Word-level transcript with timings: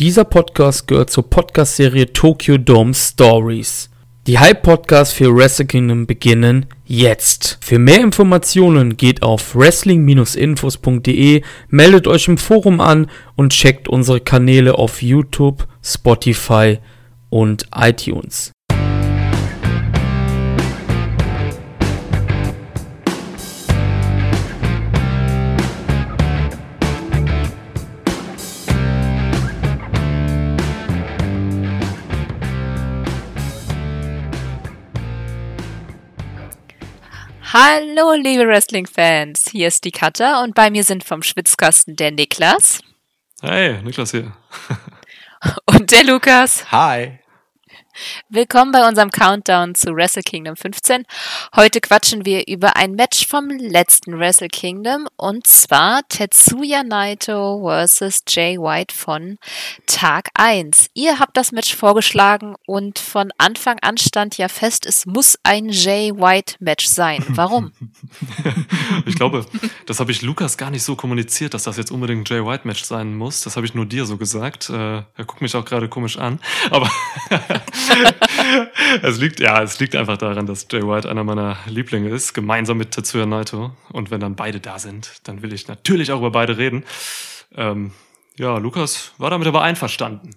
Dieser 0.00 0.24
Podcast 0.24 0.88
gehört 0.88 1.10
zur 1.10 1.30
Podcast-Serie 1.30 2.12
Tokyo 2.12 2.58
Dome 2.58 2.94
Stories. 2.94 3.90
Die 4.26 4.40
Hype-Podcasts 4.40 5.14
für 5.14 5.32
Wrestle 5.32 5.66
Kingdom 5.66 6.08
beginnen 6.08 6.66
jetzt. 6.84 7.58
Für 7.60 7.78
mehr 7.78 8.00
Informationen 8.00 8.96
geht 8.96 9.22
auf 9.22 9.54
wrestling-infos.de, 9.54 11.42
meldet 11.68 12.08
euch 12.08 12.26
im 12.26 12.38
Forum 12.38 12.80
an 12.80 13.08
und 13.36 13.52
checkt 13.52 13.86
unsere 13.86 14.20
Kanäle 14.20 14.74
auf 14.74 15.00
YouTube, 15.00 15.68
Spotify 15.80 16.80
und 17.30 17.68
iTunes. 17.72 18.50
Hallo, 37.56 38.14
liebe 38.14 38.48
Wrestling-Fans. 38.48 39.44
Hier 39.52 39.68
ist 39.68 39.84
die 39.84 39.92
Katja 39.92 40.42
und 40.42 40.56
bei 40.56 40.70
mir 40.70 40.82
sind 40.82 41.04
vom 41.04 41.22
Schwitzkasten 41.22 41.94
der 41.94 42.10
Niklas. 42.10 42.80
Hey, 43.42 43.80
Niklas 43.80 44.10
hier. 44.10 44.32
Und 45.66 45.92
der 45.92 46.02
Lukas. 46.02 46.72
Hi. 46.72 47.20
Willkommen 48.28 48.72
bei 48.72 48.86
unserem 48.88 49.10
Countdown 49.10 49.74
zu 49.74 49.94
Wrestle 49.94 50.22
Kingdom 50.22 50.56
15. 50.56 51.04
Heute 51.54 51.80
quatschen 51.80 52.24
wir 52.24 52.48
über 52.48 52.76
ein 52.76 52.92
Match 52.92 53.26
vom 53.26 53.48
letzten 53.48 54.18
Wrestle 54.18 54.48
Kingdom 54.48 55.06
und 55.16 55.46
zwar 55.46 56.00
Tetsuya 56.08 56.82
Naito 56.82 57.62
vs. 57.62 58.22
Jay 58.28 58.58
White 58.58 58.94
von 58.94 59.38
Tag 59.86 60.30
1. 60.34 60.88
Ihr 60.94 61.20
habt 61.20 61.36
das 61.36 61.52
Match 61.52 61.74
vorgeschlagen 61.74 62.56
und 62.66 62.98
von 62.98 63.30
Anfang 63.38 63.78
an 63.80 63.96
stand 63.96 64.38
ja 64.38 64.48
fest, 64.48 64.86
es 64.86 65.06
muss 65.06 65.38
ein 65.44 65.68
Jay 65.68 66.12
White 66.12 66.56
Match 66.58 66.86
sein. 66.86 67.24
Warum? 67.28 67.72
ich 69.06 69.14
glaube, 69.14 69.46
das 69.86 70.00
habe 70.00 70.10
ich 70.10 70.22
Lukas 70.22 70.56
gar 70.56 70.70
nicht 70.70 70.82
so 70.82 70.96
kommuniziert, 70.96 71.54
dass 71.54 71.64
das 71.64 71.76
jetzt 71.76 71.92
unbedingt 71.92 72.28
ein 72.28 72.34
Jay 72.34 72.44
White 72.44 72.66
Match 72.66 72.82
sein 72.82 73.14
muss. 73.14 73.42
Das 73.42 73.56
habe 73.56 73.66
ich 73.66 73.74
nur 73.74 73.86
dir 73.86 74.04
so 74.04 74.16
gesagt. 74.16 74.68
Äh, 74.70 74.74
er 74.74 75.24
guckt 75.26 75.40
mich 75.40 75.54
auch 75.54 75.64
gerade 75.64 75.88
komisch 75.88 76.18
an. 76.18 76.40
Aber 76.70 76.90
es 79.02 79.18
liegt, 79.18 79.40
ja, 79.40 79.62
es 79.62 79.78
liegt 79.78 79.96
einfach 79.96 80.16
daran, 80.16 80.46
dass 80.46 80.66
Jay 80.70 80.82
White 80.82 81.08
einer 81.08 81.24
meiner 81.24 81.58
Lieblinge 81.66 82.08
ist, 82.08 82.34
gemeinsam 82.34 82.78
mit 82.78 82.92
Tetsuya 82.92 83.26
Naito. 83.26 83.76
Und 83.90 84.10
wenn 84.10 84.20
dann 84.20 84.36
beide 84.36 84.60
da 84.60 84.78
sind, 84.78 85.12
dann 85.24 85.42
will 85.42 85.52
ich 85.52 85.68
natürlich 85.68 86.12
auch 86.12 86.18
über 86.18 86.30
beide 86.30 86.58
reden. 86.58 86.84
Ähm, 87.54 87.92
ja, 88.36 88.58
Lukas 88.58 89.12
war 89.18 89.30
damit 89.30 89.46
aber 89.46 89.62
einverstanden. 89.62 90.30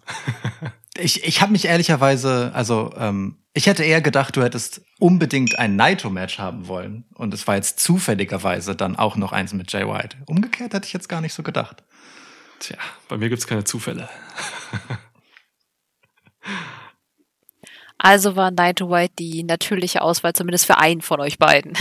ich 0.97 1.23
ich 1.23 1.41
habe 1.41 1.51
mich 1.51 1.65
ehrlicherweise, 1.65 2.51
also 2.53 2.93
ähm, 2.97 3.37
ich 3.53 3.65
hätte 3.65 3.83
eher 3.83 4.01
gedacht, 4.01 4.35
du 4.35 4.43
hättest 4.43 4.81
unbedingt 4.99 5.57
ein 5.57 5.75
Naito-Match 5.75 6.37
haben 6.37 6.67
wollen. 6.67 7.05
Und 7.15 7.33
es 7.33 7.47
war 7.47 7.55
jetzt 7.55 7.79
zufälligerweise 7.79 8.75
dann 8.75 8.95
auch 8.95 9.15
noch 9.15 9.31
eins 9.31 9.53
mit 9.53 9.71
Jay 9.71 9.87
White. 9.87 10.17
Umgekehrt 10.27 10.73
hätte 10.73 10.85
ich 10.85 10.93
jetzt 10.93 11.09
gar 11.09 11.21
nicht 11.21 11.33
so 11.33 11.41
gedacht. 11.41 11.83
Tja, 12.59 12.77
bei 13.07 13.17
mir 13.17 13.29
gibt's 13.29 13.47
keine 13.47 13.63
Zufälle. 13.63 14.09
Also 18.07 18.37
war 18.37 18.51
Naito 18.51 18.89
White 18.89 19.15
die 19.19 19.43
natürliche 19.43 20.01
Auswahl, 20.01 20.31
zumindest 20.31 20.65
für 20.65 20.77
einen 20.77 21.01
von 21.01 21.19
euch 21.19 21.37
beiden. 21.39 21.73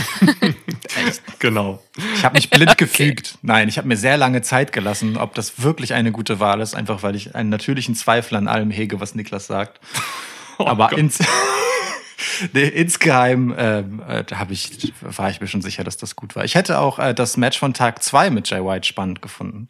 genau. 1.39 1.81
Ich 2.15 2.25
habe 2.25 2.35
mich 2.35 2.49
blind 2.49 2.77
gefügt. 2.77 3.35
Okay. 3.35 3.39
Nein, 3.43 3.69
ich 3.69 3.77
habe 3.77 3.87
mir 3.87 3.95
sehr 3.95 4.17
lange 4.17 4.41
Zeit 4.41 4.73
gelassen, 4.73 5.15
ob 5.15 5.35
das 5.35 5.63
wirklich 5.63 5.93
eine 5.93 6.11
gute 6.11 6.41
Wahl 6.41 6.59
ist, 6.59 6.75
einfach 6.75 7.01
weil 7.01 7.15
ich 7.15 7.33
einen 7.33 7.47
natürlichen 7.47 7.95
Zweifel 7.95 8.35
an 8.35 8.49
allem 8.49 8.71
hege, 8.71 8.99
was 8.99 9.15
Niklas 9.15 9.47
sagt. 9.47 9.79
Oh 10.57 10.67
Aber 10.67 10.91
ins, 10.97 11.19
nee, 12.53 12.67
insgeheim 12.67 13.55
ähm, 13.57 14.03
äh, 14.05 14.25
hab 14.35 14.51
ich, 14.51 14.93
war 14.99 15.29
ich 15.29 15.39
mir 15.39 15.47
schon 15.47 15.61
sicher, 15.61 15.85
dass 15.85 15.95
das 15.95 16.17
gut 16.17 16.35
war. 16.35 16.43
Ich 16.43 16.55
hätte 16.55 16.79
auch 16.79 16.99
äh, 16.99 17.13
das 17.13 17.37
Match 17.37 17.57
von 17.57 17.73
Tag 17.73 18.03
2 18.03 18.31
mit 18.31 18.49
Jay 18.49 18.61
White 18.61 18.85
spannend 18.85 19.21
gefunden. 19.21 19.67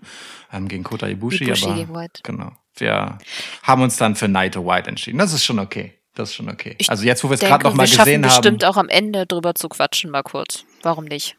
Ähm, 0.52 0.68
gegen 0.68 0.84
Kota 0.84 1.06
Ibushi, 1.06 1.44
Ibushi 1.44 1.66
aber 1.66 1.76
gegen 1.76 1.94
White. 1.94 2.22
genau. 2.24 2.54
Wir 2.78 3.20
haben 3.62 3.84
uns 3.84 3.98
dann 3.98 4.16
für 4.16 4.28
Naito 4.28 4.66
White 4.66 4.90
entschieden. 4.90 5.20
Das 5.20 5.34
ist 5.34 5.46
schon 5.46 5.60
okay. 5.60 5.97
Das 6.18 6.30
ist 6.30 6.36
schon 6.36 6.50
okay. 6.50 6.74
Ich 6.80 6.90
also 6.90 7.04
jetzt, 7.04 7.24
wo 7.24 7.30
wir 7.30 7.36
es 7.36 7.42
gerade 7.42 7.64
noch 7.64 7.76
mal 7.76 7.86
gesehen 7.86 8.26
haben. 8.26 8.34
bestimmt 8.34 8.66
auch 8.66 8.76
am 8.76 8.90
Ende 8.90 9.28
drüber 9.28 9.54
zu 9.54 9.70
quatschen, 9.70 10.10
mal 10.10 10.24
kurz. 10.24 10.66
Warum 10.82 11.06
nicht? 11.06 11.38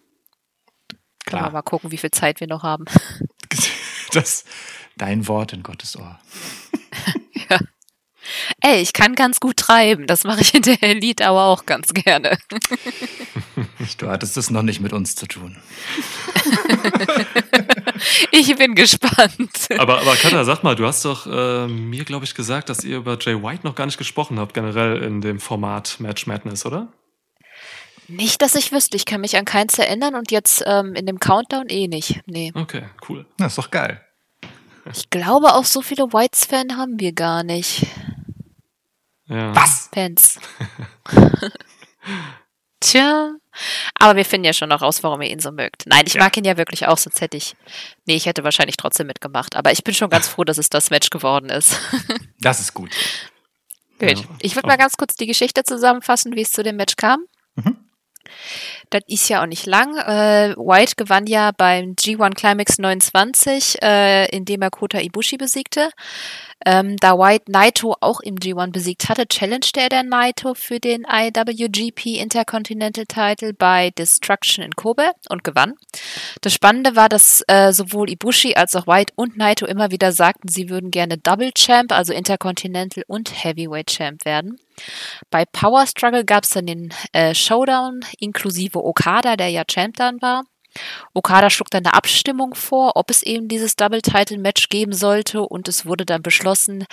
Klar. 1.26 1.42
Aber 1.42 1.52
mal 1.54 1.62
gucken, 1.62 1.90
wie 1.90 1.96
viel 1.96 2.12
Zeit 2.12 2.38
wir 2.40 2.46
noch 2.46 2.62
haben. 2.62 2.84
Das, 4.12 4.46
dein 4.96 5.28
Wort 5.28 5.52
in 5.52 5.62
Gottes 5.62 5.94
Ohr. 5.94 6.18
ja. 7.50 7.58
Ey, 8.60 8.80
ich 8.80 8.92
kann 8.92 9.14
ganz 9.14 9.40
gut 9.40 9.56
treiben. 9.56 10.06
Das 10.06 10.24
mache 10.24 10.40
ich 10.40 10.54
in 10.54 10.62
der 10.62 10.82
Elite 10.82 11.26
aber 11.26 11.46
auch 11.46 11.66
ganz 11.66 11.94
gerne. 11.94 12.38
Du 13.98 14.08
hattest 14.08 14.36
es 14.36 14.50
noch 14.50 14.62
nicht 14.62 14.80
mit 14.80 14.92
uns 14.92 15.16
zu 15.16 15.26
tun. 15.26 15.56
ich 18.30 18.54
bin 18.56 18.74
gespannt. 18.74 19.68
Aber, 19.78 20.00
aber 20.00 20.14
Katha, 20.14 20.44
sag 20.44 20.62
mal, 20.62 20.76
du 20.76 20.86
hast 20.86 21.04
doch 21.04 21.26
äh, 21.26 21.66
mir, 21.66 22.04
glaube 22.04 22.24
ich, 22.24 22.34
gesagt, 22.34 22.68
dass 22.68 22.84
ihr 22.84 22.98
über 22.98 23.18
Jay 23.20 23.42
White 23.42 23.66
noch 23.66 23.74
gar 23.74 23.86
nicht 23.86 23.98
gesprochen 23.98 24.38
habt, 24.38 24.54
generell 24.54 25.02
in 25.02 25.20
dem 25.20 25.40
Format 25.40 25.96
Match 25.98 26.26
Madness, 26.26 26.66
oder? 26.66 26.92
Nicht, 28.08 28.40
dass 28.40 28.54
ich 28.54 28.72
wüsste. 28.72 28.96
Ich 28.96 29.04
kann 29.04 29.20
mich 29.20 29.36
an 29.36 29.44
keins 29.44 29.78
erinnern 29.78 30.14
und 30.14 30.30
jetzt 30.30 30.62
ähm, 30.66 30.94
in 30.94 31.06
dem 31.06 31.20
Countdown 31.20 31.68
eh 31.68 31.88
nicht. 31.88 32.20
Nee. 32.26 32.52
Okay, 32.54 32.84
cool. 33.08 33.26
Das 33.36 33.52
ist 33.52 33.58
doch 33.58 33.70
geil. 33.70 34.00
Ich 34.94 35.10
glaube, 35.10 35.54
auch 35.54 35.64
so 35.64 35.82
viele 35.82 36.04
Whites-Fans 36.12 36.74
haben 36.74 36.98
wir 36.98 37.12
gar 37.12 37.42
nicht. 37.42 37.86
Ja. 39.28 39.54
Was? 39.54 39.88
Fans. 39.92 40.40
Tja. 42.80 43.32
Aber 43.98 44.16
wir 44.16 44.24
finden 44.24 44.44
ja 44.44 44.52
schon 44.52 44.68
noch 44.68 44.82
raus, 44.82 45.02
warum 45.02 45.20
ihr 45.22 45.30
ihn 45.30 45.40
so 45.40 45.50
mögt. 45.50 45.84
Nein, 45.86 46.04
ich 46.06 46.14
ja. 46.14 46.22
mag 46.22 46.36
ihn 46.36 46.44
ja 46.44 46.56
wirklich 46.56 46.86
auch, 46.86 46.96
sonst 46.96 47.20
hätte 47.20 47.36
ich. 47.36 47.56
Nee, 48.06 48.14
ich 48.14 48.26
hätte 48.26 48.44
wahrscheinlich 48.44 48.76
trotzdem 48.76 49.08
mitgemacht. 49.08 49.56
Aber 49.56 49.72
ich 49.72 49.82
bin 49.82 49.94
schon 49.94 50.10
ganz 50.10 50.28
froh, 50.28 50.44
dass 50.44 50.58
es 50.58 50.70
das 50.70 50.90
Match 50.90 51.10
geworden 51.10 51.50
ist. 51.50 51.78
das 52.40 52.60
ist 52.60 52.74
gut. 52.74 52.90
Gut. 53.98 54.10
Ja. 54.10 54.24
Ich 54.40 54.54
würde 54.54 54.68
mal 54.68 54.76
ganz 54.76 54.96
kurz 54.96 55.16
die 55.16 55.26
Geschichte 55.26 55.64
zusammenfassen, 55.64 56.36
wie 56.36 56.42
es 56.42 56.52
zu 56.52 56.62
dem 56.62 56.76
Match 56.76 56.96
kam. 56.96 57.24
Mhm. 57.56 57.76
Das 58.90 59.02
ist 59.06 59.28
ja 59.28 59.42
auch 59.42 59.46
nicht 59.46 59.66
lang. 59.66 59.96
Äh, 59.96 60.54
White 60.56 60.94
gewann 60.96 61.26
ja 61.26 61.50
beim 61.56 61.94
G1 61.94 62.34
Climax 62.34 62.78
29, 62.78 63.82
äh, 63.82 64.26
indem 64.34 64.62
er 64.62 64.70
Kota 64.70 64.98
Ibushi 64.98 65.36
besiegte. 65.36 65.90
Ähm, 66.64 66.96
da 66.96 67.18
White 67.18 67.52
Naito 67.52 67.94
auch 68.00 68.20
im 68.20 68.36
G1 68.36 68.72
besiegt 68.72 69.08
hatte, 69.08 69.28
challenged 69.28 69.76
er 69.76 69.88
der 69.88 70.02
Naito 70.02 70.54
für 70.54 70.80
den 70.80 71.06
IWGP 71.08 72.18
Intercontinental 72.18 73.04
Title 73.06 73.52
bei 73.52 73.90
Destruction 73.90 74.64
in 74.64 74.72
Kobe 74.74 75.12
und 75.28 75.44
gewann. 75.44 75.74
Das 76.40 76.52
Spannende 76.52 76.96
war, 76.96 77.08
dass 77.08 77.44
äh, 77.46 77.72
sowohl 77.72 78.10
Ibushi 78.10 78.54
als 78.54 78.74
auch 78.74 78.86
White 78.86 79.12
und 79.16 79.36
Naito 79.36 79.66
immer 79.66 79.90
wieder 79.90 80.12
sagten, 80.12 80.48
sie 80.48 80.68
würden 80.68 80.90
gerne 80.90 81.18
Double 81.18 81.52
Champ, 81.52 81.92
also 81.92 82.12
Intercontinental 82.12 83.04
und 83.06 83.44
Heavyweight 83.44 83.88
Champ 83.88 84.24
werden. 84.24 84.58
Bei 85.30 85.44
Power 85.44 85.86
Struggle 85.86 86.24
gab 86.24 86.44
es 86.44 86.50
dann 86.50 86.66
den 86.66 86.94
äh, 87.12 87.34
Showdown 87.34 88.00
inklusive 88.18 88.84
Okada, 88.84 89.36
der 89.36 89.48
ja 89.48 89.64
Champ 89.64 89.96
dann 89.96 90.20
war. 90.22 90.44
Okada 91.14 91.50
schlug 91.50 91.70
dann 91.70 91.86
eine 91.86 91.94
Abstimmung 91.94 92.54
vor, 92.54 92.92
ob 92.96 93.10
es 93.10 93.22
eben 93.22 93.48
dieses 93.48 93.76
Double-Title-Match 93.76 94.68
geben 94.68 94.92
sollte 94.92 95.42
und 95.42 95.68
es 95.68 95.86
wurde 95.86 96.04
dann 96.04 96.22
beschlossen, 96.22 96.84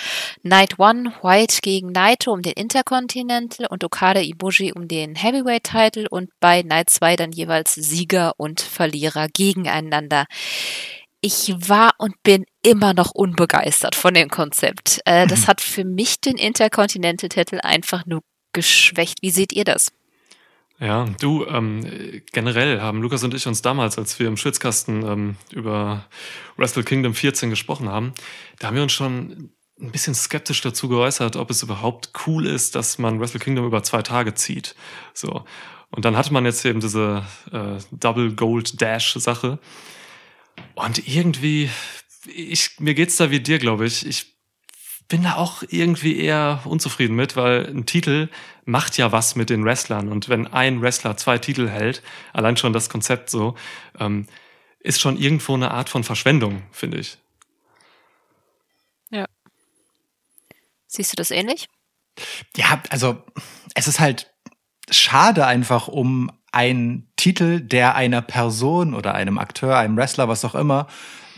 Night 0.43 0.79
One 0.79 1.13
White 1.21 1.59
gegen 1.61 1.91
Naito 1.91 2.31
um 2.31 2.41
den 2.41 2.53
Intercontinental 2.53 3.67
und 3.69 3.83
Okada 3.83 4.21
Ibushi 4.21 4.73
um 4.73 4.87
den 4.87 5.15
Heavyweight-Title 5.15 6.07
und 6.09 6.29
bei 6.39 6.61
Night 6.61 6.89
2 6.89 7.15
dann 7.15 7.31
jeweils 7.31 7.75
Sieger 7.75 8.33
und 8.37 8.61
Verlierer 8.61 9.27
gegeneinander. 9.27 10.25
Ich 11.25 11.55
war 11.57 11.95
und 11.97 12.21
bin 12.21 12.45
immer 12.61 12.93
noch 12.93 13.09
unbegeistert 13.09 13.95
von 13.95 14.13
dem 14.13 14.29
Konzept. 14.29 15.01
Äh, 15.05 15.25
das 15.25 15.47
hat 15.47 15.59
für 15.59 15.83
mich 15.83 16.21
den 16.21 16.37
Intercontinental-Titel 16.37 17.61
einfach 17.63 18.05
nur 18.05 18.21
geschwächt. 18.53 19.23
Wie 19.23 19.31
seht 19.31 19.51
ihr 19.51 19.63
das? 19.63 19.91
Ja, 20.77 21.05
du, 21.19 21.43
ähm, 21.47 22.21
generell 22.31 22.79
haben 22.79 23.01
Lukas 23.01 23.23
und 23.23 23.33
ich 23.33 23.47
uns 23.47 23.63
damals, 23.63 23.97
als 23.97 24.19
wir 24.19 24.27
im 24.27 24.37
Schwitzkasten 24.37 25.01
ähm, 25.01 25.35
über 25.51 26.05
Wrestle 26.57 26.83
Kingdom 26.83 27.15
14 27.15 27.49
gesprochen 27.49 27.89
haben, 27.89 28.13
da 28.59 28.67
haben 28.67 28.75
wir 28.75 28.83
uns 28.83 28.93
schon 28.93 29.49
ein 29.81 29.91
bisschen 29.91 30.13
skeptisch 30.13 30.61
dazu 30.61 30.89
geäußert, 30.89 31.37
ob 31.37 31.49
es 31.49 31.63
überhaupt 31.63 32.11
cool 32.27 32.45
ist, 32.45 32.75
dass 32.75 32.99
man 32.99 33.19
Wrestle 33.19 33.39
Kingdom 33.39 33.65
über 33.65 33.81
zwei 33.81 34.03
Tage 34.03 34.35
zieht. 34.35 34.75
So. 35.15 35.43
Und 35.89 36.05
dann 36.05 36.17
hatte 36.17 36.31
man 36.31 36.45
jetzt 36.45 36.63
eben 36.65 36.81
diese 36.81 37.23
äh, 37.51 37.79
Double 37.89 38.33
Gold 38.33 38.79
Dash 38.79 39.13
Sache. 39.13 39.57
Und 40.75 41.07
irgendwie, 41.07 41.69
ich, 42.25 42.79
mir 42.79 42.93
geht's 42.93 43.17
da 43.17 43.31
wie 43.31 43.39
dir, 43.39 43.59
glaube 43.59 43.85
ich. 43.85 44.05
Ich 44.05 44.35
bin 45.07 45.23
da 45.23 45.35
auch 45.35 45.63
irgendwie 45.69 46.19
eher 46.19 46.61
unzufrieden 46.65 47.15
mit, 47.15 47.35
weil 47.35 47.65
ein 47.67 47.85
Titel 47.85 48.29
macht 48.65 48.97
ja 48.97 49.11
was 49.11 49.35
mit 49.35 49.49
den 49.49 49.63
Wrestlern. 49.63 50.11
Und 50.11 50.29
wenn 50.29 50.47
ein 50.47 50.81
Wrestler 50.81 51.15
zwei 51.17 51.37
Titel 51.37 51.69
hält, 51.69 52.01
allein 52.33 52.57
schon 52.57 52.73
das 52.73 52.89
Konzept 52.89 53.29
so, 53.29 53.55
ähm, 53.99 54.27
ist 54.79 55.01
schon 55.01 55.17
irgendwo 55.17 55.53
eine 55.53 55.71
Art 55.71 55.89
von 55.89 56.03
Verschwendung, 56.03 56.63
finde 56.71 56.99
ich. 56.99 57.17
Ja. 59.11 59.25
Siehst 60.87 61.11
du 61.11 61.15
das 61.15 61.31
ähnlich? 61.31 61.67
Ja, 62.55 62.81
also 62.89 63.23
es 63.73 63.87
ist 63.87 63.99
halt 63.99 64.31
schade 64.89 65.45
einfach 65.45 65.87
um 65.87 66.31
einen 66.55 67.07
Titel, 67.17 67.59
der 67.59 67.95
einer 67.95 68.21
Person 68.21 68.93
oder 68.93 69.13
einem 69.13 69.37
Akteur, 69.37 69.77
einem 69.77 69.97
Wrestler, 69.97 70.27
was 70.27 70.45
auch 70.45 70.55
immer, 70.55 70.87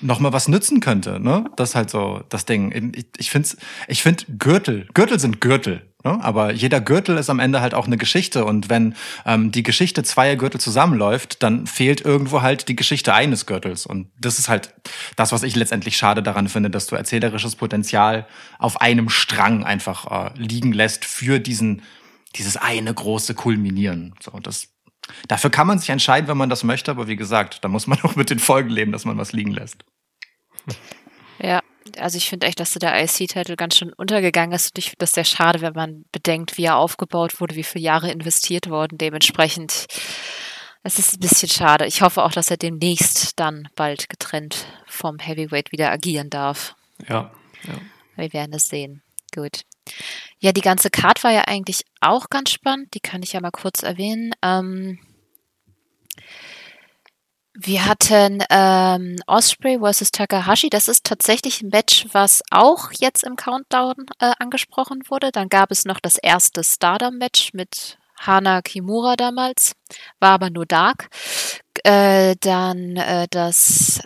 noch 0.02 0.20
mal 0.20 0.32
was 0.32 0.48
nützen 0.48 0.80
könnte. 0.80 1.20
Ne? 1.20 1.46
Das 1.56 1.70
ist 1.70 1.76
halt 1.76 1.90
so 1.90 2.22
das 2.30 2.46
Ding. 2.46 2.94
Ich, 2.96 3.06
ich 3.18 3.32
finde 3.32 3.50
ich 3.88 4.04
find 4.04 4.26
Gürtel, 4.38 4.88
Gürtel 4.94 5.20
sind 5.20 5.42
Gürtel. 5.42 5.82
Ne? 6.04 6.24
Aber 6.24 6.54
jeder 6.54 6.82
Gürtel 6.82 7.18
ist 7.18 7.32
am 7.32 7.40
Ende 7.40 7.62
halt 7.62 7.74
auch 7.74 7.88
eine 7.88 7.98
Geschichte. 7.98 8.46
Und 8.46 8.70
wenn 8.70 8.94
ähm, 9.26 9.52
die 9.52 9.64
Geschichte 9.64 10.04
zweier 10.04 10.36
Gürtel 10.36 10.62
zusammenläuft, 10.62 11.42
dann 11.42 11.66
fehlt 11.66 12.02
irgendwo 12.02 12.44
halt 12.44 12.68
die 12.68 12.76
Geschichte 12.76 13.16
eines 13.16 13.48
Gürtels. 13.48 13.88
Und 13.88 14.12
das 14.20 14.38
ist 14.38 14.50
halt 14.50 14.76
das, 15.16 15.32
was 15.32 15.42
ich 15.42 15.56
letztendlich 15.56 15.98
schade 15.98 16.22
daran 16.22 16.48
finde, 16.48 16.70
dass 16.70 16.86
du 16.86 16.96
erzählerisches 16.96 17.56
Potenzial 17.56 18.28
auf 18.60 18.82
einem 18.82 19.10
Strang 19.10 19.64
einfach 19.64 20.28
äh, 20.28 20.40
liegen 20.40 20.74
lässt 20.74 21.06
für 21.06 21.40
diesen 21.40 21.82
dieses 22.36 22.58
eine 22.58 22.94
große 22.94 23.34
Kulminieren. 23.34 24.14
So, 24.22 24.38
das 24.40 24.68
Dafür 25.28 25.50
kann 25.50 25.68
man 25.68 25.80
sich 25.80 25.90
entscheiden, 25.90 26.28
wenn 26.28 26.38
man 26.38 26.50
das 26.50 26.64
möchte, 26.64 26.92
aber 26.92 27.08
wie 27.08 27.16
gesagt, 27.16 27.64
da 27.64 27.68
muss 27.68 27.88
man 27.88 28.00
auch 28.04 28.16
mit 28.16 28.30
den 28.30 28.40
Folgen 28.40 28.70
leben, 28.70 28.92
dass 28.92 29.06
man 29.06 29.18
was 29.18 29.34
liegen 29.34 29.52
lässt. 29.52 29.84
Ja, 31.40 31.62
also 31.98 32.18
ich 32.18 32.30
finde 32.30 32.48
echt, 32.48 32.60
dass 32.60 32.74
so 32.74 32.80
der 32.80 33.02
IC-Titel 33.02 33.56
ganz 33.56 33.78
schön 33.78 33.94
untergegangen 33.94 34.54
ist 34.54 34.76
und 34.76 34.80
ich 34.80 34.86
finde 34.86 35.00
das 35.00 35.14
sehr 35.14 35.24
schade, 35.24 35.62
wenn 35.62 35.74
man 35.74 36.06
bedenkt, 36.12 36.58
wie 36.58 36.66
er 36.66 36.78
aufgebaut 36.78 37.40
wurde, 37.40 37.56
wie 37.56 37.64
viele 37.64 37.84
Jahre 37.84 38.12
investiert 38.12 38.70
wurden. 38.70 38.98
Dementsprechend, 38.98 39.88
es 40.84 41.00
ist 41.00 41.14
ein 41.14 41.20
bisschen 41.20 41.50
schade. 41.50 41.86
Ich 41.86 42.02
hoffe 42.02 42.24
auch, 42.24 42.32
dass 42.32 42.52
er 42.52 42.58
demnächst 42.58 43.40
dann 43.40 43.70
bald 43.76 44.10
getrennt 44.10 44.66
vom 44.88 45.20
Heavyweight 45.20 45.72
wieder 45.72 45.92
agieren 45.92 46.30
darf. 46.30 46.76
Ja, 47.08 47.32
ja. 47.64 47.74
Wir 48.16 48.34
werden 48.34 48.54
es 48.54 48.68
sehen. 48.68 49.04
Gut. 49.34 49.62
Ja, 50.40 50.52
die 50.52 50.62
ganze 50.62 50.90
Card 50.90 51.24
war 51.24 51.32
ja 51.32 51.42
eigentlich 51.42 51.84
auch 52.02 52.30
ganz 52.30 52.52
spannend. 52.52 52.94
Die 52.94 53.00
kann 53.00 53.24
ich 53.24 53.34
ja 53.34 53.42
mal 53.42 53.52
kurz 53.52 53.84
erwähnen. 53.84 54.34
Ähm, 54.42 55.00
wir 57.60 57.86
hatten 57.86 58.44
ähm, 58.52 59.16
Osprey 59.26 59.80
versus 59.80 60.12
Takahashi. 60.12 60.70
Das 60.70 60.88
ist 60.88 61.06
tatsächlich 61.06 61.64
ein 61.64 61.70
Match, 61.70 62.06
was 62.12 62.44
auch 62.52 62.92
jetzt 63.00 63.24
im 63.24 63.36
Countdown 63.36 63.96
äh, 64.20 64.34
angesprochen 64.38 65.02
wurde. 65.10 65.32
Dann 65.32 65.50
gab 65.50 65.72
es 65.72 65.84
noch 65.84 66.00
das 66.00 66.18
erste 66.18 66.64
Stardom-Match 66.64 67.54
mit 67.54 67.98
Hana 68.20 68.62
Kimura 68.62 69.16
damals, 69.16 69.74
war 70.20 70.32
aber 70.32 70.52
nur 70.52 70.68
Dark. 70.68 71.10
Äh, 71.84 72.36
dann 72.42 72.96
äh, 72.96 73.28
das 73.30 74.02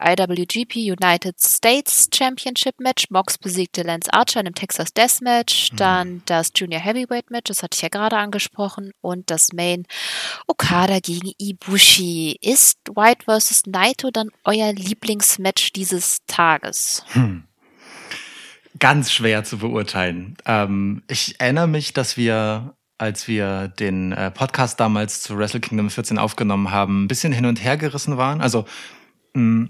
IWGP 0.00 0.76
United 0.76 1.40
States 1.40 2.08
Championship 2.12 2.80
Match. 2.80 3.10
Mox 3.10 3.38
besiegte 3.38 3.82
Lance 3.82 4.12
Archer 4.12 4.40
in 4.40 4.46
einem 4.46 4.54
Texas 4.54 4.92
Death 4.92 5.20
Match. 5.20 5.72
Mhm. 5.72 5.76
Dann 5.76 6.22
das 6.26 6.52
Junior 6.54 6.80
Heavyweight 6.80 7.30
Match, 7.30 7.48
das 7.48 7.62
hatte 7.62 7.76
ich 7.76 7.82
ja 7.82 7.88
gerade 7.88 8.16
angesprochen. 8.16 8.92
Und 9.00 9.30
das 9.30 9.52
Main 9.52 9.84
Okada 10.46 10.98
gegen 11.00 11.32
Ibushi. 11.38 12.36
Ist 12.40 12.78
White 12.94 13.24
vs. 13.24 13.62
Naito 13.66 14.10
dann 14.10 14.30
euer 14.44 14.72
Lieblingsmatch 14.72 15.72
dieses 15.72 16.18
Tages? 16.26 17.04
Hm. 17.12 17.44
Ganz 18.78 19.10
schwer 19.10 19.44
zu 19.44 19.58
beurteilen. 19.58 20.36
Ähm, 20.44 21.02
ich 21.08 21.40
erinnere 21.40 21.66
mich, 21.66 21.94
dass 21.94 22.16
wir 22.16 22.74
als 22.98 23.28
wir 23.28 23.68
den 23.68 24.12
äh, 24.12 24.30
Podcast 24.30 24.80
damals 24.80 25.20
zu 25.22 25.36
Wrestle 25.36 25.60
Kingdom 25.60 25.90
14 25.90 26.18
aufgenommen 26.18 26.70
haben, 26.70 27.04
ein 27.04 27.08
bisschen 27.08 27.32
hin 27.32 27.44
und 27.44 27.62
her 27.62 27.76
gerissen 27.76 28.16
waren. 28.16 28.40
Also 28.40 28.64
mh, 29.36 29.68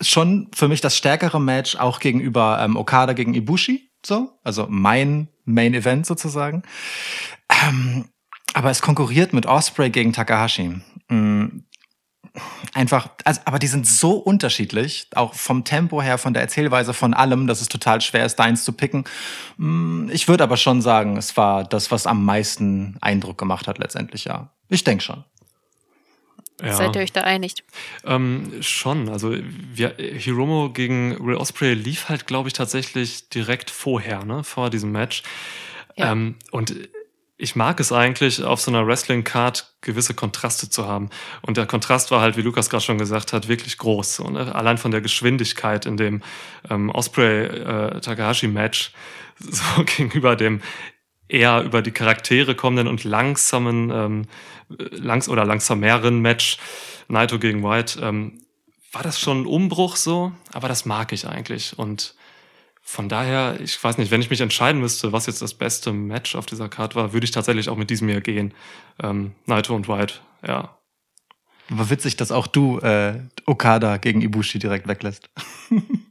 schon 0.00 0.48
für 0.54 0.68
mich 0.68 0.80
das 0.80 0.96
stärkere 0.96 1.40
Match 1.40 1.76
auch 1.76 2.00
gegenüber 2.00 2.58
ähm, 2.60 2.76
Okada 2.76 3.12
gegen 3.12 3.34
Ibushi, 3.34 3.90
so, 4.04 4.38
also 4.42 4.66
mein 4.68 5.28
Main 5.44 5.74
Event 5.74 6.06
sozusagen. 6.06 6.62
Ähm, 7.48 8.06
aber 8.54 8.70
es 8.70 8.82
konkurriert 8.82 9.32
mit 9.32 9.46
Osprey 9.46 9.90
gegen 9.90 10.12
Takahashi. 10.12 10.80
Mhm. 11.08 11.64
Einfach, 12.72 13.10
also, 13.24 13.42
aber 13.44 13.58
die 13.58 13.66
sind 13.66 13.86
so 13.86 14.12
unterschiedlich, 14.12 15.08
auch 15.14 15.34
vom 15.34 15.64
Tempo 15.64 16.00
her, 16.00 16.16
von 16.16 16.32
der 16.32 16.42
Erzählweise, 16.42 16.94
von 16.94 17.12
allem, 17.12 17.46
dass 17.46 17.60
es 17.60 17.68
total 17.68 18.00
schwer 18.00 18.24
ist, 18.24 18.36
deins 18.36 18.64
zu 18.64 18.72
picken. 18.72 19.04
Mm, 19.58 20.08
ich 20.10 20.28
würde 20.28 20.42
aber 20.42 20.56
schon 20.56 20.80
sagen, 20.80 21.18
es 21.18 21.36
war 21.36 21.64
das, 21.64 21.90
was 21.90 22.06
am 22.06 22.24
meisten 22.24 22.96
Eindruck 23.02 23.36
gemacht 23.36 23.68
hat 23.68 23.78
letztendlich, 23.78 24.24
ja. 24.24 24.50
Ich 24.70 24.82
denke 24.82 25.04
schon. 25.04 25.24
Ja. 26.60 26.74
Seid 26.74 26.96
ihr 26.96 27.02
euch 27.02 27.12
da 27.12 27.22
einig? 27.22 27.54
Ähm, 28.04 28.52
schon. 28.60 29.08
Also 29.08 29.34
wir, 29.74 29.94
Hiromo 29.98 30.70
gegen 30.70 31.16
Will 31.24 31.36
Osprey 31.36 31.74
lief 31.74 32.08
halt, 32.08 32.26
glaube 32.26 32.48
ich, 32.48 32.52
tatsächlich 32.52 33.28
direkt 33.30 33.70
vorher, 33.70 34.24
ne, 34.24 34.44
vor 34.44 34.70
diesem 34.70 34.92
Match. 34.92 35.22
Ja. 35.96 36.12
Ähm, 36.12 36.36
und 36.50 36.74
ich 37.42 37.56
mag 37.56 37.80
es 37.80 37.90
eigentlich, 37.90 38.44
auf 38.44 38.60
so 38.60 38.70
einer 38.70 38.86
Wrestling-Card 38.86 39.74
gewisse 39.80 40.14
Kontraste 40.14 40.70
zu 40.70 40.86
haben. 40.86 41.10
Und 41.40 41.56
der 41.56 41.66
Kontrast 41.66 42.12
war 42.12 42.20
halt, 42.20 42.36
wie 42.36 42.42
Lukas 42.42 42.70
gerade 42.70 42.84
schon 42.84 42.98
gesagt 42.98 43.32
hat, 43.32 43.48
wirklich 43.48 43.78
groß. 43.78 44.20
Und 44.20 44.36
äh, 44.36 44.38
allein 44.38 44.78
von 44.78 44.92
der 44.92 45.00
Geschwindigkeit 45.00 45.84
in 45.84 45.96
dem 45.96 46.22
ähm, 46.70 46.88
Osprey-Takahashi-Match 46.90 48.92
äh, 49.40 49.44
so 49.50 49.84
gegenüber 49.84 50.36
dem 50.36 50.60
eher 51.26 51.62
über 51.62 51.82
die 51.82 51.90
Charaktere 51.90 52.54
kommenden 52.54 52.86
und 52.86 53.02
langsamen 53.02 53.90
ähm, 53.90 54.22
langs 54.78 55.28
oder 55.28 55.44
langsameren 55.44 56.20
Match 56.20 56.58
Naito 57.08 57.38
gegen 57.38 57.62
White 57.62 58.00
ähm, 58.02 58.42
war 58.92 59.02
das 59.02 59.18
schon 59.18 59.42
ein 59.42 59.46
Umbruch 59.46 59.96
so, 59.96 60.32
aber 60.52 60.68
das 60.68 60.84
mag 60.84 61.12
ich 61.12 61.26
eigentlich 61.26 61.78
und 61.78 62.14
von 62.84 63.08
daher, 63.08 63.60
ich 63.60 63.82
weiß 63.82 63.96
nicht, 63.98 64.10
wenn 64.10 64.20
ich 64.20 64.28
mich 64.28 64.40
entscheiden 64.40 64.80
müsste, 64.80 65.12
was 65.12 65.26
jetzt 65.26 65.40
das 65.40 65.54
beste 65.54 65.92
Match 65.92 66.34
auf 66.34 66.46
dieser 66.46 66.68
Karte 66.68 66.96
war, 66.96 67.12
würde 67.12 67.24
ich 67.24 67.30
tatsächlich 67.30 67.68
auch 67.68 67.76
mit 67.76 67.90
diesem 67.90 68.08
hier 68.08 68.20
gehen. 68.20 68.54
Ähm, 69.00 69.36
Naito 69.46 69.74
und 69.74 69.88
White, 69.88 70.14
ja. 70.44 70.76
Aber 71.70 71.90
witzig, 71.90 72.16
dass 72.16 72.32
auch 72.32 72.48
du 72.48 72.80
äh, 72.80 73.20
Okada 73.46 73.98
gegen 73.98 74.20
Ibushi 74.20 74.58
direkt 74.58 74.88
weglässt. 74.88 75.30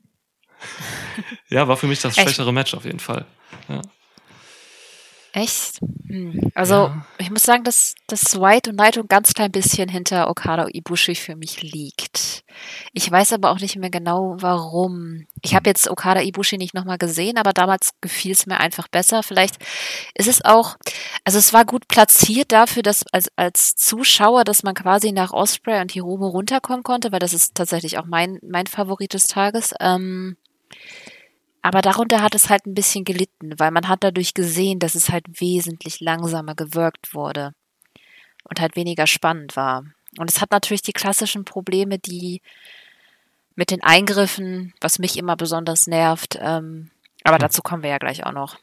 ja, 1.49 1.67
war 1.67 1.77
für 1.77 1.87
mich 1.87 2.01
das 2.01 2.15
schwächere 2.15 2.53
Match 2.53 2.73
auf 2.73 2.85
jeden 2.85 2.99
Fall. 2.99 3.25
Ja. 3.67 3.81
Echt? 5.33 5.79
Hm. 6.07 6.51
Also, 6.55 6.73
ja. 6.73 7.05
ich 7.17 7.31
muss 7.31 7.43
sagen, 7.43 7.63
dass, 7.63 7.95
dass 8.07 8.39
White 8.39 8.71
und 8.71 8.75
Naito 8.75 8.99
ein 8.99 9.07
ganz 9.07 9.33
klein 9.33 9.51
bisschen 9.51 9.87
hinter 9.87 10.29
Okada 10.29 10.67
Ibushi 10.67 11.15
für 11.15 11.37
mich 11.37 11.61
liegt. 11.61 12.43
Ich 12.91 13.09
weiß 13.09 13.31
aber 13.31 13.51
auch 13.51 13.59
nicht 13.59 13.77
mehr 13.77 13.89
genau, 13.89 14.35
warum. 14.39 15.25
Ich 15.41 15.55
habe 15.55 15.69
jetzt 15.69 15.89
Okada 15.89 16.21
Ibushi 16.21 16.57
nicht 16.57 16.73
nochmal 16.73 16.97
gesehen, 16.97 17.37
aber 17.37 17.53
damals 17.53 17.91
gefiel 18.01 18.33
es 18.33 18.45
mir 18.45 18.59
einfach 18.59 18.89
besser. 18.89 19.23
Vielleicht 19.23 19.55
ist 20.15 20.27
es 20.27 20.43
auch, 20.43 20.75
also 21.23 21.37
es 21.37 21.53
war 21.53 21.63
gut 21.63 21.87
platziert 21.87 22.51
dafür, 22.51 22.83
dass 22.83 23.05
als, 23.13 23.31
als 23.37 23.77
Zuschauer, 23.77 24.43
dass 24.43 24.63
man 24.63 24.75
quasi 24.75 25.13
nach 25.13 25.31
Osprey 25.31 25.79
und 25.79 25.93
Hiromo 25.93 26.27
runterkommen 26.27 26.83
konnte, 26.83 27.13
weil 27.13 27.19
das 27.19 27.33
ist 27.33 27.55
tatsächlich 27.55 27.97
auch 27.97 28.05
mein, 28.05 28.37
mein 28.41 28.67
Favorit 28.67 29.13
des 29.13 29.27
Tages. 29.27 29.73
Ähm, 29.79 30.35
aber 31.61 31.81
darunter 31.81 32.21
hat 32.21 32.35
es 32.35 32.49
halt 32.49 32.65
ein 32.65 32.73
bisschen 32.73 33.05
gelitten, 33.05 33.53
weil 33.57 33.71
man 33.71 33.87
hat 33.87 34.03
dadurch 34.03 34.33
gesehen, 34.33 34.79
dass 34.79 34.95
es 34.95 35.09
halt 35.09 35.25
wesentlich 35.39 35.99
langsamer 35.99 36.55
gewirkt 36.55 37.13
wurde 37.13 37.53
und 38.43 38.59
halt 38.59 38.75
weniger 38.75 39.07
spannend 39.07 39.55
war. 39.55 39.83
Und 40.17 40.29
es 40.29 40.41
hat 40.41 40.51
natürlich 40.51 40.81
die 40.81 40.93
klassischen 40.93 41.45
Probleme, 41.45 41.99
die 41.99 42.41
mit 43.55 43.69
den 43.71 43.83
Eingriffen, 43.83 44.73
was 44.81 44.99
mich 44.99 45.17
immer 45.17 45.35
besonders 45.35 45.87
nervt. 45.87 46.37
Ähm, 46.41 46.89
aber 47.23 47.35
hm. 47.35 47.41
dazu 47.41 47.61
kommen 47.61 47.83
wir 47.83 47.91
ja 47.91 47.97
gleich 47.97 48.25
auch 48.25 48.31
noch. 48.31 48.57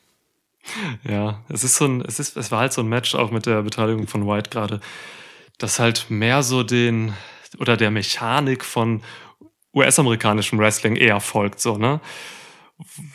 Ja, 1.05 1.43
es 1.49 1.65
ist 1.65 1.77
so 1.77 1.87
ein, 1.87 2.03
es 2.03 2.19
ist, 2.19 2.37
es 2.37 2.51
war 2.51 2.61
halt 2.61 2.73
so 2.73 2.83
ein 2.83 2.89
Match 2.89 3.15
auch 3.15 3.31
mit 3.31 3.47
der 3.47 3.63
Beteiligung 3.63 4.07
von 4.07 4.27
White 4.27 4.51
gerade, 4.51 4.81
das 5.57 5.79
halt 5.79 6.11
mehr 6.11 6.43
so 6.43 6.63
den 6.63 7.15
oder 7.59 7.77
der 7.77 7.91
Mechanik 7.91 8.65
von 8.65 9.03
US-amerikanischem 9.73 10.59
Wrestling 10.59 10.97
eher 10.97 11.21
folgt, 11.21 11.61
so, 11.61 11.79
ne? 11.79 12.01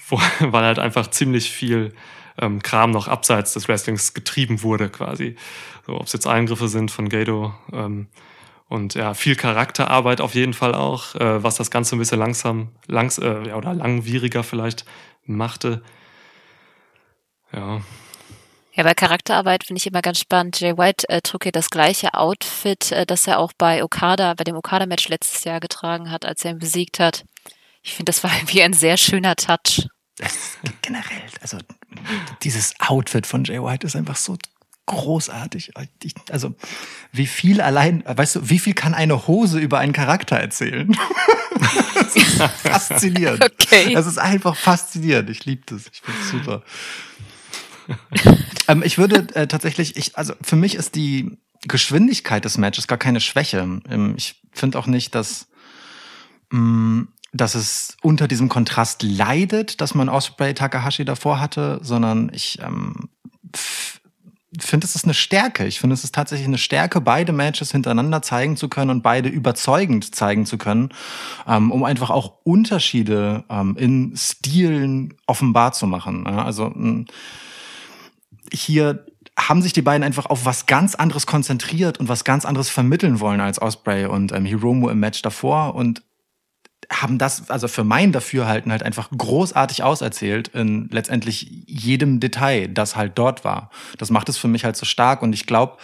Wo, 0.08 0.18
weil 0.40 0.64
halt 0.64 0.80
einfach 0.80 1.08
ziemlich 1.08 1.52
viel 1.52 1.94
ähm, 2.40 2.62
Kram 2.62 2.92
noch 2.92 3.08
abseits 3.08 3.54
des 3.54 3.68
Wrestlings 3.68 4.14
getrieben 4.14 4.64
wurde, 4.64 4.90
quasi. 4.90 5.36
So, 5.86 5.96
ob 5.96 6.08
es 6.08 6.14
jetzt 6.14 6.28
Eingriffe 6.28 6.68
sind 6.68 6.92
von 6.92 7.10
Gado 7.10 7.54
ähm, 7.72 8.08
und 8.68 8.96
ja, 8.96 9.14
viel 9.14 9.36
Charakterarbeit 9.36 10.22
auf 10.22 10.34
jeden 10.36 10.54
Fall 10.54 10.74
auch, 10.74 11.16
äh, 11.16 11.44
was 11.44 11.56
das 11.56 11.72
Ganze 11.72 11.96
ein 11.96 12.00
bisschen 12.00 12.20
langsam, 12.20 12.70
langs 12.88 13.18
äh, 13.18 13.48
ja, 13.48 13.56
oder 13.56 13.74
langwieriger 13.74 14.44
vielleicht 14.44 14.86
machte. 15.26 15.84
Ja. 17.52 17.82
Ja, 18.76 18.82
bei 18.82 18.96
Charakterarbeit 18.96 19.66
finde 19.66 19.80
ich 19.80 19.86
immer 19.86 20.02
ganz 20.02 20.18
spannend. 20.20 20.60
Jay 20.60 20.76
White 20.76 21.08
äh, 21.08 21.22
trug 21.22 21.44
hier 21.44 21.52
das 21.52 21.70
gleiche 21.70 22.16
Outfit, 22.16 22.92
äh, 22.92 23.06
das 23.06 23.28
er 23.28 23.38
auch 23.38 23.52
bei 23.56 23.84
Okada, 23.84 24.34
bei 24.34 24.44
dem 24.44 24.56
Okada-Match 24.56 25.10
letztes 25.10 25.44
Jahr 25.44 25.60
getragen 25.60 26.10
hat, 26.10 26.26
als 26.26 26.44
er 26.44 26.52
ihn 26.52 26.60
besiegt 26.60 27.00
hat. 27.00 27.24
Ich 27.84 27.94
finde, 27.94 28.10
das 28.10 28.24
war 28.24 28.34
irgendwie 28.36 28.64
ein 28.64 28.74
sehr 28.74 28.98
schöner 28.98 29.36
Touch. 29.36 29.88
Generell, 30.82 31.24
also 31.42 31.58
dieses 32.44 32.74
Outfit 32.80 33.28
von 33.28 33.44
Jay 33.44 33.62
White 33.62 33.86
ist 33.86 33.96
einfach 33.96 34.16
so 34.16 34.38
großartig. 34.86 35.72
Ich, 36.02 36.14
also, 36.30 36.56
wie 37.12 37.28
viel 37.28 37.62
allein, 37.62 38.04
weißt 38.06 38.36
du, 38.36 38.50
wie 38.50 38.60
viel 38.60 38.74
kann 38.74 38.94
eine 38.94 39.28
Hose 39.28 39.60
über 39.60 39.80
einen 39.80 39.94
Charakter 39.94 40.38
erzählen? 40.38 40.96
das 41.96 42.16
ist 42.16 42.42
faszinierend. 42.42 43.44
Okay. 43.44 43.94
Das 43.94 44.08
ist 44.08 44.18
einfach 44.18 44.56
faszinierend. 44.56 45.30
Ich 45.30 45.46
liebe 45.46 45.64
das. 45.66 45.84
Ich 45.92 46.02
finde 46.02 46.20
es 46.22 46.30
super. 46.30 46.64
ähm, 48.68 48.84
ich 48.86 48.98
würde 48.98 49.28
äh, 49.36 49.48
tatsächlich, 49.48 49.98
ich, 49.98 50.18
also 50.18 50.34
für 50.42 50.56
mich 50.56 50.76
ist 50.76 50.96
die 50.96 51.38
Geschwindigkeit 51.68 52.46
des 52.46 52.58
Matches 52.58 52.88
gar 52.88 52.98
keine 52.98 53.20
Schwäche. 53.20 53.60
Ähm, 53.90 54.14
ich 54.18 54.42
finde 54.52 54.80
auch 54.80 54.88
nicht, 54.88 55.16
dass, 55.16 55.48
mh, 56.50 56.60
mm, 56.60 57.08
dass 57.34 57.56
es 57.56 57.98
unter 58.02 58.28
diesem 58.28 58.48
Kontrast 58.48 59.02
leidet, 59.04 59.82
dass 59.82 59.96
man 59.96 60.08
Osprey 60.08 60.54
Takahashi 60.54 61.04
davor 61.04 61.40
hatte, 61.40 61.80
sondern 61.82 62.32
ich 62.32 62.60
ähm, 62.62 63.10
finde, 64.60 64.86
es 64.86 64.96
ist 64.96 65.06
eine 65.06 65.16
Stärke. 65.16 65.66
Ich 65.66 65.80
finde, 65.80 65.96
es 65.96 66.04
ist 66.04 66.14
tatsächlich 66.14 66.48
eine 66.48 66.60
Stärke, 66.60 67.02
beide 67.02 67.32
Matches 67.34 67.72
hintereinander 67.72 68.22
zeigen 68.22 68.56
zu 68.56 68.70
können 68.70 68.92
und 68.92 69.02
beide 69.02 69.30
überzeugend 69.30 70.14
zeigen 70.14 70.46
zu 70.46 70.60
können, 70.60 70.90
ähm, 71.48 71.72
um 71.72 71.84
einfach 71.84 72.12
auch 72.12 72.38
Unterschiede 72.44 73.44
ähm, 73.50 73.76
in 73.78 74.14
Stilen 74.16 75.16
offenbar 75.26 75.74
zu 75.74 75.88
machen. 75.88 76.26
Ja, 76.28 76.46
also 76.46 76.72
hier 78.52 79.06
haben 79.36 79.64
sich 79.64 79.74
die 79.74 79.82
beiden 79.82 80.04
einfach 80.04 80.28
auf 80.28 80.46
was 80.46 80.68
ganz 80.68 80.94
anderes 80.94 81.26
konzentriert 81.26 82.00
und 82.00 82.08
was 82.08 82.24
ganz 82.24 82.46
anderes 82.46 82.70
vermitteln 82.70 83.20
wollen 83.20 83.42
als 83.42 83.60
Osprey 83.60 84.06
und 84.06 84.32
ähm, 84.32 84.46
Hiromu 84.46 84.90
im 84.90 85.00
Match 85.00 85.24
davor 85.24 85.74
und 85.74 86.04
haben 86.92 87.18
das, 87.18 87.50
also 87.50 87.68
für 87.68 87.84
mein 87.84 88.12
Dafürhalten 88.12 88.72
halt 88.72 88.84
einfach 88.84 89.10
großartig 89.16 89.84
auserzählt 89.84 90.50
in 90.50 90.90
letztendlich 90.92 91.50
jedem 91.68 92.20
Detail, 92.20 92.68
das 92.68 92.96
halt 92.96 93.18
dort 93.18 93.44
war. 93.44 93.70
Das 93.98 94.10
macht 94.10 94.30
es 94.30 94.38
für 94.38 94.48
mich 94.48 94.66
halt 94.66 94.76
so 94.76 94.86
stark 94.86 95.22
und 95.22 95.34
ich 95.34 95.46
glaube, 95.46 95.78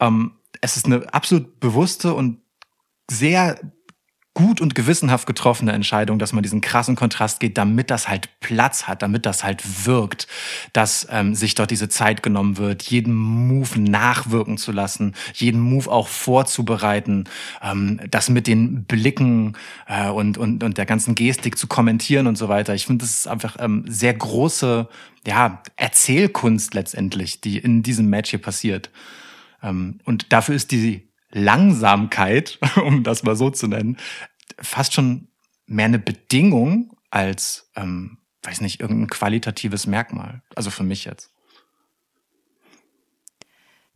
ähm, 0.00 0.32
es 0.60 0.76
ist 0.76 0.86
eine 0.86 1.12
absolut 1.12 1.60
bewusste 1.60 2.14
und 2.14 2.38
sehr 3.10 3.58
gut 4.34 4.62
und 4.62 4.74
gewissenhaft 4.74 5.26
getroffene 5.26 5.72
Entscheidung, 5.72 6.18
dass 6.18 6.32
man 6.32 6.42
diesen 6.42 6.62
krassen 6.62 6.96
Kontrast 6.96 7.40
geht, 7.40 7.58
damit 7.58 7.90
das 7.90 8.08
halt 8.08 8.30
Platz 8.40 8.84
hat, 8.84 9.02
damit 9.02 9.26
das 9.26 9.44
halt 9.44 9.86
wirkt, 9.86 10.26
dass 10.72 11.06
ähm, 11.10 11.34
sich 11.34 11.54
dort 11.54 11.70
diese 11.70 11.90
Zeit 11.90 12.22
genommen 12.22 12.56
wird, 12.56 12.82
jeden 12.82 13.14
Move 13.14 13.78
nachwirken 13.78 14.56
zu 14.56 14.72
lassen, 14.72 15.14
jeden 15.34 15.60
Move 15.60 15.90
auch 15.90 16.08
vorzubereiten, 16.08 17.24
ähm, 17.62 18.00
das 18.10 18.30
mit 18.30 18.46
den 18.46 18.84
Blicken 18.84 19.56
äh, 19.86 20.08
und, 20.08 20.38
und, 20.38 20.64
und 20.64 20.78
der 20.78 20.86
ganzen 20.86 21.14
Gestik 21.14 21.58
zu 21.58 21.66
kommentieren 21.66 22.26
und 22.26 22.38
so 22.38 22.48
weiter. 22.48 22.74
Ich 22.74 22.86
finde, 22.86 23.04
das 23.04 23.10
ist 23.10 23.28
einfach 23.28 23.56
ähm, 23.58 23.84
sehr 23.86 24.14
große 24.14 24.88
ja, 25.26 25.62
Erzählkunst 25.76 26.72
letztendlich, 26.72 27.42
die 27.42 27.58
in 27.58 27.82
diesem 27.82 28.08
Match 28.08 28.30
hier 28.30 28.40
passiert. 28.40 28.90
Ähm, 29.62 30.00
und 30.04 30.32
dafür 30.32 30.54
ist 30.54 30.70
die 30.70 31.11
Langsamkeit, 31.32 32.58
um 32.84 33.02
das 33.02 33.22
mal 33.22 33.36
so 33.36 33.50
zu 33.50 33.66
nennen, 33.66 33.96
fast 34.58 34.94
schon 34.94 35.28
mehr 35.66 35.86
eine 35.86 35.98
Bedingung 35.98 36.96
als, 37.10 37.70
ähm, 37.76 38.18
weiß 38.42 38.60
nicht, 38.60 38.80
irgendein 38.80 39.08
qualitatives 39.08 39.86
Merkmal. 39.86 40.42
Also 40.54 40.70
für 40.70 40.82
mich 40.82 41.04
jetzt. 41.04 41.30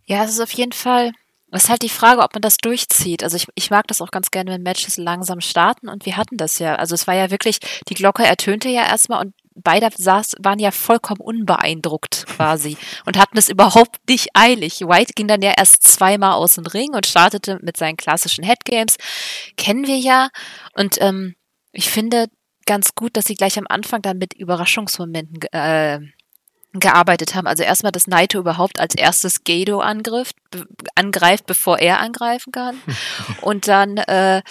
Ja, 0.05 0.23
es 0.25 0.31
ist 0.31 0.41
auf 0.41 0.53
jeden 0.53 0.73
Fall, 0.73 1.13
es 1.51 1.65
ist 1.65 1.71
halt 1.71 1.83
die 1.83 1.89
Frage, 1.89 2.23
ob 2.23 2.33
man 2.35 2.43
das 2.43 2.59
durchzieht. 2.59 3.23
Also 3.23 3.37
ich, 3.37 3.49
ich 3.55 3.71
mag 3.71 3.87
das 3.89 4.01
auch 4.01 4.11
ganz 4.11 4.31
gerne, 4.31 4.53
wenn 4.53 4.63
Matches 4.63 4.97
langsam 4.97 5.41
starten 5.41 5.89
und 5.89 6.07
wir 6.07 6.17
hatten 6.17 6.37
das 6.37 6.59
ja. 6.59 6.77
Also 6.77 6.95
es 6.95 7.07
war 7.07 7.15
ja 7.15 7.31
wirklich, 7.31 7.59
die 7.89 7.95
Glocke 7.95 8.25
ertönte 8.25 8.69
ja 8.69 8.87
erstmal 8.87 9.27
und 9.27 9.35
beide 9.63 9.89
saß, 9.95 10.37
waren 10.41 10.59
ja 10.59 10.71
vollkommen 10.71 11.21
unbeeindruckt 11.21 12.27
quasi 12.27 12.77
und 13.05 13.19
hatten 13.19 13.39
es 13.39 13.49
überhaupt 13.49 13.97
nicht 14.09 14.29
eilig. 14.35 14.81
White 14.81 15.13
ging 15.15 15.29
dann 15.29 15.43
ja 15.43 15.55
erst 15.57 15.83
zweimal 15.83 16.33
aus 16.33 16.55
dem 16.55 16.67
Ring 16.67 16.95
und 16.95 17.07
startete 17.07 17.59
mit 17.63 17.77
seinen 17.77 17.97
klassischen 17.97 18.45
Headgames. 18.45 18.97
Kennen 19.57 19.87
wir 19.87 19.99
ja. 19.99 20.29
Und 20.75 21.01
ähm, 21.01 21.35
ich 21.73 21.91
finde 21.91 22.29
ganz 22.67 22.95
gut, 22.95 23.17
dass 23.17 23.27
sie 23.27 23.35
gleich 23.35 23.59
am 23.59 23.67
Anfang 23.69 24.03
dann 24.03 24.19
mit 24.19 24.35
Überraschungsmomenten 24.35 25.41
äh, 25.53 26.01
gearbeitet 26.73 27.35
haben. 27.35 27.47
Also 27.47 27.63
erstmal, 27.63 27.93
dass 27.93 28.07
Naito 28.07 28.39
überhaupt 28.39 28.81
als 28.81 28.95
erstes 28.95 29.45
Gado 29.45 29.81
angriff, 29.81 30.33
angreift, 30.95 31.47
bevor 31.47 31.79
er 31.79 32.01
angreifen 32.01 32.53
kann. 32.53 32.81
Und 33.41 33.69
dann 33.69 33.97
äh, 33.97 34.43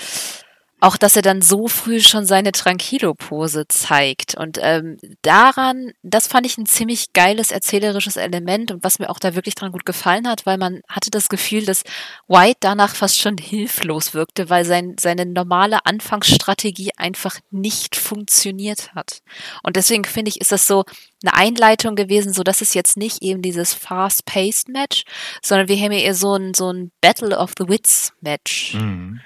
auch, 0.81 0.97
dass 0.97 1.15
er 1.15 1.21
dann 1.21 1.41
so 1.41 1.67
früh 1.67 2.01
schon 2.01 2.25
seine 2.25 2.51
Tranquilo-Pose 2.51 3.65
zeigt. 3.67 4.35
Und 4.35 4.59
ähm, 4.61 4.97
daran, 5.21 5.93
das 6.03 6.27
fand 6.27 6.45
ich 6.45 6.57
ein 6.57 6.65
ziemlich 6.65 7.13
geiles 7.13 7.51
erzählerisches 7.51 8.17
Element 8.17 8.71
und 8.71 8.83
was 8.83 8.99
mir 8.99 9.09
auch 9.09 9.19
da 9.19 9.35
wirklich 9.35 9.55
dran 9.55 9.71
gut 9.71 9.85
gefallen 9.85 10.27
hat, 10.27 10.45
weil 10.45 10.57
man 10.57 10.81
hatte 10.89 11.11
das 11.11 11.29
Gefühl, 11.29 11.65
dass 11.65 11.83
White 12.27 12.57
danach 12.59 12.93
fast 12.93 13.19
schon 13.19 13.37
hilflos 13.37 14.13
wirkte, 14.13 14.49
weil 14.49 14.65
sein, 14.65 14.95
seine 14.99 15.25
normale 15.25 15.85
Anfangsstrategie 15.85 16.91
einfach 16.97 17.39
nicht 17.51 17.95
funktioniert 17.95 18.93
hat. 18.93 19.21
Und 19.63 19.77
deswegen 19.77 20.03
finde 20.03 20.29
ich, 20.29 20.41
ist 20.41 20.51
das 20.51 20.67
so 20.67 20.83
eine 21.23 21.33
Einleitung 21.33 21.95
gewesen, 21.95 22.33
so 22.33 22.43
dass 22.43 22.61
es 22.61 22.73
jetzt 22.73 22.97
nicht 22.97 23.21
eben 23.21 23.41
dieses 23.41 23.73
fast-paced 23.73 24.69
Match, 24.69 25.03
sondern 25.41 25.69
wir 25.69 25.77
haben 25.77 25.91
hier 25.91 26.03
eher 26.03 26.15
so 26.15 26.35
ein, 26.35 26.53
so 26.53 26.71
ein 26.71 26.91
Battle 26.99 27.37
of 27.37 27.53
the 27.57 27.67
Wits 27.67 28.13
Match. 28.21 28.73
Mhm. 28.73 29.21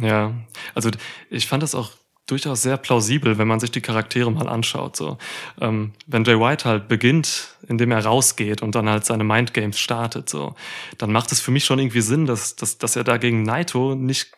Ja, 0.00 0.34
also 0.74 0.90
ich 1.30 1.46
fand 1.46 1.62
das 1.62 1.74
auch 1.74 1.90
durchaus 2.28 2.62
sehr 2.62 2.76
plausibel, 2.76 3.38
wenn 3.38 3.48
man 3.48 3.58
sich 3.58 3.70
die 3.70 3.80
Charaktere 3.80 4.30
mal 4.30 4.48
anschaut. 4.48 4.96
So, 4.96 5.18
ähm, 5.60 5.92
wenn 6.06 6.24
Jay 6.24 6.38
White 6.38 6.68
halt 6.68 6.88
beginnt, 6.88 7.56
indem 7.66 7.90
er 7.90 8.04
rausgeht 8.04 8.62
und 8.62 8.74
dann 8.74 8.88
halt 8.88 9.04
seine 9.04 9.24
Mindgames 9.24 9.78
startet, 9.78 10.28
so, 10.28 10.54
dann 10.98 11.10
macht 11.10 11.32
es 11.32 11.40
für 11.40 11.50
mich 11.50 11.64
schon 11.64 11.78
irgendwie 11.78 12.02
Sinn, 12.02 12.26
dass, 12.26 12.54
dass, 12.54 12.78
dass 12.78 12.96
er 12.96 13.04
da 13.04 13.16
gegen 13.16 13.42
Naito 13.42 13.94
nicht 13.94 14.32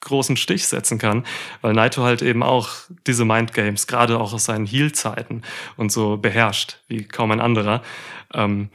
großen 0.00 0.36
Stich 0.36 0.66
setzen 0.66 0.98
kann, 0.98 1.24
weil 1.62 1.72
Naito 1.72 2.02
halt 2.02 2.22
eben 2.22 2.42
auch 2.42 2.70
diese 3.06 3.24
Mindgames, 3.24 3.86
gerade 3.86 4.18
auch 4.18 4.32
aus 4.32 4.44
seinen 4.44 4.66
Heal-Zeiten 4.66 5.42
und 5.76 5.90
so 5.90 6.16
beherrscht, 6.16 6.78
wie 6.88 7.04
kaum 7.04 7.30
ein 7.30 7.40
anderer. 7.40 7.82
Ähm, 8.34 8.70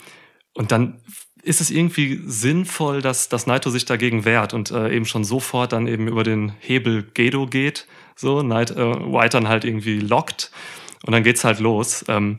und 0.53 0.71
dann 0.71 0.99
ist 1.43 1.61
es 1.61 1.71
irgendwie 1.71 2.21
sinnvoll, 2.25 3.01
dass, 3.01 3.29
dass 3.29 3.47
Naito 3.47 3.69
sich 3.69 3.85
dagegen 3.85 4.25
wehrt 4.25 4.53
und 4.53 4.71
äh, 4.71 4.93
eben 4.93 5.05
schon 5.05 5.23
sofort 5.23 5.73
dann 5.73 5.87
eben 5.87 6.07
über 6.07 6.23
den 6.23 6.53
Hebel 6.59 7.03
Gedo 7.13 7.47
geht, 7.47 7.87
so, 8.15 8.43
Night, 8.43 8.71
äh, 8.71 8.75
White 8.77 9.37
dann 9.37 9.47
halt 9.47 9.65
irgendwie 9.65 9.99
lockt 9.99 10.51
und 11.05 11.13
dann 11.13 11.23
geht's 11.23 11.43
halt 11.43 11.59
los. 11.59 12.05
Ähm, 12.07 12.37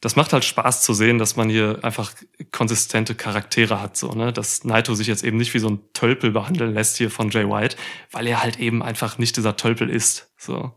das 0.00 0.14
macht 0.14 0.32
halt 0.32 0.44
Spaß 0.44 0.82
zu 0.82 0.92
sehen, 0.92 1.18
dass 1.18 1.36
man 1.36 1.48
hier 1.48 1.78
einfach 1.82 2.12
konsistente 2.52 3.14
Charaktere 3.14 3.80
hat, 3.80 3.96
so, 3.96 4.12
ne, 4.12 4.32
dass 4.32 4.64
Naito 4.64 4.94
sich 4.94 5.06
jetzt 5.06 5.24
eben 5.24 5.38
nicht 5.38 5.54
wie 5.54 5.58
so 5.58 5.68
ein 5.68 5.80
Tölpel 5.94 6.30
behandeln 6.30 6.74
lässt 6.74 6.98
hier 6.98 7.10
von 7.10 7.30
Jay 7.30 7.48
White, 7.48 7.76
weil 8.12 8.26
er 8.26 8.42
halt 8.42 8.58
eben 8.58 8.82
einfach 8.82 9.18
nicht 9.18 9.36
dieser 9.36 9.56
Tölpel 9.56 9.88
ist, 9.88 10.30
so. 10.36 10.72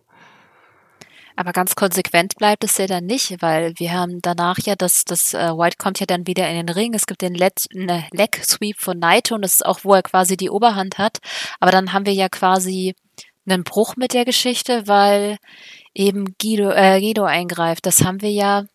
Aber 1.39 1.53
ganz 1.53 1.74
konsequent 1.75 2.36
bleibt 2.36 2.65
es 2.65 2.77
ja 2.79 2.86
dann 2.86 3.05
nicht, 3.05 3.41
weil 3.41 3.72
wir 3.77 3.93
haben 3.93 4.19
danach 4.22 4.58
ja, 4.65 4.75
das, 4.75 5.05
das 5.05 5.34
äh, 5.34 5.51
White 5.51 5.77
kommt 5.77 6.01
ja 6.01 6.05
dann 6.05 6.27
wieder 6.27 6.50
in 6.50 6.58
den 6.58 6.67
Ring. 6.67 6.93
Es 6.93 7.08
gibt 7.08 7.22
den 7.22 7.34
letzten 7.34 7.88
äh, 7.88 8.01
Leg 8.12 8.43
Sweep 8.43 8.77
von 8.77 9.00
Naito 9.00 9.36
und 9.36 9.43
das 9.43 9.53
ist 9.53 9.65
auch, 9.65 9.86
wo 9.86 9.93
er 9.93 10.03
quasi 10.03 10.36
die 10.36 10.50
Oberhand 10.50 10.98
hat. 10.98 11.19
Aber 11.62 11.72
dann 11.72 11.93
haben 11.93 12.05
wir 12.05 12.12
ja 12.12 12.27
quasi 12.27 12.93
einen 13.48 13.63
Bruch 13.63 13.96
mit 13.96 14.13
der 14.13 14.25
Geschichte, 14.25 14.86
weil 14.89 15.38
eben 15.93 16.36
Guido, 16.41 16.72
äh, 16.72 17.00
Guido 17.00 17.24
eingreift. 17.24 17.86
Das 17.86 18.03
haben 18.03 18.22
wir 18.22 18.31
ja 18.31 18.65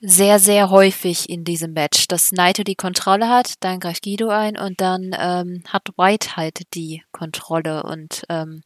sehr, 0.00 0.38
sehr 0.38 0.70
häufig 0.70 1.28
in 1.28 1.44
diesem 1.44 1.74
Match, 1.74 2.08
dass 2.08 2.32
Naito 2.32 2.62
die 2.62 2.74
Kontrolle 2.74 3.28
hat, 3.28 3.52
dann 3.60 3.80
greift 3.80 4.02
Guido 4.02 4.30
ein 4.30 4.56
und 4.56 4.80
dann 4.80 5.10
ähm, 5.12 5.62
hat 5.68 5.88
White 5.98 6.36
halt 6.36 6.62
die 6.72 7.02
Kontrolle 7.12 7.82
und 7.82 8.24
ähm, 8.30 8.62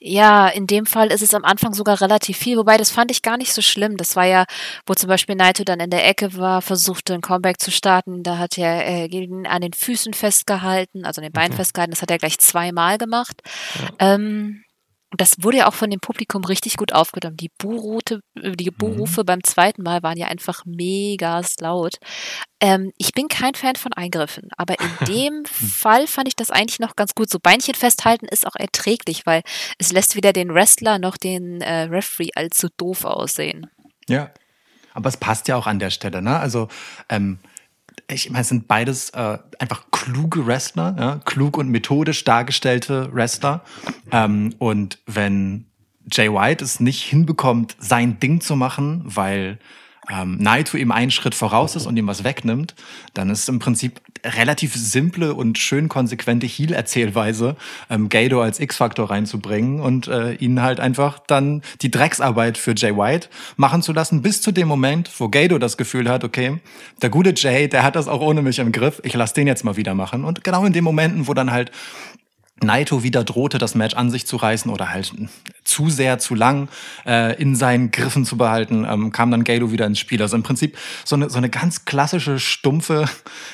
ja, 0.00 0.46
in 0.48 0.66
dem 0.66 0.86
Fall 0.86 1.10
ist 1.10 1.22
es 1.22 1.34
am 1.34 1.44
Anfang 1.44 1.74
sogar 1.74 2.00
relativ 2.00 2.36
viel, 2.36 2.56
wobei 2.56 2.76
das 2.76 2.90
fand 2.90 3.10
ich 3.10 3.22
gar 3.22 3.36
nicht 3.36 3.52
so 3.52 3.62
schlimm. 3.62 3.96
Das 3.96 4.14
war 4.14 4.26
ja, 4.26 4.44
wo 4.86 4.94
zum 4.94 5.08
Beispiel 5.08 5.34
Naito 5.34 5.64
dann 5.64 5.80
in 5.80 5.90
der 5.90 6.06
Ecke 6.06 6.36
war, 6.36 6.62
versuchte 6.62 7.14
ein 7.14 7.20
Comeback 7.20 7.60
zu 7.60 7.70
starten. 7.70 8.22
Da 8.22 8.38
hat 8.38 8.56
er 8.58 8.86
äh, 8.86 9.28
an 9.48 9.60
den 9.60 9.72
Füßen 9.72 10.14
festgehalten, 10.14 11.04
also 11.04 11.20
an 11.20 11.24
den 11.24 11.32
Beinen 11.32 11.52
okay. 11.52 11.62
festgehalten. 11.62 11.90
Das 11.90 12.02
hat 12.02 12.10
er 12.10 12.18
gleich 12.18 12.38
zweimal 12.38 12.98
gemacht. 12.98 13.42
Ja. 13.74 14.14
Ähm, 14.14 14.64
das 15.16 15.36
wurde 15.42 15.58
ja 15.58 15.68
auch 15.68 15.74
von 15.74 15.90
dem 15.90 16.00
Publikum 16.00 16.44
richtig 16.44 16.76
gut 16.76 16.92
aufgenommen. 16.92 17.36
Die 17.38 17.50
Buhrufe, 17.56 18.20
die 18.36 18.70
Buhrufe 18.70 19.22
mhm. 19.22 19.26
beim 19.26 19.44
zweiten 19.44 19.82
Mal 19.82 20.02
waren 20.02 20.18
ja 20.18 20.26
einfach 20.26 20.64
mega 20.66 21.40
laut. 21.60 21.94
Ähm, 22.60 22.92
ich 22.98 23.12
bin 23.12 23.28
kein 23.28 23.54
Fan 23.54 23.76
von 23.76 23.94
Eingriffen, 23.94 24.50
aber 24.56 24.74
in 24.78 25.06
dem 25.06 25.44
Fall 25.46 26.06
fand 26.06 26.28
ich 26.28 26.36
das 26.36 26.50
eigentlich 26.50 26.80
noch 26.80 26.94
ganz 26.94 27.14
gut. 27.14 27.30
So 27.30 27.38
Beinchen 27.38 27.74
festhalten 27.74 28.26
ist 28.26 28.46
auch 28.46 28.56
erträglich, 28.56 29.24
weil 29.24 29.42
es 29.78 29.92
lässt 29.92 30.14
weder 30.14 30.32
den 30.32 30.52
Wrestler 30.52 30.98
noch 30.98 31.16
den 31.16 31.62
äh, 31.62 31.84
Referee 31.84 32.30
allzu 32.34 32.68
doof 32.76 33.04
aussehen. 33.04 33.70
Ja, 34.08 34.30
aber 34.92 35.08
es 35.08 35.16
passt 35.16 35.48
ja 35.48 35.56
auch 35.56 35.66
an 35.66 35.78
der 35.78 35.90
Stelle, 35.90 36.20
ne? 36.20 36.38
Also 36.38 36.68
ähm, 37.08 37.38
ich 38.10 38.30
meine, 38.30 38.40
es 38.40 38.48
sind 38.48 38.68
beides 38.68 39.10
äh, 39.10 39.38
einfach 39.58 39.84
kluge 39.90 40.46
Wrestler, 40.46 40.96
ja? 40.98 41.20
klug 41.24 41.58
und 41.58 41.68
methodisch 41.68 42.24
dargestellte 42.24 43.12
Wrestler. 43.12 43.62
Ähm, 44.10 44.54
und 44.58 44.98
wenn 45.06 45.66
Jay 46.10 46.32
White 46.32 46.64
es 46.64 46.80
nicht 46.80 47.02
hinbekommt, 47.02 47.76
sein 47.78 48.18
Ding 48.18 48.40
zu 48.40 48.56
machen, 48.56 49.02
weil 49.04 49.58
ähm, 50.10 50.38
Naito 50.38 50.76
ihm 50.76 50.90
einen 50.90 51.10
Schritt 51.10 51.34
voraus 51.34 51.76
ist 51.76 51.86
und 51.86 51.96
ihm 51.96 52.06
was 52.06 52.24
wegnimmt, 52.24 52.74
dann 53.14 53.30
ist 53.30 53.48
im 53.48 53.58
Prinzip 53.58 54.00
relativ 54.24 54.74
simple 54.74 55.34
und 55.34 55.58
schön 55.58 55.88
konsequente 55.88 56.46
Heal-Erzählweise, 56.46 57.56
ähm, 57.90 58.08
Gado 58.08 58.42
als 58.42 58.60
X-Faktor 58.60 59.10
reinzubringen 59.10 59.80
und 59.80 60.08
äh, 60.08 60.32
ihn 60.34 60.62
halt 60.62 60.80
einfach 60.80 61.20
dann 61.26 61.62
die 61.82 61.90
Drecksarbeit 61.90 62.58
für 62.58 62.74
Jay 62.74 62.96
White 62.96 63.28
machen 63.56 63.82
zu 63.82 63.92
lassen, 63.92 64.22
bis 64.22 64.40
zu 64.42 64.52
dem 64.52 64.68
Moment, 64.68 65.10
wo 65.18 65.28
Gado 65.28 65.58
das 65.58 65.76
Gefühl 65.76 66.08
hat, 66.08 66.24
okay, 66.24 66.58
der 67.02 67.10
gute 67.10 67.32
Jay, 67.36 67.68
der 67.68 67.82
hat 67.82 67.96
das 67.96 68.08
auch 68.08 68.20
ohne 68.20 68.42
mich 68.42 68.58
im 68.58 68.72
Griff, 68.72 69.00
ich 69.04 69.14
lass 69.14 69.32
den 69.32 69.46
jetzt 69.46 69.64
mal 69.64 69.76
wieder 69.76 69.94
machen. 69.94 70.24
Und 70.24 70.42
genau 70.42 70.64
in 70.64 70.72
den 70.72 70.84
Momenten, 70.84 71.28
wo 71.28 71.34
dann 71.34 71.50
halt 71.50 71.70
Naito 72.62 73.02
wieder 73.02 73.24
drohte, 73.24 73.58
das 73.58 73.74
Match 73.74 73.94
an 73.94 74.10
sich 74.10 74.26
zu 74.26 74.36
reißen 74.36 74.70
oder 74.70 74.90
halt 74.90 75.12
zu 75.64 75.90
sehr, 75.90 76.18
zu 76.18 76.34
lang 76.34 76.68
äh, 77.06 77.40
in 77.40 77.54
seinen 77.54 77.90
Griffen 77.90 78.24
zu 78.24 78.36
behalten, 78.36 78.86
ähm, 78.88 79.12
kam 79.12 79.30
dann 79.30 79.44
Gado 79.44 79.70
wieder 79.70 79.86
ins 79.86 79.98
Spiel. 79.98 80.20
Also 80.22 80.36
im 80.36 80.42
Prinzip 80.42 80.76
so 81.04 81.16
eine, 81.16 81.30
so 81.30 81.38
eine 81.38 81.50
ganz 81.50 81.84
klassische, 81.84 82.38
stumpfe, 82.38 83.04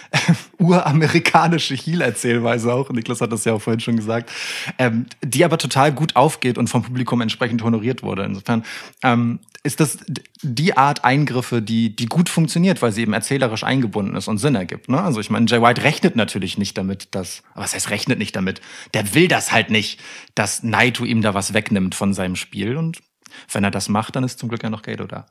uramerikanische 0.58 1.74
Heel-Erzählweise 1.74 2.72
auch. 2.72 2.90
Niklas 2.90 3.20
hat 3.20 3.32
das 3.32 3.44
ja 3.44 3.54
auch 3.54 3.62
vorhin 3.62 3.80
schon 3.80 3.96
gesagt, 3.96 4.30
ähm, 4.78 5.06
die 5.22 5.44
aber 5.44 5.58
total 5.58 5.92
gut 5.92 6.16
aufgeht 6.16 6.56
und 6.56 6.68
vom 6.68 6.82
Publikum 6.82 7.20
entsprechend 7.20 7.62
honoriert 7.62 8.02
wurde. 8.02 8.24
Insofern 8.24 8.64
ähm, 9.02 9.40
ist 9.64 9.80
das 9.80 9.98
die 10.42 10.76
Art 10.76 11.04
Eingriffe, 11.04 11.62
die, 11.62 11.96
die 11.96 12.04
gut 12.04 12.28
funktioniert, 12.28 12.82
weil 12.82 12.92
sie 12.92 13.00
eben 13.00 13.14
erzählerisch 13.14 13.64
eingebunden 13.64 14.14
ist 14.14 14.28
und 14.28 14.36
Sinn 14.36 14.54
ergibt. 14.54 14.90
Ne? 14.90 15.02
Also 15.02 15.20
ich 15.20 15.30
meine, 15.30 15.46
Jay 15.46 15.62
White 15.62 15.82
rechnet 15.82 16.16
natürlich 16.16 16.58
nicht 16.58 16.76
damit, 16.76 17.08
dass, 17.12 17.42
was 17.54 17.74
heißt 17.74 17.88
rechnet 17.88 18.18
nicht 18.18 18.36
damit? 18.36 18.60
Der 18.94 19.14
will 19.14 19.28
das 19.28 19.52
halt 19.52 19.70
nicht, 19.70 20.00
dass 20.34 20.62
Naito 20.62 21.04
ihm 21.04 21.20
da 21.20 21.34
was 21.34 21.52
wegnimmt 21.52 21.94
von 21.94 22.14
seinem 22.14 22.36
Spiel. 22.36 22.76
Und 22.76 23.02
wenn 23.50 23.64
er 23.64 23.70
das 23.70 23.88
macht, 23.88 24.16
dann 24.16 24.24
ist 24.24 24.38
zum 24.38 24.48
Glück 24.48 24.62
ja 24.62 24.70
noch 24.70 24.82
Gato 24.82 25.06
da. 25.06 25.26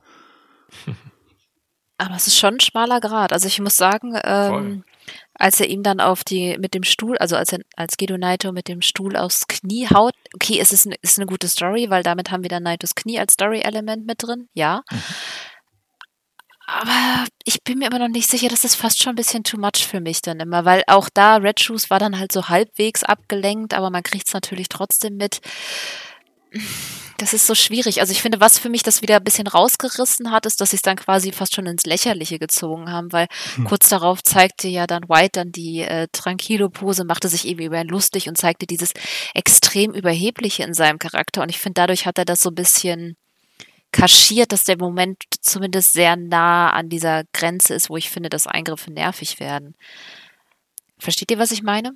Aber 1.98 2.15
es 2.15 2.27
ist 2.27 2.38
schon 2.38 2.55
ein 2.55 2.60
schmaler 2.60 3.00
Grad. 3.00 3.32
Also 3.32 3.48
ich 3.48 3.60
muss 3.60 3.77
sagen, 3.77 4.20
ähm, 4.24 4.84
als 5.36 5.60
er 5.60 5.70
ihm 5.70 5.84
dann 5.84 6.00
auf 6.00 6.24
die, 6.24 6.58
mit 6.60 6.74
dem 6.74 6.84
Stuhl, 6.84 7.17
also 7.17 7.36
als 7.36 7.53
er, 7.53 7.60
als 7.75 7.98
Gedo 7.98 8.17
Naito 8.17 8.51
mit 8.51 8.67
dem 8.67 8.82
Stuhl 8.82 9.15
aufs 9.15 9.48
Knie 9.48 9.88
haut, 9.88 10.13
okay, 10.34 10.60
es 10.60 10.72
ist, 10.72 10.86
ein, 10.86 10.96
ist 11.01 11.17
eine 11.17 11.25
gute 11.27 11.48
Story, 11.48 11.89
weil 11.89 12.03
damit 12.03 12.32
haben 12.32 12.43
wir 12.43 12.50
dann 12.50 12.63
Naitos 12.63 12.96
Knie 12.96 13.20
als 13.20 13.34
Story-Element 13.34 14.05
mit 14.05 14.24
drin, 14.24 14.50
ja. 14.53 14.84
Mhm. 14.91 15.03
Aber 16.74 17.27
ich 17.46 17.63
bin 17.63 17.77
mir 17.77 17.88
immer 17.88 18.00
noch 18.00 18.08
nicht 18.08 18.27
sicher, 18.27 18.48
das 18.48 18.63
ist 18.63 18.75
fast 18.75 19.01
schon 19.01 19.12
ein 19.12 19.15
bisschen 19.15 19.44
too 19.44 19.60
much 19.60 19.86
für 19.88 20.01
mich 20.01 20.24
dann 20.24 20.39
immer, 20.39 20.65
weil 20.65 20.84
auch 20.88 21.08
da 21.13 21.36
Red 21.36 21.60
Shoes 21.60 21.92
war 21.92 22.00
dann 22.00 22.18
halt 22.18 22.32
so 22.32 22.50
halbwegs 22.50 23.03
abgelenkt, 23.03 23.75
aber 23.75 23.92
man 23.92 24.01
kriegt 24.01 24.27
es 24.27 24.34
natürlich 24.34 24.70
trotzdem 24.70 25.18
mit 25.18 25.39
das 27.18 27.34
ist 27.34 27.48
so 27.48 27.56
schwierig. 27.56 28.01
Also 28.01 28.12
ich 28.12 28.22
finde, 28.22 28.39
was 28.39 28.60
für 28.60 28.70
mich 28.70 28.84
das 28.84 29.01
wieder 29.01 29.18
ein 29.18 29.24
bisschen 29.24 29.48
rausgerissen 29.48 30.32
hat, 30.32 30.46
ist, 30.46 30.62
dass 30.62 30.72
sie 30.72 30.75
es 30.75 30.82
dann 30.82 30.98
quasi 30.98 31.32
fast 31.32 31.56
schon 31.56 31.65
ins 31.65 31.86
Lächerliche 31.86 32.39
gezogen 32.39 32.92
haben, 32.92 33.12
weil 33.12 33.27
hm. 33.56 33.65
kurz 33.65 33.89
darauf 33.89 34.24
zeigte 34.24 34.68
ja 34.68 34.88
dann 34.88 35.08
White 35.08 35.32
dann 35.34 35.51
die 35.51 35.82
äh, 35.82 36.08
Tranquilo-Pose, 36.12 37.06
machte 37.06 37.30
sich 37.30 37.48
eben 37.48 37.62
über 37.62 37.80
ihn 37.80 37.88
lustig 37.88 38.30
und 38.30 38.38
zeigte 38.38 38.65
dieses 38.65 38.92
extrem 39.34 39.94
Überhebliche 39.94 40.63
in 40.63 40.74
seinem 40.74 41.00
Charakter. 41.00 41.42
Und 41.44 41.50
ich 41.50 41.60
finde, 41.60 41.75
dadurch 41.75 42.06
hat 42.06 42.18
er 42.18 42.25
das 42.25 42.42
so 42.42 42.50
ein 42.50 42.56
bisschen 42.56 43.15
kaschiert, 43.93 44.51
dass 44.51 44.65
der 44.65 44.77
Moment 44.77 45.23
zumindest 45.39 45.93
sehr 45.93 46.17
nah 46.17 46.71
an 46.71 46.89
dieser 46.89 47.23
Grenze 47.31 47.73
ist, 47.73 47.89
wo 47.89 47.95
ich 47.95 48.09
finde, 48.09 48.29
dass 48.29 48.47
Eingriffe 48.47 48.91
nervig 48.91 49.39
werden. 49.39 49.75
Versteht 51.00 51.31
ihr, 51.31 51.39
was 51.39 51.51
ich 51.51 51.63
meine? 51.63 51.93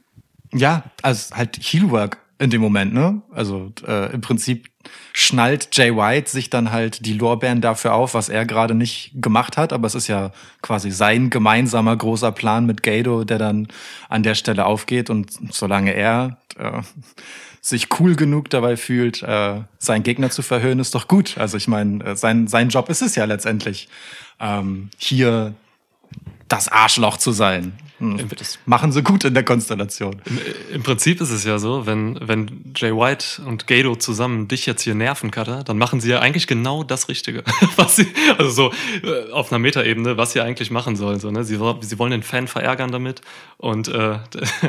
Ja, 0.53 0.83
also 1.01 1.35
halt 1.35 1.57
Heelwork 1.57 2.19
in 2.39 2.51
dem 2.51 2.61
Moment, 2.61 2.93
ne? 2.93 3.21
Also 3.31 3.71
äh, 3.85 4.13
im 4.13 4.21
Prinzip 4.21 4.69
schnallt 5.11 5.69
Jay 5.75 5.95
White 5.95 6.29
sich 6.29 6.49
dann 6.49 6.71
halt 6.71 7.05
die 7.05 7.13
Lorbeeren 7.13 7.61
dafür 7.61 7.93
auf, 7.93 8.13
was 8.13 8.29
er 8.29 8.45
gerade 8.45 8.75
nicht 8.75 9.11
gemacht 9.15 9.57
hat, 9.57 9.73
aber 9.73 9.87
es 9.87 9.95
ist 9.95 10.07
ja 10.07 10.31
quasi 10.61 10.91
sein 10.91 11.29
gemeinsamer 11.29 11.95
großer 11.97 12.31
Plan 12.31 12.65
mit 12.65 12.83
Gado, 12.83 13.23
der 13.23 13.39
dann 13.39 13.67
an 14.07 14.23
der 14.23 14.35
Stelle 14.35 14.65
aufgeht 14.65 15.09
und 15.09 15.31
solange 15.51 15.93
er 15.93 16.37
äh, 16.57 16.81
sich 17.67 17.99
cool 17.99 18.15
genug 18.15 18.49
dabei 18.49 18.77
fühlt, 18.77 19.21
äh, 19.23 19.61
seinen 19.77 20.03
Gegner 20.03 20.29
zu 20.29 20.41
verhöhnen, 20.41 20.79
ist 20.79 20.95
doch 20.95 21.09
gut. 21.09 21.37
Also 21.37 21.57
ich 21.57 21.67
meine, 21.67 22.01
äh, 22.03 22.15
sein, 22.15 22.47
sein 22.47 22.69
Job 22.69 22.87
ist 22.87 23.01
es 23.01 23.15
ja 23.15 23.25
letztendlich, 23.25 23.89
ähm, 24.39 24.89
hier 24.97 25.53
das 26.47 26.69
Arschloch 26.69 27.17
zu 27.17 27.33
sein. 27.33 27.73
Hm, 27.99 28.29
das 28.37 28.59
machen 28.65 28.91
sie 28.91 29.01
gut 29.01 29.23
in 29.23 29.33
der 29.33 29.43
Konstellation. 29.43 30.21
Im, 30.25 30.39
Im, 30.75 30.83
Prinzip 30.83 31.19
ist 31.19 31.31
es 31.31 31.43
ja 31.45 31.57
so, 31.57 31.87
wenn, 31.87 32.19
wenn 32.21 32.73
Jay 32.75 32.91
White 32.91 33.41
und 33.43 33.65
Gado 33.65 33.95
zusammen 33.95 34.47
dich 34.47 34.67
jetzt 34.67 34.83
hier 34.83 34.93
nerven, 34.93 35.31
Cutter, 35.31 35.63
dann 35.63 35.79
machen 35.79 35.99
sie 35.99 36.09
ja 36.09 36.19
eigentlich 36.19 36.45
genau 36.45 36.83
das 36.83 37.09
Richtige. 37.09 37.43
was 37.75 37.95
sie, 37.95 38.07
also 38.37 38.51
so 38.51 39.07
äh, 39.07 39.31
auf 39.31 39.51
einer 39.51 39.59
Metaebene, 39.59 40.15
was 40.15 40.33
sie 40.33 40.41
eigentlich 40.41 40.69
machen 40.69 40.95
sollen. 40.95 41.19
So, 41.19 41.31
ne? 41.31 41.43
sie, 41.43 41.59
sie 41.81 41.99
wollen 41.99 42.11
den 42.11 42.23
Fan 42.23 42.47
verärgern 42.47 42.91
damit 42.91 43.21
und 43.57 43.87
äh, 43.87 44.19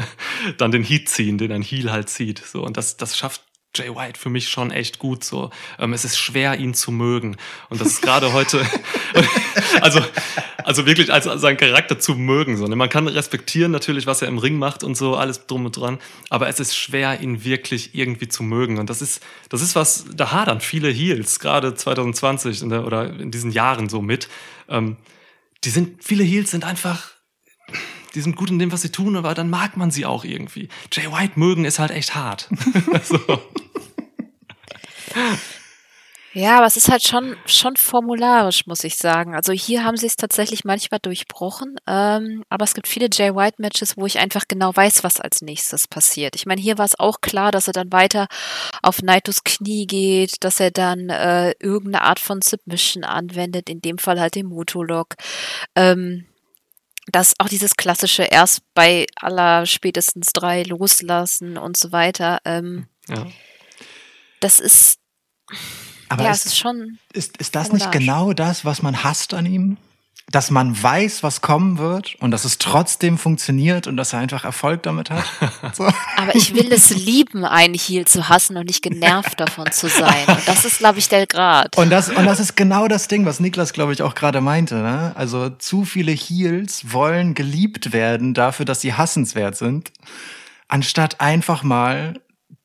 dann 0.57 0.71
den 0.71 0.83
Heat 0.83 1.09
ziehen, 1.11 1.37
den 1.37 1.53
ein 1.53 1.63
Heel 1.63 1.93
halt 1.93 2.09
zieht. 2.09 2.39
So, 2.39 2.65
und 2.65 2.79
das, 2.79 2.97
das 2.97 3.17
schafft 3.19 3.43
Jay 3.75 3.95
White 3.95 4.19
für 4.19 4.31
mich 4.31 4.49
schon 4.49 4.71
echt 4.71 4.99
gut. 4.99 5.25
So, 5.25 5.51
ähm, 5.79 5.93
es 5.93 6.05
ist 6.05 6.19
schwer, 6.19 6.59
ihn 6.59 6.75
zu 6.75 6.91
mögen. 6.91 7.37
Und 7.69 7.81
das 7.81 7.89
ist 7.89 8.03
gerade 8.03 8.33
heute, 8.33 8.67
also, 9.81 10.01
also 10.65 10.87
wirklich 10.87 11.13
als, 11.13 11.27
als 11.27 11.43
seinen 11.43 11.57
Charakter 11.57 11.99
zu 11.99 12.15
mögen. 12.15 12.57
So, 12.57 12.67
ne? 12.67 12.77
Man 12.77 12.89
kann 12.89 13.07
respektieren 13.07 13.71
natürlich, 13.71 14.07
was 14.07 14.23
er 14.23 14.29
im 14.29 14.39
Ring 14.39 14.59
macht 14.59 14.85
und 14.85 14.97
so, 14.97 15.17
alles 15.17 15.47
drum 15.47 15.67
und 15.67 15.77
dran. 15.77 15.99
Aber 16.31 16.49
es 16.49 16.61
ist 16.61 16.77
schwer, 16.77 17.21
ihn 17.21 17.45
wirklich 17.45 17.95
irgendwie 17.95 18.29
zu 18.29 18.43
mögen. 18.43 18.79
Und 18.79 18.91
das 18.91 19.03
ist, 19.03 19.23
das 19.49 19.63
ist 19.63 19.77
was, 19.77 20.07
da 20.15 20.33
hadern 20.33 20.61
viele 20.61 20.89
Heels, 20.89 21.39
gerade 21.39 21.75
2020 21.75 22.63
in 22.63 22.71
der, 22.71 22.87
oder 22.87 23.19
in 23.19 23.31
diesen 23.31 23.53
Jahren 23.53 23.89
so 23.89 24.01
mit. 24.01 24.29
Ähm, 24.69 24.97
die 25.65 25.71
sind, 25.71 26.03
viele 26.03 26.25
Heels 26.25 26.51
sind 26.51 26.65
einfach 26.65 27.18
die 28.19 28.23
sind 28.23 28.35
gut 28.35 28.51
in 28.51 28.59
dem, 28.59 28.73
was 28.73 28.83
sie 28.83 28.91
tun, 28.91 29.15
aber 29.15 29.33
dann 29.33 29.49
mag 29.49 29.77
man 29.77 29.93
sie 29.93 30.05
auch 30.05 30.25
irgendwie. 30.25 30.69
Jay 30.91 31.07
White 31.13 31.39
mögen 31.39 31.65
ist 31.65 31.79
halt 31.79 31.93
echt 31.93 32.17
hart. 32.17 32.49
Ja, 36.35 36.59
aber 36.59 36.67
es 36.67 36.77
ist 36.77 36.91
halt 36.91 37.03
schon, 37.03 37.37
schon 37.47 37.77
formularisch, 37.77 38.67
muss 38.67 38.85
ich 38.85 38.97
sagen. 38.97 39.35
Also 39.35 39.53
hier 39.53 39.83
haben 39.83 39.97
sie 39.97 40.07
es 40.07 40.15
tatsächlich 40.15 40.63
manchmal 40.65 41.01
durchbrochen, 41.01 41.81
ähm, 41.87 42.45
aber 42.49 42.65
es 42.65 42.75
gibt 42.75 42.87
viele 42.87 43.09
Jay 43.11 43.35
White-Matches, 43.35 43.97
wo 43.97 44.07
ich 44.07 44.19
einfach 44.19 44.45
genau 44.47 44.77
weiß, 44.77 45.03
was 45.03 45.19
als 45.21 45.43
nächstes 45.43 45.89
passiert. 45.89 46.37
Ich 46.37 46.47
meine, 46.47 46.61
hier 46.61 46.79
war 46.79 46.85
es 46.85 46.97
auch 47.01 47.23
klar, 47.23 47.51
dass 47.51 47.67
er 47.67 47.73
dann 47.73 47.91
weiter 47.91 48.29
auf 48.83 49.03
Naitos 49.03 49.43
Knie 49.43 49.87
geht, 49.89 50.45
dass 50.45 50.61
er 50.61 50.71
dann 50.71 51.09
äh, 51.09 51.55
irgendeine 51.59 52.03
Art 52.05 52.21
von 52.21 52.41
Submission 52.41 53.03
anwendet, 53.03 53.69
in 53.69 53.81
dem 53.81 53.99
Fall 53.99 54.21
halt 54.21 54.37
den 54.37 54.47
Motolog. 54.47 55.17
Ähm, 55.75 56.28
dass 57.13 57.35
auch 57.39 57.49
dieses 57.49 57.77
klassische 57.77 58.25
erst 58.25 58.61
bei 58.75 59.07
aller 59.17 59.67
spätestens 59.67 60.29
drei 60.33 60.63
loslassen 60.63 61.57
und 61.57 61.77
so 61.77 61.93
weiter, 61.93 62.39
ähm, 62.45 62.87
ja. 63.09 63.27
das 64.41 64.61
ist, 64.61 64.99
Aber 66.09 66.25
ja, 66.25 66.31
ist, 66.31 66.41
es 66.41 66.47
ist 66.47 66.59
schon. 66.59 66.99
Ist, 67.13 67.37
ist 67.39 67.55
das 67.55 67.73
nicht 67.73 67.91
genau 67.93 68.33
das, 68.33 68.65
was 68.65 68.83
man 68.83 69.03
hasst 69.05 69.35
an 69.35 69.47
ihm? 69.47 69.77
Dass 70.31 70.51
man 70.51 70.81
weiß, 70.81 71.23
was 71.23 71.41
kommen 71.41 71.79
wird 71.79 72.17
und 72.17 72.31
dass 72.31 72.45
es 72.45 72.59
trotzdem 72.59 73.17
funktioniert 73.17 73.87
und 73.87 73.97
dass 73.97 74.13
er 74.13 74.19
einfach 74.19 74.45
Erfolg 74.45 74.83
damit 74.83 75.11
hat. 75.11 75.25
So. 75.75 75.85
Aber 76.17 76.35
ich 76.35 76.55
will 76.55 76.73
es 76.73 76.91
lieben, 76.91 77.45
einen 77.45 77.75
Heal 77.75 78.07
zu 78.07 78.29
hassen 78.29 78.57
und 78.57 78.67
nicht 78.67 78.83
genervt 78.83 79.39
davon 79.39 79.71
zu 79.71 79.89
sein. 79.89 80.25
Und 80.27 80.47
das 80.49 80.65
ist, 80.65 80.79
glaube 80.79 80.99
ich, 80.99 81.09
der 81.09 81.27
Grad. 81.27 81.77
Und 81.77 81.91
das, 81.91 82.09
und 82.09 82.25
das 82.25 82.41
ist 82.41 82.57
genau 82.57 82.89
das 82.89 83.07
Ding, 83.07 83.27
was 83.27 83.39
Niklas, 83.39 83.73
glaube 83.73 83.93
ich, 83.93 84.03
auch 84.03 84.15
gerade 84.15 84.41
meinte. 84.41 84.77
Ne? 84.77 85.13
Also 85.15 85.51
zu 85.51 85.85
viele 85.85 86.13
Heals 86.13 86.93
wollen 86.93 87.35
geliebt 87.35 87.93
werden 87.93 88.35
dafür, 88.35 88.65
dass 88.65 88.81
sie 88.81 88.95
hassenswert 88.95 89.57
sind, 89.57 89.93
anstatt 90.69 91.21
einfach 91.21 91.63
mal 91.63 92.15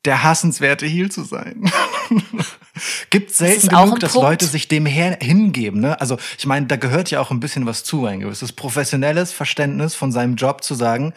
der 0.04 0.22
hassenswerte 0.22 0.86
Heal 0.86 1.10
zu 1.10 1.24
sein. 1.24 1.70
Gibt 3.10 3.32
selten 3.32 3.68
genug, 3.68 4.00
dass 4.00 4.12
Punkt. 4.12 4.28
Leute 4.28 4.46
sich 4.46 4.66
dem 4.66 4.86
hingeben. 4.86 5.80
Ne? 5.80 6.00
Also 6.00 6.18
ich 6.38 6.46
meine, 6.46 6.66
da 6.66 6.76
gehört 6.76 7.10
ja 7.10 7.20
auch 7.20 7.30
ein 7.30 7.40
bisschen 7.40 7.66
was 7.66 7.84
zu, 7.84 8.06
ein 8.06 8.20
gewisses 8.20 8.52
professionelles 8.52 9.32
Verständnis 9.32 9.94
von 9.94 10.10
seinem 10.10 10.36
Job 10.36 10.64
zu 10.64 10.74
sagen, 10.74 11.14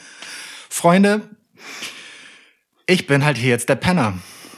Freunde, 0.69 1.21
ich 2.85 3.07
bin 3.07 3.25
halt 3.25 3.37
hier 3.37 3.49
jetzt 3.49 3.69
der 3.69 3.75
Penner. 3.75 4.13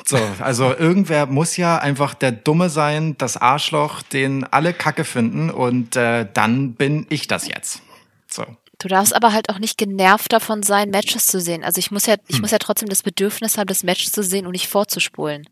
So, 0.06 0.20
also 0.40 0.76
irgendwer 0.78 1.26
muss 1.26 1.56
ja 1.56 1.78
einfach 1.78 2.14
der 2.14 2.32
Dumme 2.32 2.70
sein, 2.70 3.18
das 3.18 3.38
Arschloch, 3.38 4.02
den 4.02 4.44
alle 4.44 4.74
Kacke 4.74 5.06
finden 5.06 5.50
und 5.50 5.96
äh, 5.96 6.28
dann 6.34 6.74
bin 6.74 7.06
ich 7.10 7.28
das 7.28 7.48
jetzt. 7.48 7.82
So. 8.28 8.46
Du 8.80 8.88
darfst 8.88 9.14
aber 9.14 9.34
halt 9.34 9.50
auch 9.50 9.60
nicht 9.60 9.78
genervt 9.78 10.32
davon 10.32 10.64
sein, 10.64 10.90
Matches 10.90 11.28
zu 11.28 11.42
sehen. 11.42 11.64
Also 11.64 11.80
ich 11.80 11.92
muss 11.92 12.06
ja, 12.06 12.16
ich 12.28 12.36
hm. 12.36 12.42
muss 12.42 12.52
ja 12.52 12.60
trotzdem 12.60 12.90
das 12.90 13.04
Bedürfnis 13.04 13.58
haben, 13.58 13.68
das 13.68 13.84
Match 13.84 14.10
zu 14.10 14.24
sehen 14.24 14.46
und 14.46 14.54
nicht 14.54 14.68
vorzuspulen. 14.68 15.48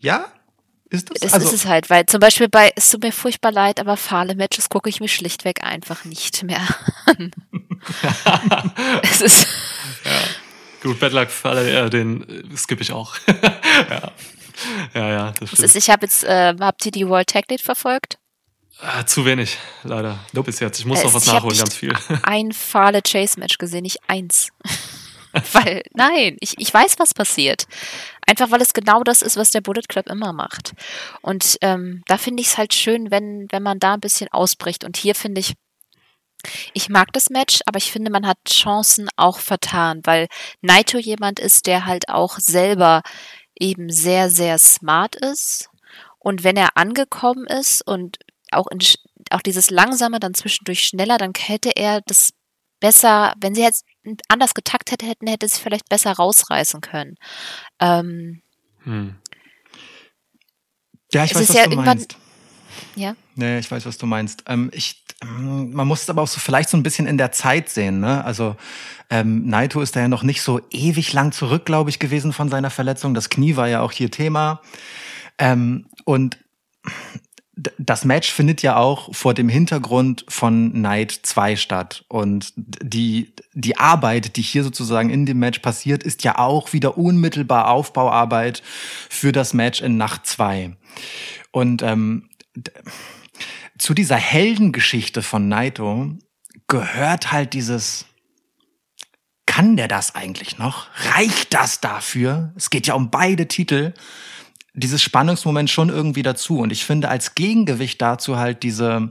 Ja? 0.00 0.26
Ist 0.90 1.10
das? 1.10 1.20
Das 1.20 1.34
also, 1.34 1.48
ist 1.48 1.54
es 1.54 1.66
halt, 1.66 1.90
weil 1.90 2.06
zum 2.06 2.20
Beispiel 2.20 2.48
bei, 2.48 2.72
es 2.74 2.90
tut 2.90 3.02
mir 3.02 3.12
furchtbar 3.12 3.52
leid, 3.52 3.78
aber 3.78 3.96
fahle 3.96 4.34
Matches 4.34 4.68
gucke 4.68 4.88
ich 4.88 5.00
mir 5.00 5.08
schlichtweg 5.08 5.62
einfach 5.62 6.04
nicht 6.04 6.42
mehr 6.42 6.66
an. 7.06 7.30
es 9.02 9.20
ist. 9.20 9.46
Ja. 10.04 10.10
Gut, 10.82 10.98
Bad 11.00 11.12
Luck 11.12 11.30
Falle, 11.30 11.86
äh, 11.86 11.90
den 11.90 12.22
äh, 12.52 12.56
skippe 12.56 12.82
ich 12.82 12.92
auch. 12.92 13.16
ja. 13.26 14.12
Ja, 14.94 15.08
ja, 15.08 15.34
das 15.38 15.50
stimmt. 15.50 15.64
Ist, 15.64 15.76
ich 15.76 15.90
habe 15.90 16.06
jetzt, 16.06 16.24
äh, 16.24 16.54
habt 16.58 16.84
ihr 16.86 16.92
die 16.92 17.06
World 17.06 17.28
Tag 17.28 17.48
League 17.50 17.60
verfolgt? 17.60 18.18
Ah, 18.80 19.04
zu 19.04 19.24
wenig, 19.24 19.58
leider. 19.82 20.18
Nope. 20.32 20.46
Bis 20.46 20.60
jetzt. 20.60 20.78
Ich 20.78 20.86
muss 20.86 21.00
äh, 21.00 21.04
noch 21.04 21.14
was 21.14 21.26
nachholen, 21.26 21.58
ganz 21.58 21.74
viel. 21.74 21.92
Ein 22.22 22.52
fahle 22.52 23.02
Chase-Match 23.02 23.58
gesehen, 23.58 23.82
nicht 23.82 23.98
eins. 24.06 24.48
weil, 25.52 25.82
nein, 25.94 26.36
ich, 26.40 26.54
ich 26.58 26.72
weiß, 26.72 26.98
was 26.98 27.14
passiert. 27.14 27.66
Einfach 28.26 28.50
weil 28.50 28.62
es 28.62 28.72
genau 28.72 29.02
das 29.02 29.22
ist, 29.22 29.36
was 29.36 29.50
der 29.50 29.60
Bullet 29.60 29.82
Club 29.88 30.08
immer 30.08 30.32
macht. 30.32 30.72
Und 31.22 31.58
ähm, 31.62 32.02
da 32.06 32.18
finde 32.18 32.40
ich 32.42 32.48
es 32.48 32.58
halt 32.58 32.74
schön, 32.74 33.10
wenn, 33.10 33.46
wenn 33.50 33.62
man 33.62 33.78
da 33.78 33.94
ein 33.94 34.00
bisschen 34.00 34.28
ausbricht. 34.30 34.84
Und 34.84 34.96
hier 34.96 35.14
finde 35.14 35.40
ich, 35.40 35.54
ich 36.72 36.88
mag 36.88 37.12
das 37.12 37.30
Match, 37.30 37.60
aber 37.66 37.78
ich 37.78 37.90
finde, 37.90 38.10
man 38.10 38.26
hat 38.26 38.38
Chancen 38.48 39.08
auch 39.16 39.38
vertan, 39.38 40.00
weil 40.04 40.28
Naito 40.60 40.98
jemand 40.98 41.40
ist, 41.40 41.66
der 41.66 41.86
halt 41.86 42.08
auch 42.08 42.38
selber 42.38 43.02
eben 43.58 43.90
sehr, 43.90 44.30
sehr 44.30 44.58
smart 44.58 45.16
ist. 45.16 45.68
Und 46.18 46.44
wenn 46.44 46.56
er 46.56 46.76
angekommen 46.76 47.46
ist 47.46 47.86
und 47.86 48.18
auch, 48.50 48.66
in, 48.68 48.78
auch 49.30 49.42
dieses 49.42 49.70
Langsame 49.70 50.20
dann 50.20 50.34
zwischendurch 50.34 50.80
schneller, 50.80 51.18
dann 51.18 51.32
hätte 51.36 51.70
er 51.74 52.02
das 52.02 52.30
besser, 52.80 53.34
wenn 53.40 53.54
sie 53.54 53.62
jetzt 53.62 53.84
anders 54.28 54.54
getakt 54.54 54.90
hätte, 54.90 55.06
hätten, 55.06 55.26
hätte 55.26 55.48
sie 55.48 55.60
vielleicht 55.60 55.88
besser 55.88 56.12
rausreißen 56.12 56.80
können. 56.80 57.16
Ähm, 57.80 58.42
hm. 58.84 59.16
Ja, 61.12 61.24
ich 61.24 61.34
weiß, 61.34 61.48
was 61.48 61.56
ja 61.56 61.66
du 61.66 61.76
meinst. 61.76 62.16
Ja. 62.94 63.14
Nee, 63.34 63.58
ich 63.58 63.70
weiß, 63.70 63.86
was 63.86 63.98
du 63.98 64.06
meinst. 64.06 64.44
Ähm, 64.46 64.70
ich, 64.72 65.04
ähm, 65.22 65.72
man 65.72 65.88
muss 65.88 66.02
es 66.02 66.10
aber 66.10 66.22
auch 66.22 66.28
so 66.28 66.40
vielleicht 66.40 66.68
so 66.68 66.76
ein 66.76 66.82
bisschen 66.82 67.06
in 67.06 67.18
der 67.18 67.32
Zeit 67.32 67.68
sehen. 67.68 68.00
Ne? 68.00 68.24
Also 68.24 68.56
ähm, 69.10 69.46
Naito 69.46 69.80
ist 69.80 69.96
da 69.96 70.00
ja 70.00 70.08
noch 70.08 70.22
nicht 70.22 70.42
so 70.42 70.60
ewig 70.70 71.12
lang 71.12 71.32
zurück, 71.32 71.64
glaube 71.64 71.90
ich, 71.90 71.98
gewesen 71.98 72.32
von 72.32 72.48
seiner 72.48 72.70
Verletzung. 72.70 73.14
Das 73.14 73.30
Knie 73.30 73.56
war 73.56 73.68
ja 73.68 73.80
auch 73.80 73.92
hier 73.92 74.10
Thema. 74.10 74.60
Ähm, 75.38 75.86
und 76.04 76.38
das 77.78 78.04
Match 78.04 78.30
findet 78.32 78.62
ja 78.62 78.76
auch 78.76 79.14
vor 79.14 79.34
dem 79.34 79.48
Hintergrund 79.48 80.24
von 80.28 80.80
Night 80.80 81.12
2 81.22 81.56
statt. 81.56 82.04
Und 82.08 82.52
die, 82.56 83.32
die 83.54 83.76
Arbeit, 83.76 84.36
die 84.36 84.42
hier 84.42 84.62
sozusagen 84.62 85.10
in 85.10 85.26
dem 85.26 85.38
Match 85.38 85.58
passiert, 85.58 86.02
ist 86.02 86.24
ja 86.24 86.38
auch 86.38 86.72
wieder 86.72 86.96
unmittelbar 86.96 87.68
Aufbauarbeit 87.68 88.62
für 89.08 89.32
das 89.32 89.54
Match 89.54 89.80
in 89.80 89.96
Nacht 89.96 90.26
2. 90.26 90.76
Und 91.50 91.82
ähm, 91.82 92.28
zu 93.78 93.94
dieser 93.94 94.16
Heldengeschichte 94.16 95.22
von 95.22 95.48
Naito 95.48 96.12
gehört 96.68 97.32
halt 97.32 97.54
dieses, 97.54 98.06
kann 99.46 99.76
der 99.76 99.88
das 99.88 100.14
eigentlich 100.14 100.58
noch? 100.58 100.86
Reicht 101.14 101.54
das 101.54 101.80
dafür? 101.80 102.52
Es 102.56 102.70
geht 102.70 102.86
ja 102.86 102.94
um 102.94 103.10
beide 103.10 103.48
Titel 103.48 103.94
dieses 104.78 105.02
Spannungsmoment 105.02 105.70
schon 105.70 105.88
irgendwie 105.88 106.22
dazu. 106.22 106.58
Und 106.58 106.72
ich 106.72 106.84
finde 106.84 107.08
als 107.08 107.34
Gegengewicht 107.34 108.00
dazu 108.00 108.38
halt 108.38 108.62
diese, 108.62 109.10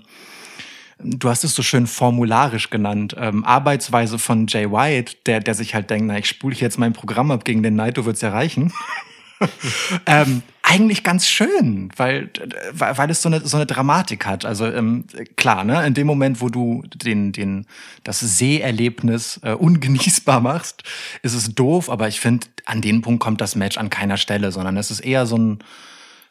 du 0.99 1.29
hast 1.29 1.43
es 1.43 1.55
so 1.55 1.63
schön 1.63 1.87
formularisch 1.87 2.69
genannt, 2.69 3.15
ähm, 3.19 3.43
Arbeitsweise 3.43 4.19
von 4.19 4.47
Jay 4.47 4.71
White, 4.71 5.17
der, 5.25 5.39
der 5.39 5.53
sich 5.53 5.75
halt 5.75 5.89
denkt, 5.89 6.07
na, 6.07 6.17
ich 6.17 6.27
spule 6.27 6.55
jetzt 6.55 6.79
mein 6.79 6.93
Programm 6.93 7.31
ab 7.31 7.45
gegen 7.45 7.63
den 7.63 7.75
Naito, 7.75 8.05
wird's 8.05 8.21
ja 8.21 8.29
reichen. 8.29 8.73
ähm, 10.05 10.41
eigentlich 10.69 11.03
ganz 11.03 11.25
schön, 11.27 11.89
weil, 11.95 12.29
weil 12.73 13.09
es 13.09 13.21
so 13.21 13.29
eine, 13.29 13.39
so 13.47 13.55
eine 13.55 13.65
Dramatik 13.65 14.25
hat. 14.25 14.43
Also 14.43 14.65
ähm, 14.65 15.05
klar, 15.37 15.63
ne, 15.63 15.85
in 15.87 15.93
dem 15.93 16.05
Moment, 16.05 16.41
wo 16.41 16.49
du 16.49 16.83
den, 16.93 17.31
den, 17.31 17.65
das 18.03 18.19
Seherlebnis 18.19 19.39
äh, 19.43 19.53
ungenießbar 19.53 20.39
machst, 20.41 20.83
ist 21.23 21.35
es 21.35 21.55
doof, 21.55 21.89
aber 21.89 22.09
ich 22.09 22.19
finde, 22.19 22.47
an 22.65 22.81
den 22.81 23.01
Punkt 23.01 23.23
kommt 23.23 23.39
das 23.39 23.55
Match 23.55 23.77
an 23.77 23.89
keiner 23.89 24.17
Stelle, 24.17 24.51
sondern 24.51 24.75
es 24.75 24.91
ist 24.91 24.99
eher 24.99 25.25
so 25.25 25.37
ein, 25.37 25.59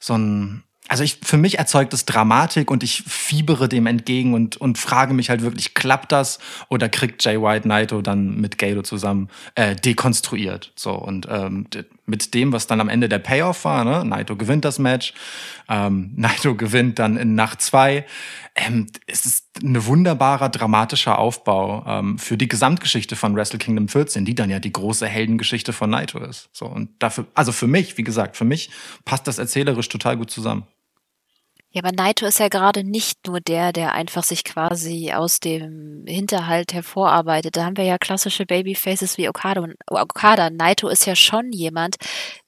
so 0.01 0.19
ein 0.19 0.63
also 0.89 1.03
ich, 1.03 1.19
für 1.23 1.39
mich 1.39 1.59
erzeugt 1.59 1.93
es 1.95 2.05
Dramatik 2.05 2.71
und 2.71 2.83
ich 2.83 3.03
fiebere 3.03 3.69
dem 3.69 3.87
entgegen 3.87 4.35
und, 4.35 4.57
und 4.59 4.79
frage 4.79 5.15
mich 5.15 5.31
halt 5.31 5.43
wirklich, 5.43 5.75
klappt 5.75 6.13
das 6.13 6.39
oder 6.69 6.89
kriegt 6.89 7.25
Jay 7.25 7.41
White 7.41 7.67
Naito 7.67 8.03
dann 8.03 8.41
mit 8.41 8.59
Galo 8.59 8.83
zusammen 8.83 9.29
äh, 9.55 9.75
dekonstruiert? 9.75 10.73
So 10.77 10.93
und 10.93 11.27
ähm, 11.29 11.67
mit 12.07 12.35
dem, 12.35 12.53
was 12.53 12.67
dann 12.67 12.81
am 12.81 12.89
Ende 12.89 13.09
der 13.09 13.19
Payoff 13.19 13.65
war, 13.65 13.85
ne? 13.85 14.05
Naito 14.05 14.37
gewinnt 14.37 14.65
das 14.65 14.79
Match, 14.79 15.13
ähm, 15.69 16.13
Naito 16.17 16.55
gewinnt 16.55 16.99
dann 16.99 17.17
in 17.17 17.35
Nacht 17.35 17.61
zwei. 17.61 18.07
Ähm, 18.55 18.87
es 19.07 19.27
ist 19.27 19.63
ein 19.63 19.85
wunderbarer, 19.87 20.49
dramatischer 20.49 21.19
Aufbau 21.19 21.85
ähm, 21.87 22.19
für 22.19 22.39
die 22.39 22.49
Gesamtgeschichte 22.49 23.17
von 23.17 23.37
Wrestle 23.37 23.59
Kingdom 23.59 23.89
14, 23.89 24.25
die 24.25 24.35
dann 24.35 24.51
ja 24.51 24.61
die 24.61 24.73
große 24.73 25.07
Heldengeschichte 25.07 25.73
von 25.73 25.91
Naito 25.91 26.19
ist. 26.19 26.49
So 26.53 26.67
und 26.67 26.91
dafür, 27.01 27.27
also 27.35 27.53
für 27.53 27.67
mich, 27.67 27.99
wie 27.99 28.05
gesagt, 28.05 28.37
für 28.37 28.45
mich 28.45 28.71
passt 29.05 29.27
das 29.27 29.39
erzählerisch 29.39 29.89
total 29.89 30.17
gut 30.17 30.31
zusammen. 30.31 30.65
Ja, 31.77 31.83
aber 31.85 31.93
Naito 31.95 32.25
ist 32.25 32.41
ja 32.41 32.49
gerade 32.49 32.85
nicht 32.85 33.27
nur 33.27 33.39
der, 33.39 33.71
der 33.71 33.93
einfach 33.93 34.25
sich 34.25 34.45
quasi 34.45 35.13
aus 35.13 35.41
dem 35.41 36.05
Hinterhalt 36.07 36.73
hervorarbeitet. 36.73 37.55
Da 37.55 37.67
haben 37.67 37.77
wir 37.77 37.85
ja 37.85 37.99
klassische 37.99 38.47
Babyfaces 38.47 39.19
wie 39.19 39.29
Okada. 39.29 39.61
Und 39.61 39.75
Okada. 39.91 40.49
Naito 40.49 40.89
ist 40.89 41.05
ja 41.05 41.15
schon 41.15 41.53
jemand, 41.53 41.97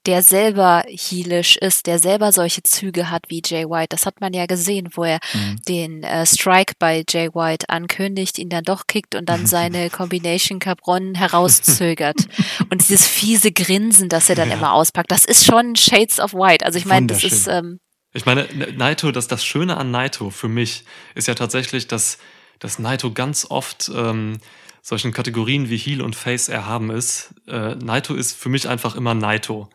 der 0.06 0.22
selber 0.22 0.82
heelish 0.88 1.58
ist, 1.58 1.86
der 1.86 1.98
selber 1.98 2.32
solche 2.32 2.62
Züge 2.62 3.10
hat 3.10 3.24
wie 3.28 3.42
Jay 3.44 3.66
White. 3.66 3.88
Das 3.90 4.06
hat 4.06 4.22
man 4.22 4.32
ja 4.32 4.46
gesehen, 4.46 4.88
wo 4.94 5.04
er 5.04 5.18
mhm. 5.34 5.60
den 5.68 6.02
äh, 6.04 6.24
Strike 6.24 6.76
bei 6.78 7.04
Jay 7.06 7.28
White 7.34 7.68
ankündigt, 7.68 8.38
ihn 8.38 8.48
dann 8.48 8.64
doch 8.64 8.86
kickt 8.86 9.14
und 9.14 9.28
dann 9.28 9.44
seine 9.44 9.90
Combination 9.90 10.58
Cabron 10.58 11.14
herauszögert. 11.14 12.16
und 12.70 12.80
dieses 12.80 13.06
fiese 13.06 13.52
Grinsen, 13.52 14.08
das 14.08 14.30
er 14.30 14.36
dann 14.36 14.48
ja. 14.48 14.54
immer 14.54 14.72
auspackt, 14.72 15.10
das 15.10 15.26
ist 15.26 15.44
schon 15.44 15.76
Shades 15.76 16.18
of 16.18 16.32
White. 16.32 16.64
Also 16.64 16.78
ich 16.78 16.86
meine, 16.86 17.08
das 17.08 17.22
ist 17.24 17.46
ähm, 17.46 17.78
ich 18.18 18.26
meine, 18.26 18.48
Naito, 18.76 19.12
das, 19.12 19.28
das 19.28 19.44
Schöne 19.44 19.76
an 19.76 19.92
Naito 19.92 20.30
für 20.30 20.48
mich 20.48 20.84
ist 21.14 21.28
ja 21.28 21.34
tatsächlich, 21.34 21.86
dass, 21.86 22.18
dass 22.58 22.80
Naito 22.80 23.12
ganz 23.12 23.46
oft 23.48 23.90
ähm, 23.94 24.38
solchen 24.82 25.12
Kategorien 25.12 25.70
wie 25.70 25.76
Heal 25.76 26.02
und 26.02 26.16
Face 26.16 26.48
erhaben 26.48 26.90
ist. 26.90 27.32
Äh, 27.46 27.76
Naito 27.76 28.14
ist 28.14 28.32
für 28.36 28.48
mich 28.48 28.68
einfach 28.68 28.96
immer 28.96 29.14
Naito. 29.14 29.68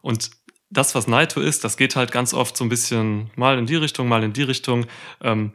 Und 0.00 0.30
das, 0.70 0.94
was 0.94 1.08
Naito 1.08 1.40
ist, 1.40 1.64
das 1.64 1.76
geht 1.76 1.96
halt 1.96 2.12
ganz 2.12 2.34
oft 2.34 2.56
so 2.56 2.64
ein 2.64 2.68
bisschen 2.68 3.30
mal 3.34 3.58
in 3.58 3.66
die 3.66 3.74
Richtung, 3.76 4.06
mal 4.06 4.22
in 4.22 4.32
die 4.32 4.42
Richtung. 4.44 4.86
Ähm, 5.20 5.52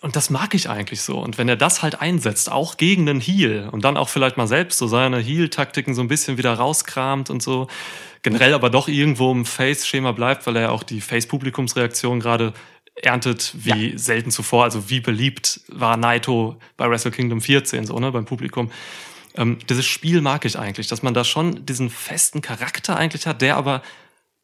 und 0.00 0.16
das 0.16 0.30
mag 0.30 0.54
ich 0.54 0.68
eigentlich 0.68 1.02
so. 1.02 1.18
Und 1.18 1.38
wenn 1.38 1.48
er 1.48 1.56
das 1.56 1.82
halt 1.82 2.00
einsetzt, 2.00 2.50
auch 2.50 2.76
gegen 2.76 3.06
den 3.06 3.20
Heal 3.20 3.68
und 3.70 3.84
dann 3.84 3.96
auch 3.96 4.08
vielleicht 4.08 4.36
mal 4.36 4.46
selbst 4.46 4.78
so 4.78 4.86
seine 4.86 5.18
Heal-Taktiken 5.18 5.94
so 5.94 6.00
ein 6.00 6.08
bisschen 6.08 6.38
wieder 6.38 6.54
rauskramt 6.54 7.30
und 7.30 7.42
so, 7.42 7.68
generell 8.22 8.54
aber 8.54 8.70
doch 8.70 8.88
irgendwo 8.88 9.30
im 9.32 9.44
Face-Schema 9.44 10.12
bleibt, 10.12 10.46
weil 10.46 10.56
er 10.56 10.72
auch 10.72 10.82
die 10.82 11.00
Face-Publikumsreaktion 11.00 12.20
gerade 12.20 12.52
erntet 12.96 13.52
wie 13.56 13.90
ja. 13.90 13.98
selten 13.98 14.30
zuvor. 14.30 14.64
Also 14.64 14.90
wie 14.90 15.00
beliebt 15.00 15.60
war 15.68 15.96
Naito 15.96 16.56
bei 16.76 16.88
Wrestle 16.88 17.10
Kingdom 17.10 17.40
14, 17.40 17.86
so, 17.86 17.98
ne, 17.98 18.10
beim 18.12 18.24
Publikum. 18.24 18.70
Ähm, 19.36 19.58
dieses 19.68 19.86
Spiel 19.86 20.20
mag 20.22 20.44
ich 20.44 20.58
eigentlich, 20.58 20.86
dass 20.88 21.02
man 21.02 21.14
da 21.14 21.24
schon 21.24 21.66
diesen 21.66 21.90
festen 21.90 22.40
Charakter 22.40 22.96
eigentlich 22.96 23.26
hat, 23.26 23.42
der 23.42 23.56
aber 23.56 23.82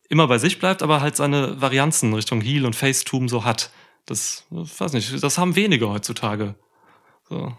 immer 0.08 0.28
bei 0.28 0.38
sich 0.38 0.58
bleibt, 0.58 0.82
aber 0.82 1.00
halt 1.00 1.16
seine 1.16 1.60
Varianzen 1.60 2.12
Richtung 2.12 2.40
Heel 2.42 2.66
und 2.66 2.76
Facetum 2.76 3.28
so 3.28 3.44
hat. 3.44 3.70
Das, 4.06 4.44
ich 4.50 4.80
weiß 4.80 4.92
nicht, 4.94 5.22
das 5.22 5.38
haben 5.38 5.54
wenige 5.56 5.88
heutzutage. 5.88 6.54
So. 7.28 7.52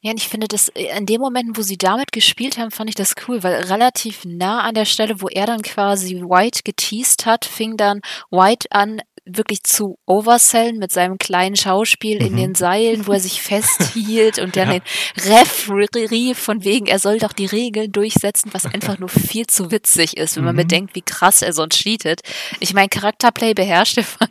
Ja, 0.00 0.12
und 0.12 0.18
ich 0.18 0.28
finde 0.28 0.46
das, 0.46 0.68
äh, 0.68 0.96
in 0.96 1.06
dem 1.06 1.20
Moment, 1.20 1.58
wo 1.58 1.62
sie 1.62 1.76
damit 1.76 2.12
gespielt 2.12 2.56
haben, 2.56 2.70
fand 2.70 2.88
ich 2.88 2.94
das 2.94 3.14
cool, 3.26 3.42
weil 3.42 3.64
relativ 3.64 4.24
nah 4.24 4.60
an 4.60 4.74
der 4.74 4.84
Stelle, 4.84 5.20
wo 5.20 5.28
er 5.28 5.46
dann 5.46 5.62
quasi 5.62 6.20
White 6.20 6.60
geteased 6.62 7.26
hat, 7.26 7.44
fing 7.44 7.76
dann 7.76 8.00
White 8.30 8.68
an, 8.70 9.00
wirklich 9.30 9.62
zu 9.62 9.98
oversellen 10.06 10.78
mit 10.78 10.92
seinem 10.92 11.18
kleinen 11.18 11.56
Schauspiel 11.56 12.20
mhm. 12.20 12.26
in 12.26 12.36
den 12.36 12.54
Seilen, 12.54 13.06
wo 13.06 13.12
er 13.12 13.20
sich 13.20 13.42
festhielt 13.42 14.38
und 14.38 14.56
dann 14.56 14.72
ja. 14.72 14.78
den 14.78 15.32
Referee 15.32 16.34
von 16.34 16.64
wegen, 16.64 16.86
er 16.86 16.98
soll 16.98 17.18
doch 17.18 17.32
die 17.32 17.46
Regeln 17.46 17.92
durchsetzen, 17.92 18.50
was 18.52 18.66
einfach 18.66 18.98
nur 18.98 19.08
viel 19.28 19.46
zu 19.46 19.70
witzig 19.70 20.16
ist, 20.16 20.36
wenn 20.36 20.44
man 20.44 20.54
mhm. 20.54 20.60
bedenkt, 20.60 20.94
wie 20.94 21.02
krass 21.02 21.42
er 21.42 21.52
sonst 21.52 21.78
cheatet. 21.78 22.20
Ich 22.60 22.74
meine, 22.74 22.88
Charakterplay 22.88 23.54
beherrschte 23.54 24.02
von, 24.02 24.28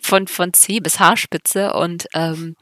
von, 0.00 0.26
von 0.26 0.52
C 0.52 0.80
bis 0.80 1.00
Haarspitze 1.00 1.72
und 1.74 2.06
ähm, 2.14 2.56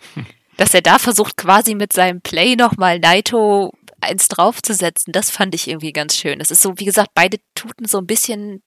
dass 0.56 0.74
er 0.74 0.82
da 0.82 0.98
versucht, 0.98 1.36
quasi 1.36 1.74
mit 1.74 1.92
seinem 1.92 2.20
Play 2.20 2.56
nochmal 2.56 2.98
Naito 2.98 3.72
eins 4.00 4.28
draufzusetzen, 4.28 5.12
das 5.12 5.30
fand 5.30 5.54
ich 5.54 5.68
irgendwie 5.68 5.92
ganz 5.92 6.16
schön. 6.16 6.40
Es 6.40 6.50
ist 6.50 6.62
so, 6.62 6.74
wie 6.78 6.84
gesagt, 6.84 7.10
beide 7.14 7.38
tuten 7.54 7.86
so 7.86 7.98
ein 7.98 8.06
bisschen 8.06 8.62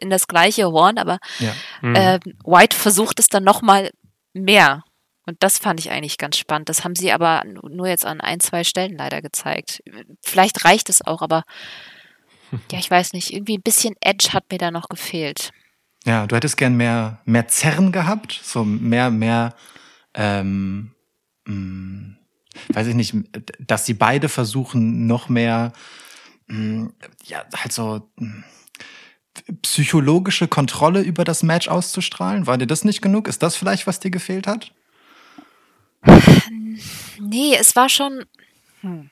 in 0.00 0.10
das 0.10 0.26
gleiche 0.26 0.66
Horn, 0.66 0.98
aber 0.98 1.18
ja. 1.38 1.52
mhm. 1.82 1.94
äh, 1.94 2.20
White 2.44 2.76
versucht 2.76 3.18
es 3.20 3.28
dann 3.28 3.44
nochmal 3.44 3.90
mehr. 4.32 4.84
Und 5.26 5.38
das 5.42 5.58
fand 5.58 5.80
ich 5.80 5.90
eigentlich 5.90 6.18
ganz 6.18 6.36
spannend. 6.36 6.68
Das 6.68 6.84
haben 6.84 6.94
sie 6.94 7.10
aber 7.10 7.42
nur 7.46 7.88
jetzt 7.88 8.04
an 8.04 8.20
ein, 8.20 8.40
zwei 8.40 8.62
Stellen 8.62 8.96
leider 8.96 9.22
gezeigt. 9.22 9.82
Vielleicht 10.22 10.64
reicht 10.64 10.90
es 10.90 11.06
auch, 11.06 11.22
aber 11.22 11.44
ja, 12.70 12.78
ich 12.78 12.90
weiß 12.90 13.14
nicht, 13.14 13.32
irgendwie 13.32 13.56
ein 13.56 13.62
bisschen 13.62 13.94
Edge 14.00 14.28
hat 14.32 14.44
mir 14.50 14.58
da 14.58 14.70
noch 14.70 14.88
gefehlt. 14.88 15.50
Ja, 16.04 16.26
du 16.26 16.36
hättest 16.36 16.58
gern 16.58 16.76
mehr, 16.76 17.20
mehr 17.24 17.48
Zerren 17.48 17.90
gehabt, 17.90 18.38
so 18.42 18.64
mehr, 18.64 19.10
mehr 19.10 19.54
ähm, 20.14 20.92
mh, 21.46 21.52
hm, 21.52 22.16
weiß 22.68 22.88
ich 22.88 22.94
nicht, 22.94 23.14
dass 23.58 23.86
sie 23.86 23.94
beide 23.94 24.28
versuchen, 24.28 25.06
noch 25.06 25.28
mehr, 25.28 25.72
mh, 26.46 26.56
hm, 26.56 26.92
ja, 27.24 27.44
halt 27.56 27.72
so, 27.72 28.08
mh, 28.16 28.26
hm, 28.26 28.44
psychologische 29.62 30.48
Kontrolle 30.48 31.02
über 31.02 31.24
das 31.24 31.42
Match 31.42 31.68
auszustrahlen? 31.68 32.46
War 32.46 32.58
dir 32.58 32.66
das 32.66 32.84
nicht 32.84 33.02
genug? 33.02 33.28
Ist 33.28 33.42
das 33.42 33.56
vielleicht, 33.56 33.86
was 33.86 34.00
dir 34.00 34.10
gefehlt 34.10 34.46
hat? 34.46 34.72
Nee, 37.20 37.56
es 37.58 37.74
war 37.76 37.88
schon 37.88 38.24
hm, 38.80 39.10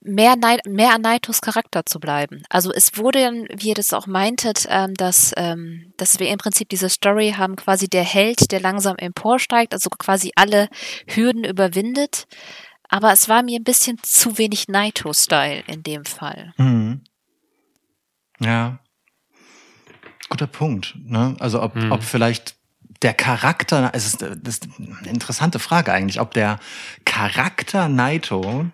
mehr, 0.00 0.36
mehr 0.66 0.94
an 0.94 1.02
Naitos 1.02 1.40
Charakter 1.40 1.84
zu 1.86 2.00
bleiben. 2.00 2.42
Also 2.48 2.72
es 2.72 2.96
wurde, 2.96 3.46
wie 3.54 3.68
ihr 3.68 3.74
das 3.74 3.92
auch 3.92 4.06
meintet, 4.06 4.66
ähm, 4.68 4.94
dass, 4.94 5.32
ähm, 5.36 5.92
dass 5.96 6.18
wir 6.18 6.28
im 6.28 6.38
Prinzip 6.38 6.68
diese 6.68 6.88
Story 6.88 7.34
haben, 7.36 7.56
quasi 7.56 7.88
der 7.88 8.04
Held, 8.04 8.50
der 8.52 8.60
langsam 8.60 8.96
emporsteigt, 8.96 9.72
also 9.72 9.90
quasi 9.90 10.32
alle 10.34 10.68
Hürden 11.06 11.44
überwindet. 11.44 12.26
Aber 12.88 13.12
es 13.12 13.28
war 13.28 13.42
mir 13.42 13.60
ein 13.60 13.64
bisschen 13.64 13.98
zu 14.02 14.36
wenig 14.38 14.68
Naito-Style 14.68 15.62
in 15.66 15.82
dem 15.82 16.04
Fall. 16.04 16.52
Mhm. 16.56 17.02
Ja. 18.40 18.80
Guter 20.30 20.46
Punkt. 20.46 20.96
Ne? 21.06 21.36
Also 21.38 21.62
ob, 21.62 21.76
mhm. 21.76 21.92
ob 21.92 22.02
vielleicht 22.02 22.54
der 23.02 23.14
Charakter, 23.14 23.90
es 23.92 24.06
ist, 24.06 24.22
das 24.22 24.58
ist 24.58 24.68
eine 24.78 25.10
interessante 25.10 25.58
Frage 25.58 25.92
eigentlich, 25.92 26.20
ob 26.20 26.32
der 26.32 26.58
Charakter 27.04 27.88
Naito 27.88 28.66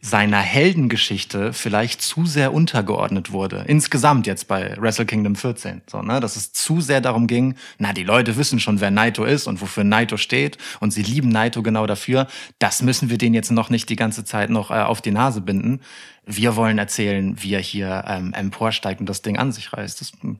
seiner 0.00 0.38
Heldengeschichte 0.38 1.52
vielleicht 1.52 2.00
zu 2.00 2.26
sehr 2.26 2.54
untergeordnet 2.54 3.32
wurde. 3.32 3.64
Insgesamt 3.66 4.26
jetzt 4.28 4.46
bei 4.46 4.76
Wrestle 4.78 5.04
Kingdom 5.04 5.34
14. 5.34 5.82
So, 5.88 6.00
ne? 6.00 6.20
Dass 6.20 6.36
es 6.36 6.52
zu 6.52 6.80
sehr 6.80 7.00
darum 7.00 7.26
ging, 7.26 7.56
na, 7.78 7.92
die 7.92 8.04
Leute 8.04 8.36
wissen 8.36 8.60
schon, 8.60 8.80
wer 8.80 8.92
Naito 8.92 9.24
ist 9.24 9.48
und 9.48 9.60
wofür 9.60 9.82
Naito 9.82 10.16
steht 10.16 10.58
und 10.78 10.92
sie 10.92 11.02
lieben 11.02 11.28
Naito 11.28 11.62
genau 11.62 11.86
dafür. 11.86 12.28
Das 12.60 12.82
müssen 12.82 13.10
wir 13.10 13.18
denen 13.18 13.34
jetzt 13.34 13.50
noch 13.50 13.68
nicht 13.68 13.88
die 13.88 13.96
ganze 13.96 14.24
Zeit 14.24 14.48
noch 14.48 14.70
äh, 14.70 14.74
auf 14.74 15.02
die 15.02 15.10
Nase 15.10 15.40
binden. 15.40 15.80
Wir 16.24 16.54
wollen 16.54 16.78
erzählen, 16.78 17.42
wie 17.42 17.54
er 17.54 17.60
hier 17.60 18.04
ähm, 18.06 18.32
emporsteigt 18.32 19.00
und 19.00 19.08
das 19.08 19.22
Ding 19.22 19.38
an 19.38 19.50
sich 19.50 19.72
reißt. 19.72 20.00
Das, 20.00 20.12
hm, 20.20 20.38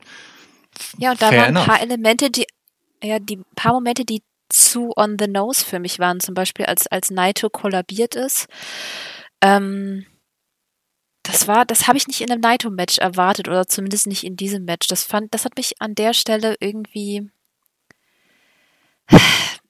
ja, 0.98 1.12
und 1.12 1.22
da 1.22 1.30
waren 1.32 1.56
ein 1.56 1.66
paar 1.66 1.80
Elemente, 1.80 2.30
die 2.30 2.46
ja, 3.02 3.18
die 3.18 3.40
paar 3.54 3.72
Momente, 3.72 4.04
die 4.04 4.22
zu 4.48 4.92
on 4.96 5.16
the 5.18 5.26
nose 5.26 5.64
für 5.64 5.78
mich 5.78 5.98
waren, 5.98 6.20
zum 6.20 6.34
Beispiel 6.34 6.66
als, 6.66 6.86
als 6.86 7.10
Naito 7.10 7.50
kollabiert 7.50 8.14
ist. 8.14 8.46
Ähm, 9.40 10.06
das 11.22 11.48
war, 11.48 11.64
das 11.64 11.88
habe 11.88 11.98
ich 11.98 12.06
nicht 12.06 12.20
in 12.20 12.30
einem 12.30 12.40
Naito-Match 12.40 12.98
erwartet 12.98 13.48
oder 13.48 13.66
zumindest 13.66 14.06
nicht 14.06 14.22
in 14.22 14.36
diesem 14.36 14.64
Match. 14.64 14.86
Das 14.86 15.02
fand, 15.02 15.34
das 15.34 15.44
hat 15.44 15.56
mich 15.56 15.80
an 15.80 15.94
der 15.94 16.14
Stelle 16.14 16.56
irgendwie 16.60 17.30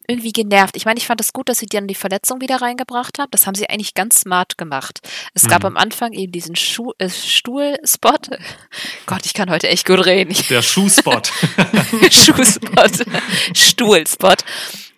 irgendwie 0.09 0.33
genervt. 0.33 0.77
Ich 0.77 0.85
meine, 0.85 0.99
ich 0.99 1.07
fand 1.07 1.21
es 1.21 1.33
gut, 1.33 1.49
dass 1.49 1.59
sie 1.59 1.67
dann 1.67 1.87
die 1.87 1.95
Verletzung 1.95 2.41
wieder 2.41 2.61
reingebracht 2.61 3.19
haben. 3.19 3.31
Das 3.31 3.47
haben 3.47 3.55
sie 3.55 3.69
eigentlich 3.69 3.95
ganz 3.95 4.21
smart 4.21 4.59
gemacht. 4.59 5.01
Es 5.35 5.45
mhm. 5.45 5.49
gab 5.49 5.65
am 5.65 5.77
Anfang 5.77 6.13
eben 6.13 6.33
diesen 6.33 6.57
Schuh, 6.57 6.93
äh, 6.99 7.09
Stuhlspot. 7.09 8.31
Gott, 9.07 9.27
ich 9.27 9.35
kann 9.35 9.51
heute 9.51 9.69
echt 9.69 9.87
gut 9.87 10.05
reden. 10.05 10.35
Der 10.51 10.63
Schuhspot. 10.63 11.33
Schuhspot. 12.11 13.07
Stuhlspot. 13.55 14.45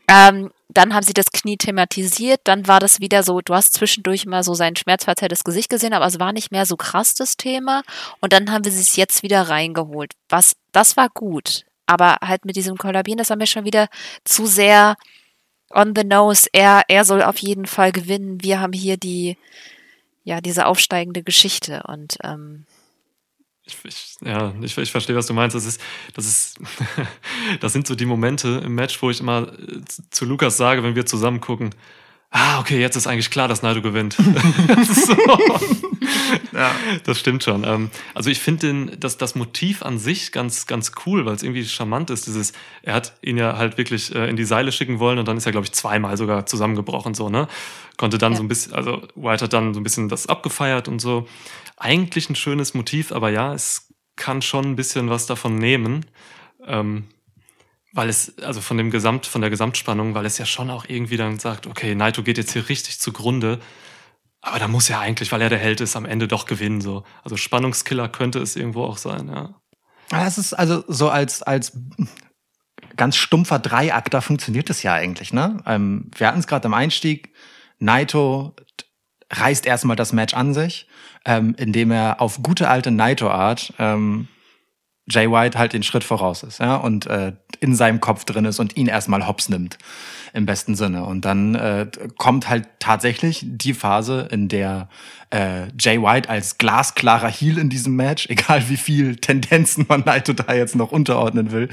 Ähm, 0.08 0.50
dann 0.68 0.94
haben 0.94 1.04
sie 1.04 1.14
das 1.14 1.32
Knie 1.32 1.56
thematisiert, 1.56 2.40
dann 2.44 2.66
war 2.66 2.78
das 2.78 3.00
wieder 3.00 3.22
so, 3.22 3.40
du 3.40 3.54
hast 3.54 3.72
zwischendurch 3.72 4.26
mal 4.26 4.42
so 4.42 4.52
sein 4.54 4.76
schmerzverzerrtes 4.76 5.42
Gesicht 5.42 5.70
gesehen, 5.70 5.94
aber 5.94 6.06
es 6.06 6.20
war 6.20 6.32
nicht 6.32 6.52
mehr 6.52 6.66
so 6.66 6.76
krass 6.76 7.14
das 7.14 7.36
Thema. 7.36 7.82
Und 8.20 8.32
dann 8.32 8.50
haben 8.50 8.64
wir 8.64 8.72
es 8.72 8.96
jetzt 8.96 9.22
wieder 9.22 9.48
reingeholt. 9.48 10.12
Was, 10.28 10.56
das 10.72 10.96
war 10.96 11.08
gut. 11.08 11.64
Aber 11.88 12.18
halt 12.20 12.44
mit 12.44 12.54
diesem 12.54 12.76
Kollabieren, 12.76 13.16
das 13.16 13.30
war 13.30 13.36
mir 13.38 13.46
schon 13.46 13.64
wieder 13.64 13.88
zu 14.22 14.44
sehr 14.46 14.96
on 15.70 15.94
the 15.96 16.04
nose. 16.04 16.48
Er, 16.52 16.82
er 16.88 17.04
soll 17.04 17.22
auf 17.22 17.38
jeden 17.38 17.66
Fall 17.66 17.92
gewinnen. 17.92 18.42
Wir 18.42 18.60
haben 18.60 18.74
hier 18.74 18.98
die, 18.98 19.38
ja, 20.22 20.42
diese 20.42 20.66
aufsteigende 20.66 21.22
Geschichte 21.22 21.82
und 21.84 22.18
ähm, 22.22 22.66
ich, 23.64 23.76
ich, 23.84 24.16
ja, 24.22 24.54
ich, 24.60 24.76
ich 24.76 24.90
verstehe, 24.90 25.16
was 25.16 25.26
du 25.26 25.34
meinst. 25.34 25.56
Das 25.56 25.64
ist, 25.64 25.80
das 26.14 26.26
ist, 26.26 26.58
das 27.60 27.72
sind 27.72 27.86
so 27.86 27.94
die 27.94 28.06
Momente 28.06 28.62
im 28.64 28.74
Match, 28.74 29.00
wo 29.02 29.10
ich 29.10 29.20
immer 29.20 29.52
äh, 29.52 29.80
zu 30.10 30.26
Lukas 30.26 30.56
sage, 30.58 30.82
wenn 30.82 30.94
wir 30.94 31.06
zusammen 31.06 31.40
gucken, 31.40 31.74
ah, 32.30 32.60
okay, 32.60 32.80
jetzt 32.80 32.96
ist 32.96 33.06
eigentlich 33.06 33.30
klar, 33.30 33.48
dass 33.48 33.62
Naido 33.62 33.82
gewinnt. 33.82 34.14
so. 34.14 35.16
ja, 36.52 36.70
das 37.04 37.18
stimmt 37.18 37.42
schon. 37.42 37.64
Ähm, 37.64 37.90
also 38.14 38.30
ich 38.30 38.40
finde 38.40 38.96
das, 38.96 39.16
das 39.16 39.34
Motiv 39.34 39.82
an 39.82 39.98
sich 39.98 40.32
ganz, 40.32 40.66
ganz 40.66 40.92
cool, 41.06 41.24
weil 41.26 41.34
es 41.34 41.42
irgendwie 41.42 41.64
charmant 41.64 42.10
ist. 42.10 42.26
Dieses, 42.26 42.52
er 42.82 42.94
hat 42.94 43.14
ihn 43.22 43.38
ja 43.38 43.56
halt 43.56 43.78
wirklich 43.78 44.14
äh, 44.14 44.28
in 44.28 44.36
die 44.36 44.44
Seile 44.44 44.72
schicken 44.72 44.98
wollen 44.98 45.18
und 45.18 45.26
dann 45.26 45.36
ist 45.36 45.46
er, 45.46 45.52
glaube 45.52 45.66
ich, 45.66 45.72
zweimal 45.72 46.16
sogar 46.16 46.46
zusammengebrochen, 46.46 47.14
so, 47.14 47.28
ne? 47.28 47.48
Konnte 47.96 48.18
dann 48.18 48.32
ja. 48.32 48.36
so 48.38 48.44
ein 48.44 48.48
bisschen, 48.48 48.74
also 48.74 49.02
White 49.14 49.44
hat 49.44 49.52
dann 49.52 49.74
so 49.74 49.80
ein 49.80 49.84
bisschen 49.84 50.08
das 50.08 50.26
abgefeiert 50.26 50.88
und 50.88 51.00
so. 51.00 51.26
Eigentlich 51.76 52.28
ein 52.30 52.36
schönes 52.36 52.74
Motiv, 52.74 53.12
aber 53.12 53.30
ja, 53.30 53.54
es 53.54 53.88
kann 54.16 54.42
schon 54.42 54.64
ein 54.66 54.76
bisschen 54.76 55.08
was 55.10 55.26
davon 55.26 55.56
nehmen. 55.56 56.04
Ähm, 56.66 57.04
weil 57.98 58.08
es, 58.08 58.38
also 58.38 58.60
von 58.60 58.78
dem 58.78 58.92
Gesamt, 58.92 59.26
von 59.26 59.40
der 59.40 59.50
Gesamtspannung, 59.50 60.14
weil 60.14 60.24
es 60.24 60.38
ja 60.38 60.46
schon 60.46 60.70
auch 60.70 60.84
irgendwie 60.86 61.16
dann 61.16 61.40
sagt, 61.40 61.66
okay, 61.66 61.96
Naito 61.96 62.22
geht 62.22 62.38
jetzt 62.38 62.52
hier 62.52 62.68
richtig 62.68 63.00
zugrunde. 63.00 63.58
Aber 64.40 64.60
da 64.60 64.68
muss 64.68 64.88
er 64.88 65.00
eigentlich, 65.00 65.32
weil 65.32 65.42
er 65.42 65.48
der 65.48 65.58
Held 65.58 65.80
ist, 65.80 65.96
am 65.96 66.04
Ende 66.04 66.28
doch 66.28 66.46
gewinnen, 66.46 66.80
so. 66.80 67.02
Also 67.24 67.36
Spannungskiller 67.36 68.08
könnte 68.08 68.38
es 68.38 68.54
irgendwo 68.54 68.84
auch 68.84 68.98
sein, 68.98 69.26
ja. 69.26 69.56
Das 70.10 70.38
ist 70.38 70.54
also 70.54 70.84
so 70.86 71.10
als, 71.10 71.42
als 71.42 71.76
ganz 72.94 73.16
stumpfer 73.16 73.58
Dreiakter 73.58 74.22
funktioniert 74.22 74.70
es 74.70 74.84
ja 74.84 74.94
eigentlich, 74.94 75.32
ne? 75.32 75.60
Ähm, 75.66 76.08
wir 76.16 76.28
hatten 76.28 76.38
es 76.38 76.46
gerade 76.46 76.66
am 76.66 76.74
Einstieg. 76.74 77.34
Naito 77.80 78.54
reißt 79.32 79.66
erstmal 79.66 79.96
das 79.96 80.12
Match 80.12 80.34
an 80.34 80.54
sich, 80.54 80.86
ähm, 81.24 81.56
indem 81.58 81.90
er 81.90 82.20
auf 82.20 82.44
gute 82.44 82.68
alte 82.68 82.92
Naito-Art 82.92 83.74
ähm, 83.80 84.28
Jay 85.10 85.30
White 85.30 85.58
halt 85.58 85.72
den 85.72 85.82
Schritt 85.82 86.04
voraus 86.04 86.42
ist, 86.42 86.60
ja, 86.60 86.76
und 86.76 87.06
äh, 87.06 87.32
in 87.60 87.74
seinem 87.74 88.00
Kopf 88.00 88.24
drin 88.24 88.44
ist 88.44 88.60
und 88.60 88.76
ihn 88.76 88.86
erstmal 88.86 89.26
hops 89.26 89.48
nimmt, 89.48 89.78
im 90.32 90.46
besten 90.46 90.74
Sinne. 90.74 91.04
Und 91.04 91.24
dann 91.24 91.54
äh, 91.54 91.86
kommt 92.16 92.48
halt 92.48 92.68
tatsächlich 92.78 93.44
die 93.44 93.74
Phase, 93.74 94.28
in 94.30 94.48
der 94.48 94.88
äh, 95.30 95.68
Jay 95.78 96.00
White 96.00 96.28
als 96.28 96.58
glasklarer 96.58 97.28
Heel 97.30 97.58
in 97.58 97.68
diesem 97.68 97.96
Match, 97.96 98.26
egal 98.30 98.68
wie 98.68 98.76
viel 98.76 99.16
Tendenzen 99.16 99.86
man 99.88 100.00
Naito 100.00 100.32
da 100.32 100.52
jetzt 100.54 100.76
noch 100.76 100.92
unterordnen 100.92 101.52
will, 101.52 101.68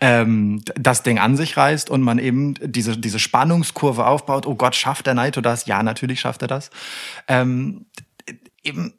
ähm, 0.00 0.62
das 0.74 1.02
Ding 1.02 1.18
an 1.18 1.36
sich 1.36 1.56
reißt 1.56 1.90
und 1.90 2.02
man 2.02 2.18
eben 2.18 2.54
diese, 2.62 2.96
diese 2.96 3.18
Spannungskurve 3.18 4.06
aufbaut. 4.06 4.46
Oh 4.46 4.54
Gott, 4.54 4.74
schafft 4.74 5.06
der 5.06 5.14
Naito 5.14 5.40
das? 5.40 5.66
Ja, 5.66 5.82
natürlich 5.82 6.20
schafft 6.20 6.42
er 6.42 6.48
das. 6.48 6.70
Ähm, 7.28 7.86
eben 8.62 8.94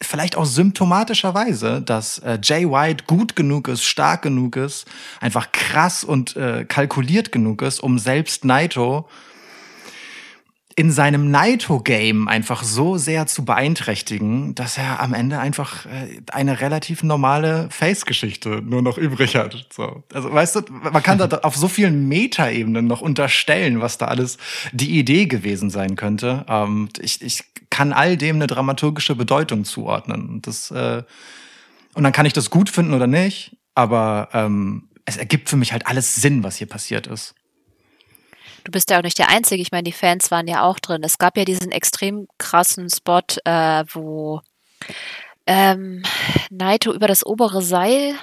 vielleicht 0.00 0.36
auch 0.36 0.44
symptomatischerweise, 0.44 1.82
dass 1.82 2.18
äh, 2.18 2.38
Jay 2.42 2.68
White 2.68 3.04
gut 3.06 3.34
genug 3.36 3.68
ist, 3.68 3.84
stark 3.84 4.22
genug 4.22 4.56
ist, 4.56 4.86
einfach 5.20 5.50
krass 5.52 6.04
und 6.04 6.36
äh, 6.36 6.64
kalkuliert 6.64 7.32
genug 7.32 7.62
ist, 7.62 7.80
um 7.80 7.98
selbst 7.98 8.44
Naito 8.44 9.08
in 10.78 10.92
seinem 10.92 11.32
Naito-Game 11.32 12.28
einfach 12.28 12.62
so 12.62 12.98
sehr 12.98 13.26
zu 13.26 13.44
beeinträchtigen, 13.44 14.54
dass 14.54 14.78
er 14.78 15.00
am 15.00 15.12
Ende 15.12 15.40
einfach 15.40 15.86
äh, 15.86 16.20
eine 16.30 16.60
relativ 16.60 17.02
normale 17.02 17.68
Face-Geschichte 17.68 18.62
nur 18.64 18.80
noch 18.80 18.96
übrig 18.96 19.34
hat. 19.34 19.66
So. 19.72 20.04
Also 20.14 20.32
weißt 20.32 20.54
du, 20.54 20.60
man 20.68 21.02
kann 21.02 21.18
da 21.18 21.26
auf 21.42 21.56
so 21.56 21.66
vielen 21.66 22.06
Metaebenen 22.06 22.86
noch 22.86 23.00
unterstellen, 23.00 23.80
was 23.80 23.98
da 23.98 24.06
alles 24.06 24.38
die 24.70 25.00
Idee 25.00 25.26
gewesen 25.26 25.68
sein 25.68 25.96
könnte. 25.96 26.46
Ähm, 26.48 26.90
ich, 27.00 27.22
ich 27.22 27.42
kann 27.70 27.92
all 27.92 28.16
dem 28.16 28.36
eine 28.36 28.46
dramaturgische 28.46 29.16
Bedeutung 29.16 29.64
zuordnen. 29.64 30.28
Und, 30.28 30.46
das, 30.46 30.70
äh, 30.70 31.02
und 31.94 32.04
dann 32.04 32.12
kann 32.12 32.24
ich 32.24 32.34
das 32.34 32.50
gut 32.50 32.70
finden 32.70 32.94
oder 32.94 33.08
nicht, 33.08 33.56
aber 33.74 34.28
ähm, 34.32 34.90
es 35.06 35.16
ergibt 35.16 35.48
für 35.48 35.56
mich 35.56 35.72
halt 35.72 35.88
alles 35.88 36.14
Sinn, 36.14 36.44
was 36.44 36.54
hier 36.54 36.68
passiert 36.68 37.08
ist. 37.08 37.34
Du 38.68 38.72
bist 38.72 38.90
ja 38.90 38.98
auch 38.98 39.02
nicht 39.02 39.18
der 39.18 39.30
Einzige. 39.30 39.62
Ich 39.62 39.72
meine, 39.72 39.84
die 39.84 39.92
Fans 39.92 40.30
waren 40.30 40.46
ja 40.46 40.62
auch 40.62 40.78
drin. 40.78 41.02
Es 41.02 41.16
gab 41.16 41.38
ja 41.38 41.46
diesen 41.46 41.72
extrem 41.72 42.28
krassen 42.36 42.90
Spot, 42.90 43.22
äh, 43.46 43.82
wo 43.94 44.42
ähm, 45.46 46.02
Naito 46.50 46.92
über 46.92 47.08
das 47.08 47.24
obere 47.24 47.62
Seil 47.62 48.14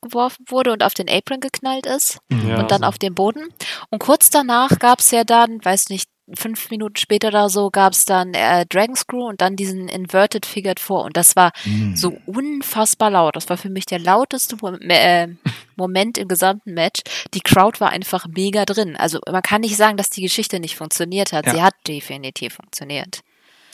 geworfen 0.00 0.44
wurde 0.48 0.72
und 0.72 0.84
auf 0.84 0.94
den 0.94 1.10
Apron 1.10 1.40
geknallt 1.40 1.86
ist 1.86 2.20
ja, 2.30 2.60
und 2.60 2.70
dann 2.70 2.84
also. 2.84 2.84
auf 2.84 2.98
den 2.98 3.16
Boden. 3.16 3.48
Und 3.90 3.98
kurz 3.98 4.30
danach 4.30 4.78
gab 4.78 5.00
es 5.00 5.10
ja 5.10 5.24
dann, 5.24 5.58
weiß 5.64 5.88
nicht, 5.88 6.08
fünf 6.34 6.70
Minuten 6.70 6.96
später 6.96 7.28
oder 7.28 7.48
so 7.48 7.70
gab 7.70 7.92
es 7.92 8.04
dann 8.04 8.34
äh, 8.34 8.66
Dragon 8.66 8.96
Screw 8.96 9.28
und 9.28 9.40
dann 9.40 9.56
diesen 9.56 9.88
Inverted 9.88 10.46
Figured 10.46 10.80
vor. 10.80 11.04
Und 11.04 11.16
das 11.16 11.36
war 11.36 11.52
mm. 11.64 11.94
so 11.94 12.18
unfassbar 12.26 13.10
laut. 13.10 13.36
Das 13.36 13.48
war 13.48 13.56
für 13.56 13.70
mich 13.70 13.86
der 13.86 13.98
lauteste 13.98 14.56
Mo 14.60 14.70
äh, 14.70 15.28
Moment 15.76 16.18
im 16.18 16.28
gesamten 16.28 16.74
Match. 16.74 17.02
Die 17.34 17.40
Crowd 17.40 17.80
war 17.80 17.90
einfach 17.90 18.26
mega 18.28 18.64
drin. 18.64 18.96
Also 18.96 19.18
man 19.30 19.42
kann 19.42 19.62
nicht 19.62 19.76
sagen, 19.76 19.96
dass 19.96 20.10
die 20.10 20.22
Geschichte 20.22 20.60
nicht 20.60 20.76
funktioniert 20.76 21.32
hat. 21.32 21.46
Ja. 21.46 21.52
Sie 21.52 21.62
hat 21.62 21.74
definitiv 21.86 22.54
funktioniert. 22.54 23.22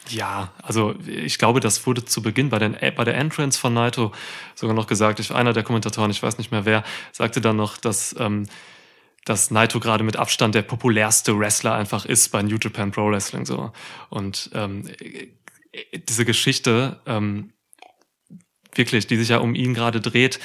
Ja, 0.09 0.53
also 0.62 0.95
ich 1.07 1.38
glaube, 1.38 1.61
das 1.61 1.87
wurde 1.87 2.05
zu 2.05 2.23
Beginn 2.23 2.49
bei, 2.49 2.59
den, 2.59 2.77
bei 2.97 3.05
der 3.05 3.16
Entrance 3.16 3.59
von 3.59 3.75
Naito 3.75 4.12
sogar 4.55 4.75
noch 4.75 4.87
gesagt. 4.87 5.19
Ich, 5.19 5.33
einer 5.35 5.53
der 5.53 5.64
Kommentatoren, 5.64 6.11
ich 6.11 6.23
weiß 6.23 6.38
nicht 6.38 6.53
mehr 6.53 6.64
wer, 6.64 6.85
sagte 7.12 7.40
dann 7.40 7.57
noch, 7.57 7.77
dass 7.77 8.14
ähm, 8.19 8.47
dass 9.26 9.50
Naito 9.50 9.80
gerade 9.80 10.04
mit 10.04 10.16
Abstand 10.16 10.54
der 10.54 10.62
populärste 10.62 11.38
Wrestler 11.38 11.74
einfach 11.74 12.06
ist 12.06 12.30
bei 12.30 12.42
New 12.42 12.56
Japan 12.62 12.92
Pro 12.92 13.10
Wrestling 13.10 13.44
so. 13.44 13.72
Und 14.08 14.50
ähm, 14.54 14.88
diese 16.08 16.24
Geschichte, 16.24 17.00
ähm, 17.06 17.52
wirklich, 18.72 19.08
die 19.08 19.16
sich 19.16 19.28
ja 19.28 19.38
um 19.38 19.56
ihn 19.56 19.74
gerade 19.74 20.00
dreht, 20.00 20.38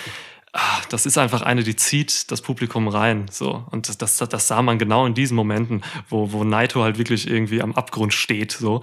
ach, 0.51 0.85
das 0.85 1.05
ist 1.05 1.19
einfach 1.19 1.43
eine, 1.43 1.63
die 1.63 1.75
zieht 1.75 2.31
das 2.31 2.41
Publikum 2.41 2.87
rein. 2.87 3.27
So. 3.29 3.63
Und 3.69 3.87
das, 3.87 3.99
das, 3.99 4.17
das 4.17 4.47
sah 4.47 4.63
man 4.63 4.79
genau 4.79 5.05
in 5.05 5.13
diesen 5.13 5.35
Momenten, 5.35 5.83
wo, 6.09 6.31
wo 6.31 6.43
Naito 6.43 6.81
halt 6.81 6.97
wirklich 6.97 7.29
irgendwie 7.29 7.61
am 7.61 7.73
Abgrund 7.75 8.15
steht. 8.15 8.51
So. 8.51 8.81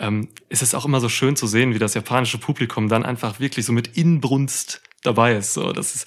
Ähm, 0.00 0.28
ist 0.48 0.62
es 0.62 0.74
auch 0.74 0.86
immer 0.86 1.00
so 1.00 1.10
schön 1.10 1.36
zu 1.36 1.46
sehen, 1.46 1.74
wie 1.74 1.78
das 1.78 1.92
japanische 1.92 2.38
Publikum 2.38 2.88
dann 2.88 3.04
einfach 3.04 3.38
wirklich 3.38 3.66
so 3.66 3.72
mit 3.74 3.98
Inbrunst 3.98 4.80
dabei 5.02 5.34
ist. 5.36 5.52
So, 5.52 5.72
das 5.72 5.94
ist 5.94 6.06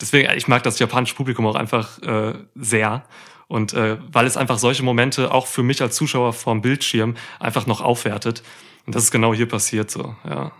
deswegen, 0.00 0.30
ich 0.36 0.48
mag 0.48 0.62
das 0.62 0.78
japanische 0.78 1.14
Publikum 1.14 1.46
auch 1.46 1.54
einfach 1.54 2.00
äh, 2.02 2.34
sehr. 2.54 3.04
Und 3.48 3.74
äh, 3.74 3.98
weil 4.10 4.26
es 4.26 4.36
einfach 4.36 4.58
solche 4.58 4.82
Momente 4.82 5.32
auch 5.32 5.46
für 5.46 5.62
mich 5.62 5.80
als 5.80 5.94
Zuschauer 5.94 6.32
vorm 6.32 6.62
Bildschirm 6.62 7.16
einfach 7.38 7.66
noch 7.66 7.80
aufwertet. 7.80 8.42
Und 8.86 8.94
das 8.94 9.04
ist 9.04 9.10
genau 9.10 9.34
hier 9.34 9.46
passiert 9.48 9.90
so, 9.90 10.14
ja. 10.28 10.52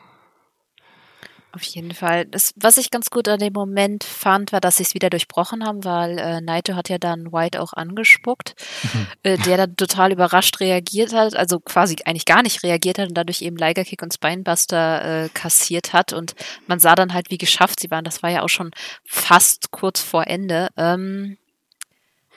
Auf 1.56 1.62
jeden 1.62 1.94
Fall. 1.94 2.26
Das, 2.26 2.52
was 2.56 2.76
ich 2.76 2.90
ganz 2.90 3.08
gut 3.08 3.28
an 3.28 3.38
dem 3.38 3.54
Moment 3.54 4.04
fand, 4.04 4.52
war, 4.52 4.60
dass 4.60 4.76
sie 4.76 4.82
es 4.82 4.92
wieder 4.92 5.08
durchbrochen 5.08 5.64
haben, 5.64 5.84
weil 5.84 6.18
äh, 6.18 6.42
Naito 6.42 6.74
hat 6.74 6.90
ja 6.90 6.98
dann 6.98 7.32
White 7.32 7.62
auch 7.62 7.72
angespuckt, 7.72 8.54
mhm. 8.82 9.06
äh, 9.22 9.38
der 9.38 9.56
dann 9.56 9.74
total 9.74 10.12
überrascht 10.12 10.60
reagiert 10.60 11.14
hat, 11.14 11.34
also 11.34 11.58
quasi 11.58 11.96
eigentlich 12.04 12.26
gar 12.26 12.42
nicht 12.42 12.62
reagiert 12.62 12.98
hat 12.98 13.08
und 13.08 13.14
dadurch 13.14 13.40
eben 13.40 13.56
Liger 13.56 13.84
Kick 13.84 14.02
und 14.02 14.12
Spinebuster 14.12 15.24
äh, 15.24 15.28
kassiert 15.30 15.94
hat. 15.94 16.12
Und 16.12 16.34
man 16.66 16.78
sah 16.78 16.94
dann 16.94 17.14
halt, 17.14 17.30
wie 17.30 17.38
geschafft 17.38 17.80
sie 17.80 17.90
waren. 17.90 18.04
Das 18.04 18.22
war 18.22 18.28
ja 18.28 18.42
auch 18.42 18.50
schon 18.50 18.72
fast 19.06 19.70
kurz 19.70 20.02
vor 20.02 20.26
Ende. 20.26 20.68
Ähm, 20.76 21.38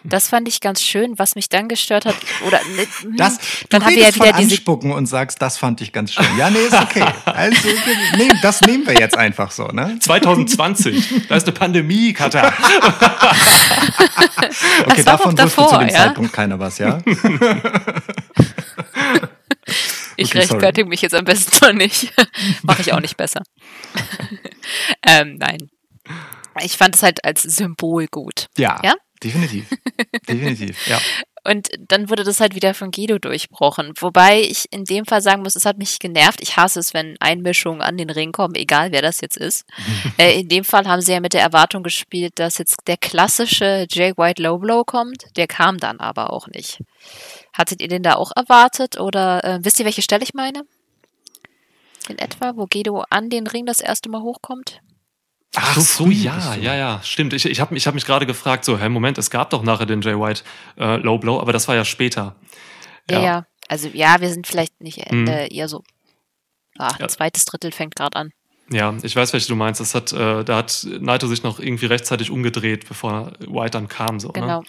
das 0.04 0.30
fand 0.30 0.48
ich 0.48 0.62
ganz 0.62 0.82
schön. 0.82 1.20
Was 1.20 1.36
mich 1.36 1.50
dann 1.50 1.68
gestört 1.68 2.06
hat, 2.06 2.16
oder 2.48 2.60
ne, 2.76 2.88
das, 3.18 3.38
dann 3.70 3.84
haben 3.84 3.96
wir 3.96 4.04
ja 4.04 4.16
wieder 4.16 4.34
diese 4.34 4.56
anspucken 4.56 4.92
und 4.92 5.08
sagst, 5.08 5.42
das 5.42 5.58
fand 5.58 5.82
ich 5.82 5.92
ganz 5.92 6.14
schön. 6.14 6.26
Ja, 6.38 6.50
nee, 6.50 6.60
ist 6.60 6.74
okay. 6.74 7.06
Also, 7.26 7.68
nee, 8.18 8.30
das 8.42 8.62
nehmen 8.62 8.88
wir 8.88 8.94
jetzt 8.94 9.18
einfach 9.18 9.52
so, 9.52 9.68
ne? 9.68 9.98
2020, 10.00 11.28
da 11.28 11.36
ist 11.36 11.44
eine 11.48 11.54
Pandemie, 11.54 12.14
Katha. 12.14 12.48
okay, 14.86 15.04
davon 15.04 15.36
davor, 15.36 15.66
wusste 15.66 15.80
zu 15.80 15.86
dem 15.86 15.90
ja? 15.90 16.06
Zeitpunkt 16.06 16.34
keiner 16.34 16.60
was, 16.60 16.78
ja? 16.78 17.00
ich 20.16 20.30
okay, 20.30 20.40
rechtfertige 20.40 20.88
mich 20.88 21.02
jetzt 21.02 21.16
am 21.16 21.26
besten 21.26 21.66
noch 21.66 21.74
nicht. 21.74 22.14
Mache 22.64 22.82
ich 22.82 22.94
auch 22.94 23.02
nicht 23.02 23.18
besser. 23.18 23.42
ähm, 25.06 25.38
nein. 25.38 25.70
Ich 26.62 26.78
fand 26.78 26.96
es 26.96 27.04
halt 27.04 27.24
als 27.24 27.44
Symbol 27.44 28.08
gut. 28.08 28.48
Ja. 28.58 28.80
Ja? 28.84 28.96
Definitiv. 29.24 29.68
Definitiv, 30.28 30.88
ja. 30.88 31.00
Und 31.44 31.70
dann 31.80 32.10
wurde 32.10 32.24
das 32.24 32.42
halt 32.42 32.54
wieder 32.54 32.74
von 32.74 32.92
Guido 32.92 33.18
durchbrochen. 33.18 33.94
Wobei 34.00 34.42
ich 34.42 34.66
in 34.72 34.84
dem 34.84 35.06
Fall 35.06 35.22
sagen 35.22 35.42
muss, 35.42 35.56
es 35.56 35.66
hat 35.66 35.78
mich 35.78 36.00
genervt. 36.00 36.42
Ich 36.42 36.58
hasse 36.58 36.80
es, 36.80 36.94
wenn 36.94 37.16
Einmischungen 37.20 37.82
an 37.82 37.98
den 37.98 38.10
Ring 38.10 38.32
kommen, 38.32 38.56
egal 38.56 38.92
wer 38.92 39.02
das 39.02 39.22
jetzt 39.22 39.38
ist. 39.38 39.66
äh, 40.18 40.40
in 40.42 40.50
dem 40.50 40.64
Fall 40.64 40.86
haben 40.86 41.02
sie 41.02 41.14
ja 41.14 41.20
mit 41.20 41.34
der 41.34 41.42
Erwartung 41.42 41.82
gespielt, 41.82 42.34
dass 42.36 42.58
jetzt 42.58 42.88
der 42.88 42.98
klassische 42.98 43.88
Jay 43.90 44.14
White 44.18 44.42
Low 44.42 44.58
Blow 44.58 44.84
kommt. 44.84 45.26
Der 45.38 45.48
kam 45.48 45.78
dann 45.78 46.00
aber 46.00 46.34
auch 46.34 46.48
nicht. 46.48 46.84
Hattet 47.54 47.82
ihr 47.82 47.88
den 47.88 48.04
da 48.04 48.16
auch 48.16 48.32
erwartet? 48.36 49.00
Oder 49.00 49.44
äh, 49.44 49.60
wisst 49.62 49.80
ihr, 49.80 49.86
welche 49.86 50.02
Stelle 50.02 50.24
ich 50.24 50.34
meine? 50.34 50.64
In 52.10 52.18
etwa, 52.18 52.54
wo 52.56 52.66
Guido 52.66 53.06
an 53.10 53.30
den 53.30 53.48
Ring 53.48 53.66
das 53.66 53.80
erste 53.80 54.10
Mal 54.10 54.22
hochkommt? 54.22 54.82
Ach 55.56 55.76
so, 55.76 56.06
so 56.06 56.12
ja, 56.12 56.56
ja, 56.56 56.76
ja, 56.76 57.02
stimmt. 57.04 57.34
Ich, 57.34 57.46
ich 57.46 57.60
habe 57.60 57.76
ich 57.76 57.88
hab 57.88 57.96
mich 57.96 58.06
gerade 58.06 58.26
gefragt, 58.26 58.66
so, 58.66 58.78
hey, 58.78 58.90
Moment, 58.90 59.18
es 59.18 59.30
gab 59.30 59.50
doch 59.50 59.64
nachher 59.64 59.86
den 59.86 60.02
Jay 60.02 60.14
White 60.14 60.44
äh, 60.78 60.98
Low 60.98 61.18
Blow, 61.18 61.40
aber 61.40 61.54
das 61.54 61.68
war 61.68 61.76
ja 61.76 61.86
später. 61.86 62.36
Ja, 63.10 63.20
ja. 63.22 63.46
Also 63.68 63.90
ja, 63.94 64.20
wir 64.20 64.30
sind 64.30 64.48
vielleicht 64.48 64.82
nicht 64.82 65.00
Ende, 65.00 65.32
mhm. 65.32 65.48
eher 65.56 65.68
so. 65.68 65.84
Ah, 66.78 66.96
ja. 67.00 67.08
zweites 67.08 67.46
Drittel 67.46 67.72
fängt 67.72 67.96
gerade 67.96 68.16
an. 68.16 68.32
Ja, 68.72 68.96
ich 69.02 69.16
weiß, 69.16 69.34
welche 69.34 69.48
du 69.48 69.56
meinst. 69.56 69.82
Das 69.82 69.96
hat, 69.96 70.14
äh, 70.14 70.44
da 70.44 70.58
hat 70.58 70.88
Naito 71.00 71.28
sich 71.28 71.44
noch 71.44 71.60
irgendwie 71.60 71.88
rechtzeitig 71.88 72.30
umgedreht, 72.30 72.88
bevor 72.88 73.34
White 73.40 73.72
dann 73.72 73.88
kam. 73.88 74.20
So, 74.20 74.28
ne? 74.28 74.34
genau. 74.34 74.62
Ne? 74.62 74.66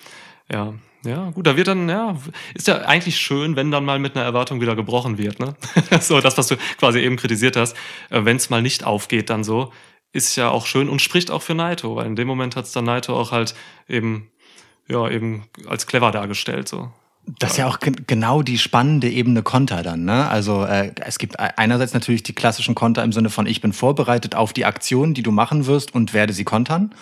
Ja, 0.53 0.75
ja, 1.05 1.31
gut, 1.31 1.47
da 1.47 1.57
wird 1.57 1.69
dann, 1.69 1.89
ja, 1.89 2.17
ist 2.53 2.69
ja 2.69 2.83
eigentlich 2.83 3.17
schön, 3.17 3.57
wenn 3.57 3.71
dann 3.71 3.85
mal 3.87 3.99
mit 3.99 4.17
einer 4.17 4.25
Erwartung 4.25 4.61
wieder 4.61 4.77
gebrochen 4.77 5.17
wird, 5.17 5.41
ne? 5.41 5.55
so, 6.01 6.21
das, 6.21 6.37
was 6.37 6.49
du 6.49 6.57
quasi 6.79 6.99
eben 6.99 7.17
kritisiert 7.17 7.57
hast, 7.57 7.75
äh, 8.11 8.25
wenn 8.25 8.37
es 8.37 8.51
mal 8.51 8.61
nicht 8.61 8.85
aufgeht, 8.85 9.31
dann 9.31 9.43
so, 9.43 9.73
ist 10.13 10.37
ja 10.37 10.51
auch 10.51 10.67
schön 10.67 10.89
und 10.89 11.01
spricht 11.01 11.31
auch 11.31 11.43
für 11.43 11.55
Naito, 11.55 11.97
weil 11.97 12.07
in 12.07 12.17
dem 12.17 12.27
Moment 12.27 12.57
hat 12.57 12.65
es 12.65 12.73
dann 12.73 12.85
Naito 12.85 13.15
auch 13.15 13.33
halt 13.33 13.55
eben, 13.89 14.31
ja, 14.89 15.09
eben 15.09 15.45
als 15.67 15.87
clever 15.87 16.11
dargestellt, 16.11 16.69
so. 16.69 16.91
Das 17.39 17.53
ist 17.53 17.57
ja 17.59 17.69
auch 17.69 17.79
genau 17.81 18.43
die 18.43 18.59
spannende 18.59 19.09
Ebene 19.09 19.43
Konter 19.43 19.83
dann. 19.83 20.05
Ne? 20.05 20.29
Also 20.29 20.65
äh, 20.65 20.93
es 21.01 21.19
gibt 21.19 21.39
einerseits 21.39 21.93
natürlich 21.93 22.23
die 22.23 22.33
klassischen 22.33 22.75
Konter 22.75 23.05
im 23.05 23.13
Sinne 23.13 23.31
von 23.31 23.47
ich 23.47 23.61
bin 23.61 23.73
vorbereitet 23.73 24.35
auf 24.35 24.53
die 24.53 24.65
Aktion, 24.65 25.15
die 25.15 25.23
du 25.23 25.31
machen 25.31 25.67
wirst 25.67 25.95
und 25.95 26.13
werde 26.15 26.33
sie 26.33 26.45
kontern. 26.45 26.95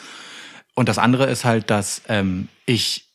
Und 0.74 0.88
das 0.88 0.98
andere 0.98 1.26
ist 1.26 1.44
halt, 1.44 1.70
dass 1.70 2.02
ähm, 2.08 2.48
ich 2.66 3.08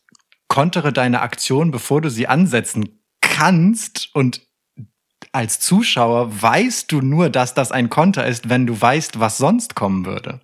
kontere 0.48 0.94
deine 0.94 1.22
Aktion, 1.22 1.72
bevor 1.72 2.02
du 2.02 2.10
sie 2.10 2.28
ansetzen 2.28 3.04
kannst 3.22 4.10
und 4.14 4.42
als 5.34 5.60
Zuschauer 5.60 6.42
weißt 6.42 6.92
du 6.92 7.02
nur, 7.02 7.30
dass 7.30 7.54
das 7.54 7.72
ein 7.72 7.90
Konter 7.90 8.26
ist, 8.26 8.50
wenn 8.50 8.68
du 8.68 8.80
weißt, 8.80 9.20
was 9.20 9.38
sonst 9.38 9.76
kommen 9.76 10.06
würde. 10.06 10.40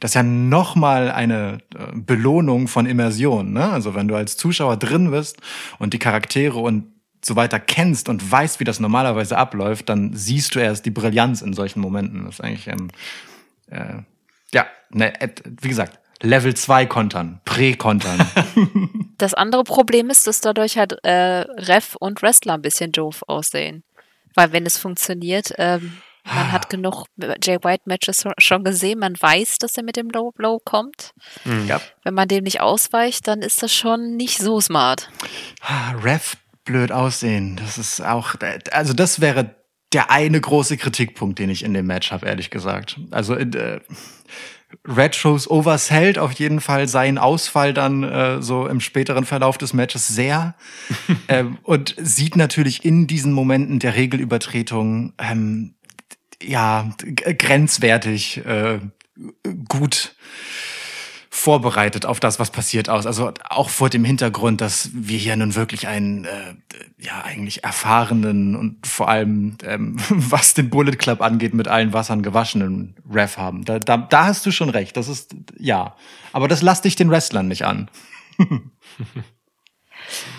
Das 0.00 0.12
ist 0.12 0.14
ja 0.14 0.22
nochmal 0.22 1.10
eine 1.10 1.58
äh, 1.74 1.94
Belohnung 1.94 2.68
von 2.68 2.86
Immersion. 2.86 3.52
Ne? 3.52 3.68
Also 3.68 3.94
wenn 3.94 4.08
du 4.08 4.14
als 4.14 4.36
Zuschauer 4.36 4.76
drin 4.76 5.10
bist 5.10 5.38
und 5.78 5.92
die 5.92 5.98
Charaktere 5.98 6.58
und 6.58 6.92
so 7.24 7.36
weiter 7.36 7.60
kennst 7.60 8.08
und 8.08 8.30
weißt, 8.30 8.60
wie 8.60 8.64
das 8.64 8.80
normalerweise 8.80 9.36
abläuft, 9.36 9.88
dann 9.88 10.14
siehst 10.14 10.54
du 10.54 10.60
erst 10.60 10.86
die 10.86 10.90
Brillanz 10.90 11.42
in 11.42 11.52
solchen 11.52 11.80
Momenten. 11.80 12.24
Das 12.24 12.34
ist 12.34 12.40
eigentlich, 12.40 12.68
ähm, 12.68 12.88
äh, 13.70 14.02
ja, 14.54 14.66
ne, 14.90 15.12
wie 15.60 15.68
gesagt, 15.68 15.98
Level 16.22 16.54
2 16.54 16.86
kontern, 16.86 17.40
Prä-kontern. 17.44 18.26
Das 19.18 19.34
andere 19.34 19.64
Problem 19.64 20.10
ist, 20.10 20.28
dass 20.28 20.40
dadurch 20.40 20.78
halt 20.78 20.96
äh, 21.02 21.10
Ref 21.10 21.96
und 21.96 22.22
Wrestler 22.22 22.54
ein 22.54 22.62
bisschen 22.62 22.92
doof 22.92 23.24
aussehen. 23.26 23.82
Weil 24.38 24.52
wenn 24.52 24.66
es 24.66 24.78
funktioniert, 24.78 25.52
ähm, 25.58 25.98
man 26.22 26.52
hat 26.52 26.70
genug 26.70 27.06
Jay 27.42 27.58
White 27.60 27.82
Matches 27.86 28.22
schon 28.38 28.62
gesehen, 28.62 29.00
man 29.00 29.20
weiß, 29.20 29.58
dass 29.58 29.76
er 29.76 29.82
mit 29.82 29.96
dem 29.96 30.10
Low 30.10 30.30
Blow 30.30 30.60
kommt. 30.64 31.10
Mhm. 31.44 31.66
Ja. 31.66 31.80
Wenn 32.04 32.14
man 32.14 32.28
dem 32.28 32.44
nicht 32.44 32.60
ausweicht, 32.60 33.26
dann 33.26 33.42
ist 33.42 33.64
das 33.64 33.74
schon 33.74 34.16
nicht 34.16 34.38
so 34.38 34.60
smart. 34.60 35.10
Ref 36.04 36.36
blöd 36.64 36.92
aussehen, 36.92 37.56
das 37.56 37.78
ist 37.78 38.00
auch, 38.00 38.36
also 38.70 38.92
das 38.92 39.20
wäre 39.20 39.56
der 39.92 40.12
eine 40.12 40.40
große 40.40 40.76
Kritikpunkt, 40.76 41.40
den 41.40 41.50
ich 41.50 41.64
in 41.64 41.74
dem 41.74 41.86
Match 41.86 42.12
habe, 42.12 42.26
ehrlich 42.26 42.50
gesagt. 42.50 42.96
Also 43.10 43.34
äh, 43.34 43.80
Retros 44.86 45.48
oversellt 45.48 46.18
auf 46.18 46.32
jeden 46.32 46.60
Fall 46.60 46.88
seinen 46.88 47.18
Ausfall 47.18 47.72
dann 47.72 48.02
äh, 48.02 48.42
so 48.42 48.66
im 48.66 48.80
späteren 48.80 49.24
Verlauf 49.24 49.58
des 49.58 49.72
Matches 49.72 50.08
sehr. 50.08 50.54
Ähm, 51.30 51.58
und 51.62 51.94
sieht 51.98 52.36
natürlich 52.36 52.86
in 52.86 53.06
diesen 53.06 53.32
Momenten 53.32 53.80
der 53.80 53.96
Regelübertretung 53.96 55.12
ähm, 55.18 55.74
ja 56.42 56.90
grenzwertig 57.04 58.38
äh, 58.46 58.78
gut 59.68 60.14
vorbereitet 61.38 62.04
auf 62.04 62.18
das, 62.18 62.40
was 62.40 62.50
passiert 62.50 62.88
aus. 62.88 63.06
Also 63.06 63.32
auch 63.48 63.70
vor 63.70 63.88
dem 63.90 64.04
Hintergrund, 64.04 64.60
dass 64.60 64.90
wir 64.92 65.16
hier 65.16 65.36
nun 65.36 65.54
wirklich 65.54 65.86
einen, 65.86 66.24
äh, 66.24 66.54
ja, 66.98 67.22
eigentlich 67.22 67.62
erfahrenen 67.62 68.56
und 68.56 68.86
vor 68.86 69.08
allem, 69.08 69.56
ähm, 69.62 69.96
was 70.08 70.54
den 70.54 70.68
Bullet 70.68 70.96
Club 70.96 71.22
angeht, 71.22 71.54
mit 71.54 71.68
allen 71.68 71.92
Wassern 71.92 72.22
gewaschenen 72.22 72.96
Ref 73.08 73.36
haben. 73.36 73.64
Da, 73.64 73.78
da, 73.78 73.96
da 73.96 74.26
hast 74.26 74.44
du 74.46 74.50
schon 74.50 74.68
recht. 74.68 74.96
Das 74.96 75.06
ist, 75.06 75.34
ja. 75.56 75.94
Aber 76.32 76.48
das 76.48 76.60
lass 76.60 76.82
dich 76.82 76.96
den 76.96 77.10
Wrestlern 77.10 77.46
nicht 77.48 77.64
an. 77.64 77.88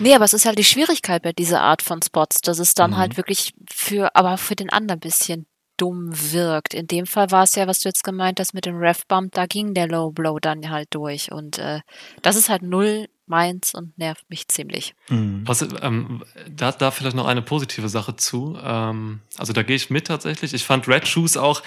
Nee, 0.00 0.16
aber 0.16 0.24
es 0.24 0.32
ist 0.32 0.46
halt 0.46 0.58
die 0.58 0.64
Schwierigkeit 0.64 1.22
bei 1.22 1.32
dieser 1.32 1.60
Art 1.60 1.82
von 1.82 2.02
Spots, 2.02 2.40
dass 2.40 2.58
es 2.58 2.74
dann 2.74 2.90
mhm. 2.90 2.96
halt 2.96 3.16
wirklich 3.16 3.54
für, 3.70 4.16
aber 4.16 4.36
für 4.36 4.56
den 4.56 4.70
anderen 4.70 4.98
ein 4.98 5.00
bisschen 5.00 5.46
dumm 5.80 6.10
wirkt. 6.12 6.74
In 6.74 6.86
dem 6.86 7.06
Fall 7.06 7.30
war 7.30 7.44
es 7.44 7.54
ja, 7.54 7.66
was 7.66 7.80
du 7.80 7.88
jetzt 7.88 8.04
gemeint 8.04 8.38
hast 8.38 8.52
mit 8.52 8.66
dem 8.66 8.76
Ref-Bump, 8.76 9.32
da 9.32 9.46
ging 9.46 9.74
der 9.74 9.88
Low 9.88 10.10
Blow 10.10 10.38
dann 10.38 10.68
halt 10.68 10.88
durch. 10.94 11.32
Und 11.32 11.58
äh, 11.58 11.80
das 12.22 12.36
ist 12.36 12.48
halt 12.48 12.62
null 12.62 13.08
meins 13.26 13.74
und 13.74 13.96
nervt 13.96 14.28
mich 14.28 14.48
ziemlich. 14.48 14.94
Mhm. 15.08 15.42
Was, 15.46 15.66
ähm, 15.80 16.22
da, 16.50 16.72
da 16.72 16.90
vielleicht 16.90 17.16
noch 17.16 17.26
eine 17.26 17.42
positive 17.42 17.88
Sache 17.88 18.16
zu. 18.16 18.58
Ähm, 18.62 19.20
also 19.38 19.52
da 19.52 19.62
gehe 19.62 19.76
ich 19.76 19.88
mit 19.88 20.08
tatsächlich. 20.08 20.52
Ich 20.52 20.64
fand 20.64 20.88
Red 20.88 21.08
Shoes 21.08 21.36
auch 21.36 21.62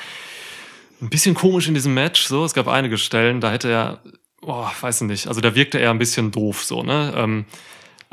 ein 1.02 1.10
bisschen 1.10 1.34
komisch 1.34 1.68
in 1.68 1.74
diesem 1.74 1.94
Match. 1.94 2.28
So, 2.28 2.46
es 2.46 2.54
gab 2.54 2.68
einige 2.68 2.98
Stellen, 2.98 3.42
da 3.42 3.52
hätte 3.52 3.70
er, 3.70 4.02
boah, 4.42 4.72
weiß 4.80 5.02
ich 5.02 5.08
nicht, 5.08 5.28
also 5.28 5.42
da 5.42 5.56
wirkte 5.56 5.80
er 5.80 5.92
ein 5.92 6.00
bisschen 6.00 6.32
doof 6.32 6.64
so, 6.64 6.84
ne? 6.84 7.14
Ähm, 7.16 7.46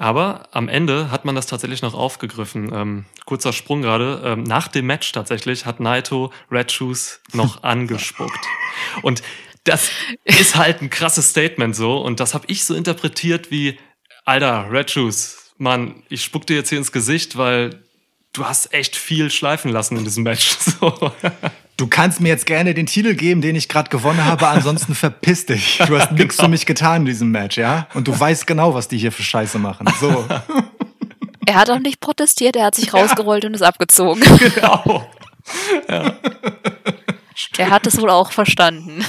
aber 0.01 0.49
am 0.53 0.69
Ende 0.69 1.11
hat 1.11 1.27
man 1.27 1.35
das 1.35 1.47
tatsächlich 1.47 1.83
noch 1.83 1.93
aufgegriffen. 1.93 2.71
Ähm, 2.73 3.05
kurzer 3.27 3.53
Sprung 3.53 3.83
gerade. 3.83 4.23
Ähm, 4.25 4.45
nach 4.45 4.67
dem 4.69 4.87
Match 4.87 5.13
tatsächlich 5.13 5.67
hat 5.67 5.79
Naito 5.79 6.33
Red 6.51 6.73
Shoes 6.73 7.21
noch 7.35 7.63
angespuckt. 7.63 8.41
Und 9.03 9.23
das 9.65 9.91
ist 10.25 10.57
halt 10.57 10.81
ein 10.81 10.89
krasses 10.89 11.29
Statement 11.29 11.77
so. 11.77 11.99
Und 11.99 12.19
das 12.19 12.33
habe 12.33 12.47
ich 12.49 12.65
so 12.65 12.75
interpretiert 12.75 13.51
wie, 13.51 13.79
Alter, 14.25 14.69
Red 14.71 14.91
Shoes, 14.91 15.53
Mann, 15.59 16.03
ich 16.09 16.25
spuck 16.25 16.47
dir 16.47 16.57
jetzt 16.57 16.71
hier 16.71 16.79
ins 16.79 16.93
Gesicht, 16.93 17.37
weil 17.37 17.85
du 18.33 18.47
hast 18.47 18.73
echt 18.73 18.97
viel 18.97 19.31
schleifen 19.31 19.71
lassen 19.71 19.99
in 19.99 20.05
diesem 20.05 20.25
Match. 20.25 20.57
So. 20.81 21.13
Du 21.81 21.87
kannst 21.87 22.21
mir 22.21 22.29
jetzt 22.29 22.45
gerne 22.45 22.75
den 22.75 22.85
Titel 22.85 23.15
geben, 23.15 23.41
den 23.41 23.57
ich 23.57 23.67
gerade 23.67 23.89
gewonnen 23.89 24.23
habe, 24.23 24.47
ansonsten 24.49 24.95
verpiss 24.95 25.47
dich. 25.47 25.79
Du 25.79 25.99
hast 25.99 26.13
nichts 26.13 26.37
genau. 26.37 26.45
für 26.45 26.51
mich 26.51 26.67
getan 26.67 27.03
in 27.03 27.07
diesem 27.07 27.31
Match, 27.31 27.57
ja? 27.57 27.89
Und 27.95 28.07
du 28.07 28.21
weißt 28.21 28.47
genau, 28.47 28.75
was 28.75 28.89
die 28.89 28.99
hier 28.99 29.11
für 29.11 29.23
Scheiße 29.23 29.59
machen. 29.59 29.87
So. 29.99 30.27
Er 31.47 31.55
hat 31.57 31.71
auch 31.71 31.81
nicht 31.81 31.99
protestiert, 31.99 32.55
er 32.55 32.67
hat 32.67 32.77
sich 32.77 32.95
rausgerollt 32.95 33.45
und 33.45 33.55
ist 33.55 33.63
abgezogen. 33.63 34.23
Genau. 34.39 35.11
Ja. 35.89 36.13
Er 37.57 37.71
hat 37.71 37.87
es 37.89 38.01
wohl 38.01 38.11
auch 38.11 38.31
verstanden. 38.31 39.05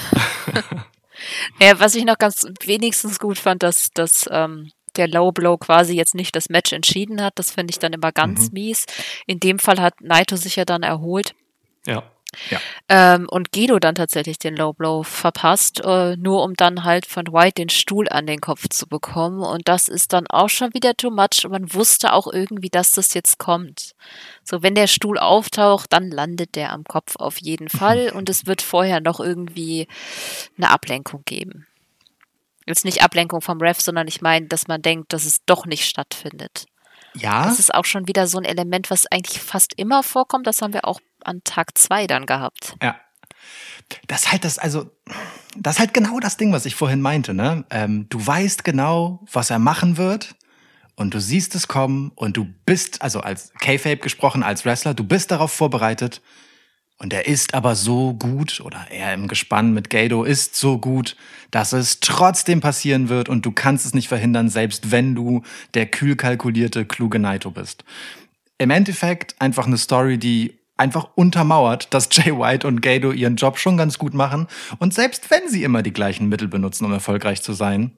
ja, 1.60 1.80
was 1.80 1.94
ich 1.94 2.06
noch 2.06 2.18
ganz 2.18 2.48
wenigstens 2.64 3.20
gut 3.20 3.38
fand, 3.38 3.62
dass, 3.62 3.92
dass 3.94 4.28
ähm, 4.32 4.72
der 4.96 5.08
Low 5.08 5.32
Blow 5.32 5.58
quasi 5.58 5.94
jetzt 5.94 6.16
nicht 6.16 6.36
das 6.36 6.50
Match 6.50 6.72
entschieden 6.72 7.22
hat. 7.22 7.34
Das 7.36 7.52
finde 7.52 7.72
ich 7.72 7.80
dann 7.80 7.94
immer 7.94 8.14
ganz 8.14 8.48
mhm. 8.48 8.54
mies. 8.54 8.86
In 9.28 9.40
dem 9.40 9.60
Fall 9.60 9.80
hat 9.80 10.02
Naito 10.02 10.36
sich 10.36 10.56
ja 10.56 10.66
dann 10.66 10.82
erholt. 10.82 11.36
Ja. 11.86 12.02
Ja. 12.50 12.60
Ähm, 12.88 13.28
und 13.30 13.52
Guido 13.52 13.80
dann 13.80 13.96
tatsächlich 13.96 14.40
den 14.40 14.56
Low 14.56 14.74
Blow 14.74 15.04
verpasst, 15.04 15.82
äh, 15.84 16.16
nur 16.16 16.44
um 16.44 16.54
dann 16.54 16.84
halt 16.84 17.06
von 17.06 17.28
White 17.28 17.56
den 17.56 17.70
Stuhl 17.70 18.08
an 18.10 18.26
den 18.26 18.40
Kopf 18.40 18.70
zu 18.70 18.88
bekommen. 18.88 19.42
Und 19.42 19.68
das 19.68 19.88
ist 19.88 20.14
dann 20.14 20.28
auch 20.28 20.50
schon 20.50 20.74
wieder 20.74 20.96
too 20.96 21.12
much. 21.12 21.44
Und 21.44 21.52
man 21.52 21.74
wusste 21.74 22.14
auch 22.14 22.28
irgendwie, 22.32 22.70
dass 22.70 22.92
das 22.92 23.14
jetzt 23.14 23.38
kommt. 23.38 23.94
So, 24.44 24.64
wenn 24.64 24.76
der 24.76 24.88
Stuhl 24.88 25.18
auftaucht, 25.18 25.92
dann 25.92 26.10
landet 26.10 26.56
der 26.56 26.72
am 26.72 26.84
Kopf 26.84 27.16
auf 27.18 27.38
jeden 27.40 27.70
Fall. 27.70 28.12
Und 28.16 28.30
es 28.30 28.46
wird 28.46 28.62
vorher 28.62 29.02
noch 29.02 29.20
irgendwie 29.20 29.88
eine 30.58 30.70
Ablenkung 30.70 31.24
geben. 31.26 31.68
Jetzt 32.66 32.86
nicht 32.86 33.04
Ablenkung 33.04 33.42
vom 33.42 33.60
Ref, 33.60 33.82
sondern 33.82 34.08
ich 34.08 34.22
meine, 34.22 34.48
dass 34.48 34.68
man 34.68 34.82
denkt, 34.82 35.12
dass 35.14 35.26
es 35.26 35.44
doch 35.46 35.66
nicht 35.66 35.86
stattfindet. 35.86 36.66
Ja. 37.16 37.44
Das 37.44 37.60
ist 37.60 37.74
auch 37.74 37.86
schon 37.86 38.08
wieder 38.08 38.28
so 38.28 38.38
ein 38.38 38.46
Element, 38.46 38.90
was 38.90 39.06
eigentlich 39.08 39.42
fast 39.42 39.74
immer 39.78 40.04
vorkommt. 40.04 40.48
Das 40.48 40.62
haben 40.62 40.74
wir 40.74 40.86
auch 40.86 41.02
an 41.26 41.42
Tag 41.44 41.78
zwei 41.78 42.08
dann 42.08 42.26
gehabt. 42.26 42.76
Ja. 42.82 43.00
Das 44.08 44.24
ist 44.24 44.32
halt 44.32 44.46
das, 44.46 44.58
also, 44.58 44.90
das 45.58 45.76
ist 45.76 45.80
halt 45.80 45.94
genau 45.94 46.20
das 46.20 46.38
Ding, 46.38 46.54
was 46.54 46.66
ich 46.66 46.76
vorhin 46.76 47.02
meinte, 47.02 47.34
ne? 47.34 47.66
Ähm, 47.70 48.08
du 48.10 48.26
weißt 48.26 48.64
genau, 48.64 49.26
was 49.32 49.50
er 49.50 49.60
machen 49.60 49.98
wird 49.98 50.36
und 50.96 51.14
du 51.14 51.20
siehst 51.20 51.56
es 51.56 51.68
kommen 51.68 52.12
und 52.16 52.38
du 52.38 52.46
bist, 52.66 53.02
also 53.02 53.22
als 53.22 53.52
K-Fape 53.60 53.98
gesprochen, 53.98 54.44
als 54.44 54.66
Wrestler, 54.66 54.94
du 54.94 55.04
bist 55.04 55.32
darauf 55.32 55.52
vorbereitet 55.52 56.22
und 56.98 57.12
er 57.14 57.26
ist 57.26 57.56
aber 57.56 57.76
so 57.76 58.14
gut, 58.14 58.62
oder 58.62 58.86
er 58.92 59.14
im 59.14 59.28
Gespann 59.28 59.74
mit 59.74 59.90
Gado 59.90 60.24
ist 60.24 60.56
so 60.56 60.78
gut, 60.78 61.16
dass 61.50 61.74
es 61.74 62.00
trotzdem 62.00 62.62
passieren 62.62 63.10
wird 63.10 63.28
und 63.28 63.46
du 63.46 63.52
kannst 63.52 63.86
es 63.88 63.96
nicht 63.96 64.08
verhindern, 64.08 64.50
selbst 64.50 64.92
wenn 64.92 65.16
du 65.16 65.42
der 65.74 65.88
kühl 65.88 66.16
kalkulierte, 66.16 66.86
kluge 66.86 67.18
Naito 67.18 67.50
bist. 67.50 67.84
Im 68.60 68.70
Endeffekt 68.70 69.42
einfach 69.42 69.66
eine 69.66 69.80
Story, 69.80 70.20
die 70.20 70.61
einfach 70.78 71.10
untermauert, 71.16 71.94
dass 71.94 72.10
Jay 72.12 72.38
White 72.38 72.68
und 72.68 72.82
Gado 72.82 73.12
ihren 73.12 73.36
Job 73.36 73.58
schon 73.58 73.78
ganz 73.78 73.98
gut 73.98 74.14
machen. 74.14 74.48
Und 74.80 74.94
selbst 74.94 75.30
wenn 75.30 75.48
sie 75.48 75.64
immer 75.64 75.84
die 75.84 75.94
gleichen 75.94 76.28
Mittel 76.28 76.48
benutzen, 76.48 76.86
um 76.86 76.94
erfolgreich 76.94 77.42
zu 77.44 77.54
sein, 77.54 77.96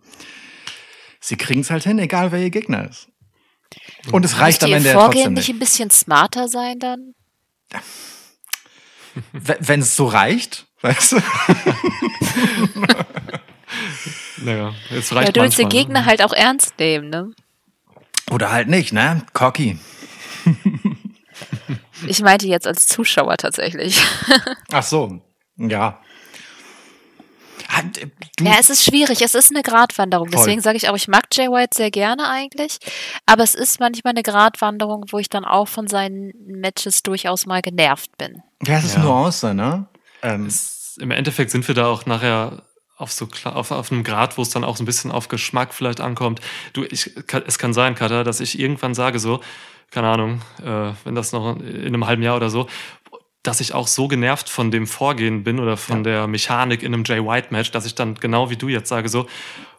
sie 1.19 1.37
kriegen 1.37 1.61
es 1.61 1.71
halt 1.71 1.83
hin, 1.83 1.99
egal 1.99 2.31
wer 2.31 2.39
ihr 2.39 2.49
Gegner 2.49 2.89
ist. 2.89 3.07
Und 4.11 4.25
es 4.25 4.39
reicht 4.39 4.63
am 4.63 4.73
Ende 4.73 4.89
ja 4.89 4.95
trotzdem 4.95 5.33
nicht. 5.33 5.47
nicht 5.47 5.55
ein 5.55 5.59
bisschen 5.59 5.89
smarter 5.89 6.47
sein 6.47 6.79
dann? 6.79 7.13
wenn 9.41 9.81
es 9.81 9.95
so 9.95 10.05
reicht, 10.07 10.65
weißt 10.81 11.13
du? 11.13 11.17
naja, 14.37 14.73
jetzt 14.89 15.13
reicht 15.13 15.27
ja, 15.27 15.31
du 15.31 15.41
willst 15.41 15.59
den 15.59 15.69
Gegner 15.69 16.01
ne? 16.01 16.05
halt 16.05 16.23
auch 16.23 16.33
ernst 16.33 16.77
nehmen, 16.79 17.09
ne? 17.09 17.31
Oder 18.31 18.51
halt 18.51 18.67
nicht, 18.67 18.93
ne? 18.93 19.23
Cocky. 19.33 19.77
Ich 22.07 22.21
meinte 22.21 22.47
jetzt 22.47 22.67
als 22.67 22.87
Zuschauer 22.87 23.37
tatsächlich. 23.37 24.01
Ach 24.71 24.83
so, 24.83 25.21
ja. 25.57 25.99
Du 28.37 28.43
ja, 28.43 28.55
es 28.59 28.69
ist 28.69 28.83
schwierig. 28.83 29.21
Es 29.21 29.35
ist 29.35 29.51
eine 29.51 29.63
Gratwanderung. 29.63 30.29
Voll. 30.29 30.37
Deswegen 30.37 30.61
sage 30.61 30.77
ich 30.77 30.89
auch, 30.89 30.95
ich 30.95 31.07
mag 31.07 31.23
Jay 31.31 31.47
White 31.47 31.75
sehr 31.75 31.91
gerne 31.91 32.29
eigentlich. 32.29 32.77
Aber 33.25 33.43
es 33.43 33.55
ist 33.55 33.79
manchmal 33.79 34.11
eine 34.11 34.23
Gratwanderung, 34.23 35.05
wo 35.09 35.19
ich 35.19 35.29
dann 35.29 35.45
auch 35.45 35.67
von 35.67 35.87
seinen 35.87 36.33
Matches 36.45 37.03
durchaus 37.03 37.45
mal 37.45 37.61
genervt 37.61 38.15
bin. 38.17 38.43
Ja, 38.65 38.77
es 38.77 38.85
ist 38.85 38.95
ja. 38.95 39.03
Nuance, 39.03 39.53
ne? 39.53 39.87
Ähm. 40.21 40.45
Es, 40.45 40.97
Im 40.99 41.11
Endeffekt 41.11 41.51
sind 41.51 41.67
wir 41.67 41.75
da 41.75 41.87
auch 41.87 42.05
nachher 42.05 42.63
auf 42.97 43.11
so 43.11 43.27
auf, 43.45 43.71
auf 43.71 43.91
einem 43.91 44.03
Grad, 44.03 44.37
wo 44.37 44.43
es 44.43 44.49
dann 44.49 44.63
auch 44.63 44.77
so 44.77 44.83
ein 44.83 44.85
bisschen 44.85 45.11
auf 45.11 45.27
Geschmack 45.27 45.73
vielleicht 45.73 45.99
ankommt. 45.99 46.41
Du, 46.73 46.83
ich, 46.83 47.11
es 47.47 47.57
kann 47.57 47.73
sein, 47.73 47.95
Katha, 47.95 48.23
dass 48.23 48.39
ich 48.39 48.59
irgendwann 48.59 48.93
sage 48.93 49.19
so, 49.19 49.41
keine 49.93 50.07
Ahnung, 50.07 50.41
äh, 50.61 50.91
wenn 51.03 51.15
das 51.15 51.31
noch 51.31 51.57
in 51.59 51.87
einem 51.87 52.05
halben 52.05 52.23
Jahr 52.23 52.35
oder 52.35 52.49
so, 52.49 52.67
dass 53.43 53.59
ich 53.59 53.73
auch 53.73 53.87
so 53.87 54.07
genervt 54.07 54.49
von 54.49 54.71
dem 54.71 54.87
Vorgehen 54.87 55.43
bin 55.43 55.59
oder 55.59 55.77
von 55.77 55.97
ja. 55.97 56.03
der 56.03 56.27
Mechanik 56.27 56.81
in 56.81 56.93
einem 56.93 57.03
Jay 57.05 57.23
White 57.23 57.49
Match, 57.51 57.71
dass 57.71 57.85
ich 57.85 57.93
dann 57.93 58.15
genau 58.15 58.49
wie 58.49 58.55
du 58.55 58.69
jetzt 58.69 58.89
sage 58.89 59.09
so, 59.09 59.27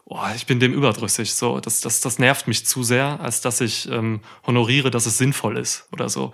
oh, 0.05 0.19
ich 0.35 0.45
bin 0.45 0.59
dem 0.59 0.71
überdrüssig, 0.71 1.33
so, 1.33 1.59
das, 1.59 1.81
das, 1.81 1.99
das 1.99 2.19
nervt 2.19 2.47
mich 2.47 2.65
zu 2.65 2.83
sehr, 2.83 3.19
als 3.19 3.41
dass 3.41 3.61
ich 3.61 3.89
ähm, 3.91 4.21
honoriere, 4.45 4.91
dass 4.91 5.07
es 5.07 5.17
sinnvoll 5.17 5.57
ist 5.57 5.87
oder 5.91 6.09
so. 6.09 6.33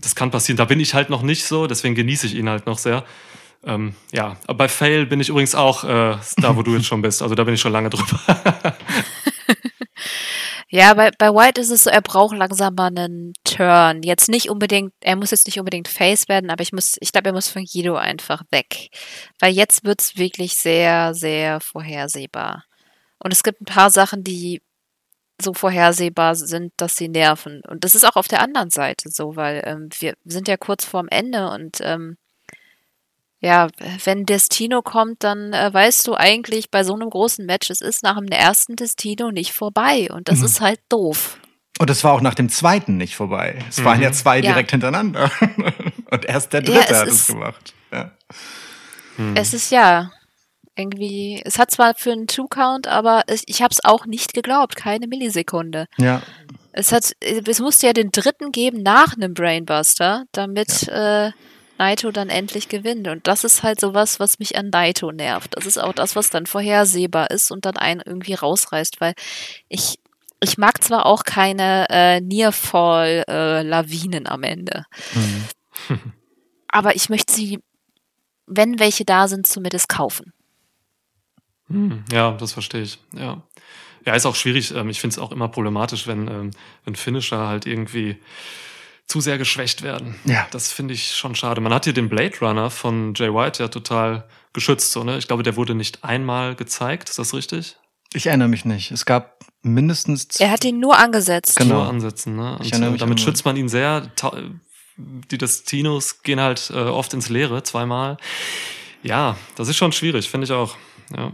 Das 0.00 0.14
kann 0.14 0.30
passieren. 0.30 0.56
Da 0.56 0.64
bin 0.64 0.80
ich 0.80 0.94
halt 0.94 1.10
noch 1.10 1.22
nicht 1.22 1.44
so, 1.44 1.66
deswegen 1.66 1.94
genieße 1.94 2.26
ich 2.26 2.34
ihn 2.34 2.48
halt 2.48 2.66
noch 2.66 2.78
sehr. 2.78 3.04
Ähm, 3.64 3.94
ja, 4.12 4.36
aber 4.46 4.58
bei 4.58 4.68
Fail 4.68 5.06
bin 5.06 5.20
ich 5.20 5.28
übrigens 5.28 5.54
auch 5.54 5.84
äh, 5.84 6.16
da, 6.36 6.56
wo 6.56 6.62
du 6.62 6.72
jetzt 6.76 6.86
schon 6.86 7.02
bist. 7.02 7.22
Also 7.22 7.34
da 7.34 7.44
bin 7.44 7.54
ich 7.54 7.60
schon 7.60 7.72
lange 7.72 7.90
drüber. 7.90 8.18
Ja, 10.74 10.94
bei, 10.94 11.10
bei 11.18 11.28
White 11.28 11.60
ist 11.60 11.68
es 11.68 11.84
so, 11.84 11.90
er 11.90 12.00
braucht 12.00 12.34
langsam 12.34 12.74
mal 12.74 12.86
einen 12.86 13.34
Turn. 13.44 14.02
Jetzt 14.02 14.30
nicht 14.30 14.48
unbedingt, 14.48 14.94
er 15.00 15.16
muss 15.16 15.30
jetzt 15.30 15.46
nicht 15.46 15.58
unbedingt 15.58 15.86
Face 15.86 16.28
werden, 16.30 16.48
aber 16.48 16.62
ich 16.62 16.72
muss, 16.72 16.96
ich 17.00 17.12
glaube, 17.12 17.28
er 17.28 17.34
muss 17.34 17.50
von 17.50 17.66
Guido 17.66 17.96
einfach 17.96 18.42
weg. 18.50 18.88
Weil 19.38 19.52
jetzt 19.52 19.84
wird's 19.84 20.16
wirklich 20.16 20.54
sehr, 20.54 21.12
sehr 21.12 21.60
vorhersehbar. 21.60 22.64
Und 23.18 23.34
es 23.34 23.42
gibt 23.42 23.60
ein 23.60 23.66
paar 23.66 23.90
Sachen, 23.90 24.24
die 24.24 24.62
so 25.42 25.52
vorhersehbar 25.52 26.36
sind, 26.36 26.72
dass 26.78 26.96
sie 26.96 27.08
nerven. 27.08 27.60
Und 27.68 27.84
das 27.84 27.94
ist 27.94 28.04
auch 28.04 28.16
auf 28.16 28.28
der 28.28 28.40
anderen 28.40 28.70
Seite 28.70 29.10
so, 29.10 29.36
weil 29.36 29.62
ähm, 29.66 29.90
wir 29.98 30.14
sind 30.24 30.48
ja 30.48 30.56
kurz 30.56 30.86
vorm 30.86 31.08
Ende 31.10 31.50
und 31.50 31.80
ähm, 31.82 32.16
ja, 33.42 33.68
wenn 34.04 34.24
Destino 34.24 34.82
kommt, 34.82 35.24
dann 35.24 35.52
äh, 35.52 35.74
weißt 35.74 36.06
du 36.06 36.14
eigentlich 36.14 36.70
bei 36.70 36.84
so 36.84 36.94
einem 36.94 37.10
großen 37.10 37.44
Match, 37.44 37.70
es 37.70 37.80
ist 37.80 38.04
nach 38.04 38.16
dem 38.16 38.28
ersten 38.28 38.76
Destino 38.76 39.32
nicht 39.32 39.52
vorbei 39.52 40.08
und 40.12 40.28
das 40.28 40.38
mhm. 40.38 40.44
ist 40.44 40.60
halt 40.60 40.80
doof. 40.88 41.38
Und 41.80 41.90
es 41.90 42.04
war 42.04 42.12
auch 42.12 42.20
nach 42.20 42.34
dem 42.34 42.48
zweiten 42.48 42.96
nicht 42.96 43.16
vorbei. 43.16 43.58
Es 43.68 43.78
mhm. 43.78 43.84
waren 43.84 44.00
ja 44.00 44.12
zwei 44.12 44.40
direkt 44.40 44.70
ja. 44.70 44.74
hintereinander. 44.74 45.30
und 46.10 46.24
erst 46.24 46.52
der 46.52 46.62
dritte 46.62 46.92
ja, 46.92 47.00
hat 47.00 47.08
es 47.08 47.26
gemacht. 47.26 47.74
Ja. 47.90 48.12
Mhm. 49.16 49.34
Es 49.34 49.52
ist 49.52 49.72
ja 49.72 50.12
irgendwie, 50.76 51.42
es 51.44 51.58
hat 51.58 51.72
zwar 51.72 51.94
für 51.96 52.12
einen 52.12 52.28
Two-Count, 52.28 52.86
aber 52.86 53.24
ich, 53.28 53.42
ich 53.46 53.60
habe 53.60 53.72
es 53.72 53.84
auch 53.84 54.06
nicht 54.06 54.34
geglaubt, 54.34 54.76
keine 54.76 55.08
Millisekunde. 55.08 55.86
Ja. 55.98 56.22
Es 56.70 56.92
hat, 56.92 57.12
es 57.20 57.60
musste 57.60 57.88
ja 57.88 57.92
den 57.92 58.12
dritten 58.12 58.52
geben 58.52 58.82
nach 58.82 59.14
einem 59.14 59.34
Brainbuster, 59.34 60.24
damit 60.30 60.82
ja. 60.82 61.26
äh, 61.26 61.32
Naito 61.82 62.12
dann 62.12 62.28
endlich 62.28 62.68
gewinnt. 62.68 63.08
Und 63.08 63.26
das 63.26 63.42
ist 63.42 63.64
halt 63.64 63.80
sowas, 63.80 64.20
was 64.20 64.38
mich 64.38 64.56
an 64.56 64.70
Naito 64.70 65.10
nervt. 65.10 65.56
Das 65.56 65.66
ist 65.66 65.78
auch 65.78 65.92
das, 65.92 66.14
was 66.14 66.30
dann 66.30 66.46
vorhersehbar 66.46 67.32
ist 67.32 67.50
und 67.50 67.66
dann 67.66 67.76
einen 67.76 68.00
irgendwie 68.04 68.34
rausreißt, 68.34 69.00
weil 69.00 69.14
ich, 69.68 69.98
ich 70.40 70.58
mag 70.58 70.84
zwar 70.84 71.06
auch 71.06 71.24
keine 71.24 71.88
äh, 71.90 72.20
Nearfall-Lawinen 72.20 74.26
äh, 74.26 74.28
am 74.28 74.44
Ende. 74.44 74.84
Mhm. 75.14 75.48
aber 76.68 76.94
ich 76.94 77.08
möchte 77.08 77.32
sie, 77.32 77.58
wenn 78.46 78.78
welche 78.78 79.04
da 79.04 79.26
sind, 79.26 79.48
zumindest 79.48 79.88
kaufen. 79.88 80.32
Hm, 81.66 82.04
ja, 82.12 82.30
das 82.32 82.52
verstehe 82.52 82.82
ich. 82.82 83.00
Ja. 83.12 83.42
Ja, 84.06 84.14
ist 84.14 84.26
auch 84.26 84.36
schwierig. 84.36 84.72
Ähm, 84.72 84.88
ich 84.88 85.00
finde 85.00 85.14
es 85.14 85.18
auch 85.18 85.32
immer 85.32 85.48
problematisch, 85.48 86.06
wenn, 86.06 86.28
ähm, 86.28 86.52
wenn 86.84 86.94
Finisher 86.94 87.48
halt 87.48 87.66
irgendwie 87.66 88.18
zu 89.12 89.20
sehr 89.20 89.36
geschwächt 89.36 89.82
werden. 89.82 90.14
Ja. 90.24 90.46
Das 90.52 90.72
finde 90.72 90.94
ich 90.94 91.12
schon 91.12 91.34
schade. 91.34 91.60
Man 91.60 91.74
hat 91.74 91.84
hier 91.84 91.92
den 91.92 92.08
Blade 92.08 92.38
Runner 92.40 92.70
von 92.70 93.12
Jay 93.14 93.28
White 93.28 93.62
ja 93.62 93.68
total 93.68 94.24
geschützt, 94.54 94.92
so, 94.92 95.04
ne? 95.04 95.18
Ich 95.18 95.28
glaube, 95.28 95.42
der 95.42 95.54
wurde 95.56 95.74
nicht 95.74 96.02
einmal 96.02 96.54
gezeigt, 96.54 97.10
ist 97.10 97.18
das 97.18 97.34
richtig? 97.34 97.76
Ich 98.14 98.26
erinnere 98.26 98.48
mich 98.48 98.64
nicht. 98.64 98.90
Es 98.90 99.04
gab 99.04 99.44
mindestens. 99.60 100.40
Er 100.40 100.50
hat 100.50 100.64
ihn 100.64 100.80
nur 100.80 100.98
angesetzt. 100.98 101.56
Genau. 101.56 101.74
Nur 101.74 101.88
ansetzen, 101.90 102.36
ne? 102.36 102.56
Und, 102.56 102.64
ich 102.64 102.72
erinnere 102.72 102.92
mich 102.92 103.00
damit 103.00 103.20
schützt 103.20 103.44
man 103.44 103.54
ihn 103.58 103.68
sehr. 103.68 104.10
Die 104.96 105.36
Destinos 105.36 106.22
gehen 106.22 106.40
halt 106.40 106.70
äh, 106.70 106.78
oft 106.78 107.12
ins 107.12 107.28
Leere, 107.28 107.62
zweimal. 107.62 108.16
Ja, 109.02 109.36
das 109.56 109.68
ist 109.68 109.76
schon 109.76 109.92
schwierig, 109.92 110.30
finde 110.30 110.46
ich 110.46 110.52
auch. 110.52 110.74
Ja. 111.14 111.32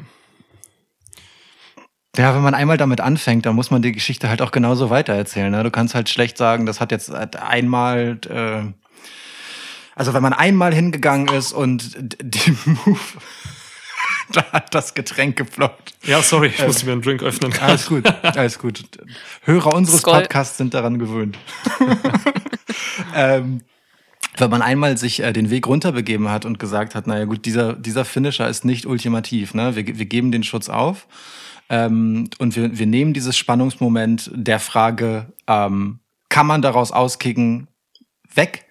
Ja, 2.18 2.34
wenn 2.34 2.42
man 2.42 2.54
einmal 2.54 2.76
damit 2.76 3.00
anfängt, 3.00 3.46
dann 3.46 3.54
muss 3.54 3.70
man 3.70 3.80
die 3.80 3.92
Geschichte 3.92 4.28
halt 4.28 4.42
auch 4.42 4.50
genauso 4.50 4.90
weitererzählen. 4.90 5.52
Ne? 5.52 5.62
Du 5.62 5.70
kannst 5.70 5.94
halt 5.94 6.08
schlecht 6.08 6.36
sagen, 6.36 6.66
das 6.66 6.80
hat 6.80 6.90
jetzt 6.90 7.14
einmal, 7.14 8.18
äh, 8.28 8.72
also 9.94 10.14
wenn 10.14 10.22
man 10.22 10.32
einmal 10.32 10.74
hingegangen 10.74 11.28
ist 11.28 11.52
und 11.52 11.96
den 12.20 12.58
Move, 12.64 12.98
da 14.32 14.44
hat 14.50 14.74
das 14.74 14.94
Getränk 14.94 15.36
gefloppt. 15.36 15.94
Ja, 16.02 16.20
sorry, 16.20 16.48
ich 16.48 16.58
äh, 16.58 16.66
musste 16.66 16.86
mir 16.86 16.92
einen 16.92 17.02
Drink 17.02 17.22
öffnen. 17.22 17.52
Alles 17.60 17.86
gut, 17.86 18.12
alles 18.24 18.58
gut. 18.58 18.82
Hörer 19.44 19.72
unseres 19.72 20.00
Skoll. 20.00 20.22
Podcasts 20.22 20.56
sind 20.56 20.74
daran 20.74 20.98
gewöhnt. 20.98 21.38
ähm, 23.14 23.60
wenn 24.36 24.50
man 24.50 24.62
einmal 24.62 24.98
sich 24.98 25.22
äh, 25.22 25.32
den 25.32 25.50
Weg 25.50 25.68
runterbegeben 25.68 26.30
hat 26.30 26.44
und 26.44 26.58
gesagt 26.58 26.96
hat, 26.96 27.06
naja 27.06 27.26
gut, 27.26 27.44
dieser, 27.44 27.74
dieser 27.74 28.04
Finisher 28.04 28.48
ist 28.48 28.64
nicht 28.64 28.86
ultimativ, 28.86 29.54
ne? 29.54 29.76
wir, 29.76 29.86
wir 29.86 30.06
geben 30.06 30.32
den 30.32 30.42
Schutz 30.42 30.68
auf 30.68 31.06
ähm, 31.68 32.28
und 32.38 32.56
wir, 32.56 32.78
wir 32.78 32.86
nehmen 32.86 33.12
dieses 33.12 33.36
Spannungsmoment 33.36 34.30
der 34.34 34.60
Frage, 34.60 35.32
ähm, 35.46 36.00
kann 36.28 36.46
man 36.46 36.62
daraus 36.62 36.92
auskicken, 36.92 37.68
weg 38.34 38.67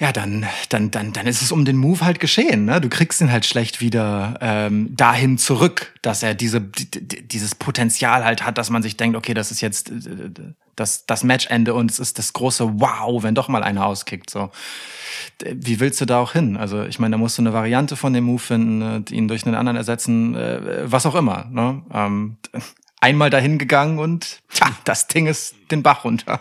ja, 0.00 0.12
dann, 0.12 0.46
dann, 0.70 0.90
dann, 0.90 1.12
dann 1.12 1.26
ist 1.26 1.42
es 1.42 1.52
um 1.52 1.66
den 1.66 1.76
Move 1.76 2.00
halt 2.00 2.20
geschehen. 2.20 2.64
Ne? 2.64 2.80
Du 2.80 2.88
kriegst 2.88 3.20
ihn 3.20 3.30
halt 3.30 3.44
schlecht 3.44 3.82
wieder 3.82 4.38
ähm, 4.40 4.96
dahin 4.96 5.36
zurück, 5.36 5.92
dass 6.00 6.22
er 6.22 6.34
diese, 6.34 6.62
dieses 6.62 7.54
Potenzial 7.54 8.24
halt 8.24 8.42
hat, 8.42 8.56
dass 8.56 8.70
man 8.70 8.82
sich 8.82 8.96
denkt, 8.96 9.14
okay, 9.14 9.34
das 9.34 9.50
ist 9.50 9.60
jetzt 9.60 9.92
das, 10.74 11.04
das 11.04 11.22
Matchende 11.22 11.74
und 11.74 11.90
es 11.90 11.98
ist 11.98 12.18
das 12.18 12.32
große 12.32 12.80
Wow, 12.80 13.22
wenn 13.22 13.34
doch 13.34 13.48
mal 13.48 13.62
einer 13.62 13.84
auskickt. 13.84 14.30
So, 14.30 14.50
wie 15.44 15.80
willst 15.80 16.00
du 16.00 16.06
da 16.06 16.18
auch 16.18 16.32
hin? 16.32 16.56
Also 16.56 16.82
ich 16.84 16.98
meine, 16.98 17.12
da 17.12 17.18
musst 17.18 17.36
du 17.36 17.42
eine 17.42 17.52
Variante 17.52 17.94
von 17.94 18.14
dem 18.14 18.24
Move 18.24 18.40
finden, 18.40 19.04
äh, 19.06 19.14
ihn 19.14 19.28
durch 19.28 19.44
einen 19.44 19.54
anderen 19.54 19.76
ersetzen, 19.76 20.34
äh, 20.34 20.90
was 20.90 21.04
auch 21.04 21.14
immer. 21.14 21.44
Ne? 21.50 21.82
Ähm, 21.92 22.38
einmal 23.02 23.28
dahin 23.28 23.58
gegangen 23.58 23.98
und 23.98 24.40
tja, 24.50 24.68
das 24.84 25.08
Ding 25.08 25.26
ist 25.26 25.56
den 25.70 25.82
Bach 25.82 26.04
runter. 26.04 26.40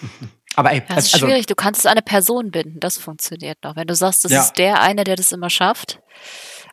Aber 0.56 0.72
ey, 0.72 0.82
das 0.88 1.06
ist 1.06 1.14
also, 1.14 1.26
schwierig. 1.26 1.46
Du 1.46 1.54
kannst 1.54 1.80
es 1.80 1.86
an 1.86 1.92
eine 1.92 2.02
Person 2.02 2.50
binden. 2.50 2.80
Das 2.80 2.98
funktioniert 2.98 3.58
noch. 3.62 3.76
Wenn 3.76 3.86
du 3.86 3.94
sagst, 3.94 4.24
das 4.24 4.32
ja. 4.32 4.42
ist 4.42 4.54
der 4.54 4.80
eine, 4.80 5.04
der 5.04 5.16
das 5.16 5.32
immer 5.32 5.50
schafft. 5.50 6.00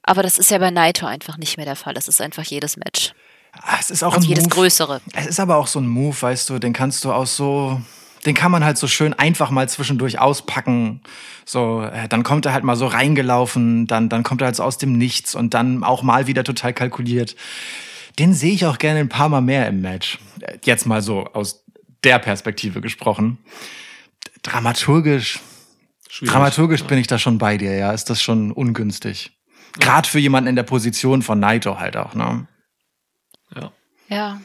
Aber 0.03 0.23
das 0.23 0.37
ist 0.37 0.51
ja 0.51 0.57
bei 0.57 0.71
Naito 0.71 1.05
einfach 1.05 1.37
nicht 1.37 1.57
mehr 1.57 1.65
der 1.65 1.75
Fall. 1.75 1.93
Das 1.93 2.07
ist 2.07 2.21
einfach 2.21 2.43
jedes 2.43 2.77
Match. 2.77 3.13
Ah, 3.53 3.77
es 3.79 3.91
ist 3.91 4.03
auch 4.03 4.13
also 4.13 4.25
ein 4.25 4.29
jedes 4.29 4.45
Move. 4.45 4.55
größere. 4.55 5.01
Es 5.13 5.27
ist 5.27 5.39
aber 5.39 5.57
auch 5.57 5.67
so 5.67 5.79
ein 5.79 5.87
Move, 5.87 6.19
weißt 6.19 6.49
du, 6.49 6.59
den 6.59 6.73
kannst 6.73 7.03
du 7.03 7.11
auch 7.11 7.27
so, 7.27 7.81
den 8.25 8.33
kann 8.33 8.51
man 8.51 8.63
halt 8.63 8.77
so 8.77 8.87
schön 8.87 9.13
einfach 9.13 9.49
mal 9.51 9.67
zwischendurch 9.67 10.19
auspacken. 10.19 11.01
So, 11.45 11.81
äh, 11.81 12.07
dann 12.07 12.23
kommt 12.23 12.45
er 12.45 12.53
halt 12.53 12.63
mal 12.63 12.75
so 12.75 12.87
reingelaufen, 12.87 13.87
dann, 13.87 14.09
dann 14.09 14.23
kommt 14.23 14.41
er 14.41 14.45
halt 14.45 14.55
so 14.55 14.63
aus 14.63 14.77
dem 14.77 14.93
Nichts 14.93 15.35
und 15.35 15.53
dann 15.53 15.83
auch 15.83 16.01
mal 16.01 16.27
wieder 16.27 16.43
total 16.43 16.73
kalkuliert. 16.73 17.35
Den 18.19 18.33
sehe 18.33 18.53
ich 18.53 18.65
auch 18.65 18.77
gerne 18.77 18.99
ein 18.99 19.09
paar 19.09 19.29
Mal 19.29 19.41
mehr 19.41 19.67
im 19.67 19.81
Match. 19.81 20.19
Äh, 20.39 20.57
jetzt 20.63 20.85
mal 20.85 21.01
so 21.01 21.25
aus 21.33 21.65
der 22.03 22.19
Perspektive 22.19 22.81
gesprochen. 22.81 23.37
Dramaturgisch, 24.43 25.39
Schwierig, 26.09 26.33
dramaturgisch 26.33 26.81
ja. 26.81 26.87
bin 26.87 26.97
ich 26.97 27.07
da 27.07 27.17
schon 27.17 27.37
bei 27.37 27.57
dir, 27.57 27.75
ja. 27.75 27.91
Ist 27.91 28.09
das 28.09 28.21
schon 28.21 28.51
ungünstig. 28.51 29.31
Ja. 29.79 29.85
Gerade 29.85 30.09
für 30.09 30.19
jemanden 30.19 30.49
in 30.49 30.55
der 30.55 30.63
Position 30.63 31.21
von 31.21 31.39
Naito 31.39 31.79
halt 31.79 31.95
auch, 31.95 32.15
ne? 32.15 32.47
Ja. 33.55 33.71
Ja. 34.09 34.41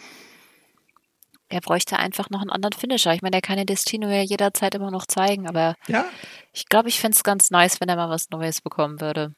Er 1.49 1.61
bräuchte 1.61 1.99
einfach 1.99 2.31
noch 2.31 2.41
einen 2.41 2.51
anderen 2.51 2.73
Finisher. 2.73 3.15
Ich 3.15 3.23
meine, 3.23 3.37
er 3.37 3.43
kann 3.43 3.57
den 3.57 3.67
Destino 3.67 4.09
ja 4.09 4.23
jederzeit 4.23 4.75
immer 4.75 4.91
noch 4.91 5.07
zeigen, 5.07 5.49
aber 5.49 5.75
ja. 5.87 6.05
ich 6.53 6.67
glaube, 6.67 6.89
ich 6.89 7.01
fände 7.01 7.17
es 7.17 7.23
ganz 7.23 7.51
nice, 7.51 7.81
wenn 7.81 7.89
er 7.89 7.97
mal 7.97 8.11
was 8.11 8.31
Neues 8.31 8.61
bekommen 8.61 9.01
würde. 9.01 9.33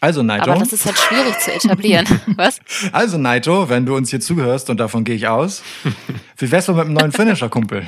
Also 0.00 0.22
Naito. 0.22 0.50
Aber 0.50 0.60
das 0.60 0.72
ist 0.72 0.86
halt 0.86 0.98
schwierig 0.98 1.38
zu 1.38 1.52
etablieren. 1.52 2.06
Was? 2.36 2.60
Also 2.92 3.16
Naito, 3.16 3.68
wenn 3.68 3.86
du 3.86 3.96
uns 3.96 4.10
hier 4.10 4.20
zuhörst 4.20 4.70
und 4.70 4.78
davon 4.78 5.04
gehe 5.04 5.14
ich 5.14 5.28
aus, 5.28 5.62
wie 6.36 6.50
wär's 6.50 6.68
mit 6.68 6.78
einem 6.78 6.94
neuen 6.94 7.12
Finisher-Kumpel? 7.12 7.82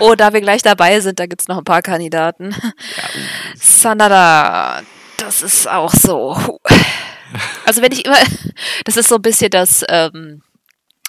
oh, 0.00 0.14
da 0.14 0.32
wir 0.32 0.40
gleich 0.40 0.62
dabei 0.62 1.00
sind, 1.00 1.18
da 1.18 1.26
gibt's 1.26 1.48
noch 1.48 1.58
ein 1.58 1.64
paar 1.64 1.82
Kandidaten. 1.82 2.50
Ja. 2.50 3.04
Sanada, 3.54 4.82
das 5.16 5.42
ist 5.42 5.68
auch 5.68 5.94
so. 5.94 6.58
Also 7.64 7.82
wenn 7.82 7.92
ich 7.92 8.04
immer, 8.04 8.18
das 8.84 8.96
ist 8.96 9.08
so 9.08 9.16
ein 9.16 9.22
bisschen 9.22 9.50
das, 9.50 9.84
ähm, 9.88 10.42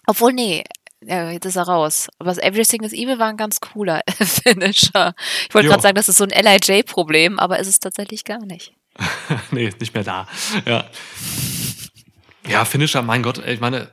obwohl 0.06 0.34
nee, 0.34 0.64
ja, 1.08 1.32
jetzt 1.32 1.46
ist 1.46 1.56
er 1.56 1.64
raus. 1.64 2.08
Aber 2.20 2.32
Everything 2.44 2.84
is 2.84 2.94
Evil 2.94 3.20
war 3.20 3.28
ein 3.28 3.38
ganz 3.38 3.60
cooler 3.60 4.02
Finisher. 4.20 5.14
Ich 5.48 5.54
wollte 5.54 5.70
gerade 5.70 5.82
sagen, 5.82 5.96
das 5.96 6.10
ist 6.10 6.18
so 6.18 6.26
ein 6.26 6.30
LIJ-Problem, 6.30 7.40
aber 7.40 7.60
ist 7.60 7.68
es 7.68 7.80
tatsächlich 7.80 8.24
gar 8.24 8.46
nicht. 8.46 8.74
nee, 9.52 9.72
nicht 9.80 9.94
mehr 9.94 10.04
da. 10.04 10.28
Ja. 10.66 10.86
Ja, 12.48 12.66
Finisher, 12.66 13.02
mein 13.02 13.24
Gott, 13.24 13.46
ich 13.46 13.62
meine, 13.62 13.90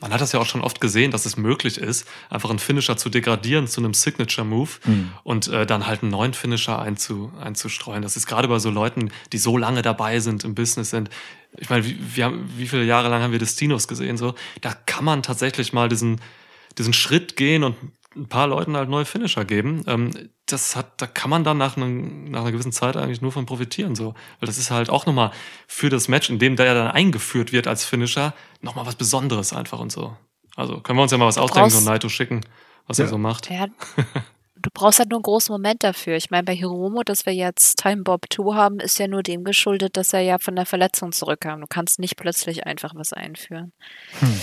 man 0.00 0.12
hat 0.12 0.20
das 0.20 0.32
ja 0.32 0.40
auch 0.40 0.46
schon 0.46 0.60
oft 0.60 0.80
gesehen, 0.80 1.10
dass 1.10 1.26
es 1.26 1.36
möglich 1.36 1.78
ist, 1.78 2.06
einfach 2.30 2.50
einen 2.50 2.58
Finisher 2.58 2.96
zu 2.96 3.08
degradieren 3.08 3.66
zu 3.66 3.80
einem 3.80 3.94
Signature-Move 3.94 4.70
mhm. 4.84 5.10
und 5.24 5.48
äh, 5.48 5.66
dann 5.66 5.86
halt 5.86 6.02
einen 6.02 6.10
neuen 6.10 6.34
Finisher 6.34 6.78
einzu, 6.78 7.32
einzustreuen. 7.40 8.02
Das 8.02 8.16
ist 8.16 8.26
gerade 8.26 8.48
bei 8.48 8.58
so 8.58 8.70
Leuten, 8.70 9.10
die 9.32 9.38
so 9.38 9.56
lange 9.56 9.82
dabei 9.82 10.20
sind, 10.20 10.44
im 10.44 10.54
Business 10.54 10.90
sind. 10.90 11.10
Ich 11.56 11.70
meine, 11.70 11.84
wie, 11.84 11.98
wir 12.14 12.26
haben, 12.26 12.48
wie 12.56 12.68
viele 12.68 12.84
Jahre 12.84 13.08
lang 13.08 13.22
haben 13.22 13.32
wir 13.32 13.38
Destinos 13.38 13.88
gesehen? 13.88 14.16
So, 14.16 14.34
da 14.60 14.74
kann 14.86 15.04
man 15.04 15.22
tatsächlich 15.22 15.72
mal 15.72 15.88
diesen 15.88 16.20
diesen 16.78 16.92
Schritt 16.92 17.36
gehen 17.36 17.64
und 17.64 17.76
ein 18.16 18.28
paar 18.28 18.46
Leuten 18.46 18.76
halt 18.76 18.88
neue 18.88 19.04
Finisher 19.04 19.44
geben. 19.44 19.84
Ähm, 19.86 20.30
das 20.46 20.76
hat, 20.76 21.00
da 21.00 21.06
kann 21.06 21.30
man 21.30 21.44
dann 21.44 21.58
nach, 21.58 21.76
einem, 21.76 22.30
nach 22.30 22.40
einer 22.40 22.52
gewissen 22.52 22.72
Zeit 22.72 22.96
eigentlich 22.96 23.20
nur 23.20 23.32
von 23.32 23.46
profitieren, 23.46 23.94
so. 23.94 24.14
Weil 24.40 24.46
das 24.46 24.58
ist 24.58 24.70
halt 24.70 24.90
auch 24.90 25.06
nochmal 25.06 25.30
für 25.66 25.90
das 25.90 26.08
Match, 26.08 26.30
in 26.30 26.38
dem 26.38 26.56
der 26.56 26.66
ja 26.66 26.74
dann 26.74 26.88
eingeführt 26.88 27.52
wird 27.52 27.66
als 27.66 27.84
Finisher, 27.84 28.34
nochmal 28.60 28.86
was 28.86 28.96
Besonderes 28.96 29.52
einfach 29.52 29.78
und 29.78 29.92
so. 29.92 30.16
Also 30.56 30.80
können 30.80 30.98
wir 30.98 31.02
uns 31.02 31.12
ja 31.12 31.18
mal 31.18 31.26
was 31.26 31.38
ausdenken 31.38 31.76
und 31.76 31.84
Naito 31.84 32.08
schicken, 32.08 32.40
was 32.86 32.98
ja. 32.98 33.04
er 33.04 33.08
so 33.08 33.18
macht. 33.18 33.50
Ja, 33.50 33.66
du 34.56 34.70
brauchst 34.72 34.98
halt 34.98 35.10
nur 35.10 35.18
einen 35.18 35.22
großen 35.22 35.52
Moment 35.52 35.84
dafür. 35.84 36.16
Ich 36.16 36.30
meine, 36.30 36.44
bei 36.44 36.54
Hiromo, 36.54 37.02
dass 37.04 37.26
wir 37.26 37.34
jetzt 37.34 37.78
Time 37.78 38.02
Bob 38.02 38.26
2 38.30 38.54
haben, 38.54 38.80
ist 38.80 38.98
ja 38.98 39.06
nur 39.06 39.22
dem 39.22 39.44
geschuldet, 39.44 39.96
dass 39.96 40.12
er 40.12 40.20
ja 40.20 40.38
von 40.38 40.56
der 40.56 40.66
Verletzung 40.66 41.12
zurückkam. 41.12 41.60
Du 41.60 41.66
kannst 41.68 41.98
nicht 41.98 42.16
plötzlich 42.16 42.66
einfach 42.66 42.94
was 42.94 43.12
einführen. 43.12 43.72
Hm. 44.18 44.40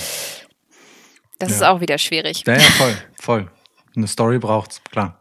Das 1.40 1.50
ja. 1.50 1.56
ist 1.56 1.64
auch 1.64 1.82
wieder 1.82 1.98
schwierig. 1.98 2.44
Ja, 2.46 2.54
ja, 2.54 2.60
voll, 2.60 2.98
voll. 3.20 3.52
Eine 3.96 4.08
Story 4.08 4.40
braucht's, 4.40 4.82
klar. 4.84 5.20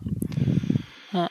Ja. 1.13 1.29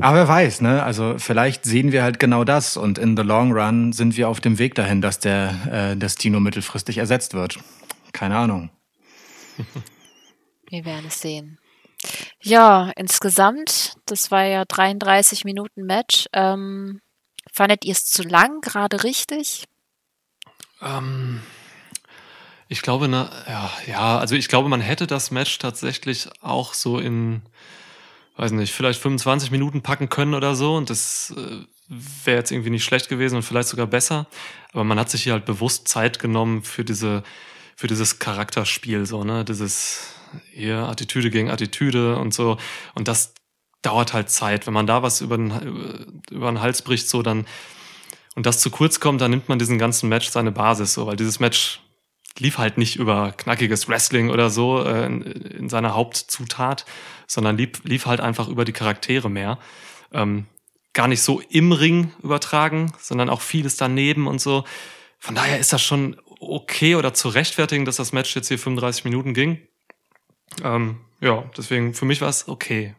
Aber 0.00 0.16
wer 0.16 0.28
weiß, 0.28 0.62
ne? 0.62 0.82
Also 0.82 1.16
vielleicht 1.18 1.64
sehen 1.64 1.92
wir 1.92 2.02
halt 2.02 2.18
genau 2.18 2.42
das 2.42 2.76
und 2.76 2.98
in 2.98 3.16
the 3.16 3.22
long 3.22 3.52
run 3.52 3.92
sind 3.92 4.16
wir 4.16 4.28
auf 4.28 4.40
dem 4.40 4.58
Weg 4.58 4.74
dahin, 4.74 5.00
dass 5.00 5.20
der 5.20 5.92
äh, 5.92 5.96
Destino 5.96 6.40
mittelfristig 6.40 6.98
ersetzt 6.98 7.34
wird. 7.34 7.60
Keine 8.12 8.36
Ahnung. 8.36 8.70
Wir 10.68 10.84
werden 10.84 11.04
es 11.06 11.20
sehen. 11.20 11.58
Ja, 12.40 12.90
insgesamt, 12.96 13.94
das 14.06 14.30
war 14.30 14.44
ja 14.44 14.64
33 14.64 15.44
Minuten 15.44 15.84
Match. 15.84 16.26
Ähm, 16.32 17.00
fandet 17.52 17.84
ihr 17.84 17.92
es 17.92 18.06
zu 18.06 18.22
lang, 18.22 18.60
gerade 18.60 19.04
richtig? 19.04 19.68
Ähm, 20.80 21.42
ich 22.72 22.80
glaube, 22.80 23.06
na, 23.06 23.30
ja, 23.46 23.70
ja, 23.86 24.18
also 24.18 24.34
ich 24.34 24.48
glaube, 24.48 24.70
man 24.70 24.80
hätte 24.80 25.06
das 25.06 25.30
Match 25.30 25.58
tatsächlich 25.58 26.30
auch 26.40 26.72
so 26.72 26.98
in, 26.98 27.42
weiß 28.38 28.52
nicht, 28.52 28.72
vielleicht 28.72 28.98
25 28.98 29.50
Minuten 29.50 29.82
packen 29.82 30.08
können 30.08 30.32
oder 30.32 30.56
so 30.56 30.74
und 30.76 30.88
das 30.88 31.34
äh, 31.36 31.66
wäre 32.24 32.38
jetzt 32.38 32.50
irgendwie 32.50 32.70
nicht 32.70 32.84
schlecht 32.84 33.10
gewesen 33.10 33.36
und 33.36 33.42
vielleicht 33.42 33.68
sogar 33.68 33.86
besser. 33.86 34.26
Aber 34.72 34.84
man 34.84 34.98
hat 34.98 35.10
sich 35.10 35.24
hier 35.24 35.34
halt 35.34 35.44
bewusst 35.44 35.86
Zeit 35.86 36.18
genommen 36.18 36.62
für 36.62 36.82
diese, 36.82 37.22
für 37.76 37.88
dieses 37.88 38.18
Charakterspiel, 38.18 39.04
so, 39.04 39.22
ne, 39.22 39.44
dieses 39.44 40.14
hier 40.50 40.78
Attitüde 40.78 41.30
gegen 41.30 41.50
Attitüde 41.50 42.16
und 42.16 42.32
so. 42.32 42.56
Und 42.94 43.06
das 43.06 43.34
dauert 43.82 44.14
halt 44.14 44.30
Zeit. 44.30 44.66
Wenn 44.66 44.72
man 44.72 44.86
da 44.86 45.02
was 45.02 45.20
über 45.20 45.36
den, 45.36 46.16
über 46.30 46.50
den 46.50 46.62
Hals 46.62 46.80
bricht, 46.80 47.06
so, 47.06 47.20
dann, 47.20 47.46
und 48.34 48.46
das 48.46 48.60
zu 48.60 48.70
kurz 48.70 48.98
kommt, 48.98 49.20
dann 49.20 49.30
nimmt 49.30 49.50
man 49.50 49.58
diesen 49.58 49.78
ganzen 49.78 50.08
Match 50.08 50.30
seine 50.30 50.52
Basis, 50.52 50.94
so, 50.94 51.06
weil 51.06 51.16
dieses 51.16 51.38
Match 51.38 51.82
lief 52.38 52.58
halt 52.58 52.78
nicht 52.78 52.96
über 52.96 53.32
knackiges 53.32 53.88
Wrestling 53.88 54.30
oder 54.30 54.50
so 54.50 54.82
äh, 54.82 55.06
in, 55.06 55.22
in, 55.22 55.68
seiner 55.68 55.94
Hauptzutat, 55.94 56.86
sondern 57.26 57.56
lief, 57.56 57.82
lief 57.84 58.06
halt 58.06 58.20
einfach 58.20 58.48
über 58.48 58.64
die 58.64 58.72
Charaktere 58.72 59.30
mehr. 59.30 59.58
Ähm, 60.12 60.46
gar 60.92 61.08
nicht 61.08 61.22
so 61.22 61.40
im 61.40 61.72
Ring 61.72 62.12
übertragen, 62.22 62.92
sondern 62.98 63.30
auch 63.30 63.40
vieles 63.40 63.76
daneben 63.76 64.26
und 64.26 64.40
so. 64.40 64.64
Von 65.18 65.34
daher 65.34 65.58
ist 65.58 65.72
das 65.72 65.82
schon 65.82 66.20
okay 66.40 66.96
oder 66.96 67.14
zu 67.14 67.28
rechtfertigen, 67.28 67.84
dass 67.84 67.96
das 67.96 68.12
Match 68.12 68.34
jetzt 68.34 68.48
hier 68.48 68.58
35 68.58 69.04
Minuten 69.04 69.34
ging. 69.34 69.66
Ähm, 70.62 71.00
ja, 71.20 71.44
deswegen 71.56 71.94
für 71.94 72.04
mich 72.04 72.20
war 72.20 72.28
es 72.28 72.48
okay. 72.48 72.94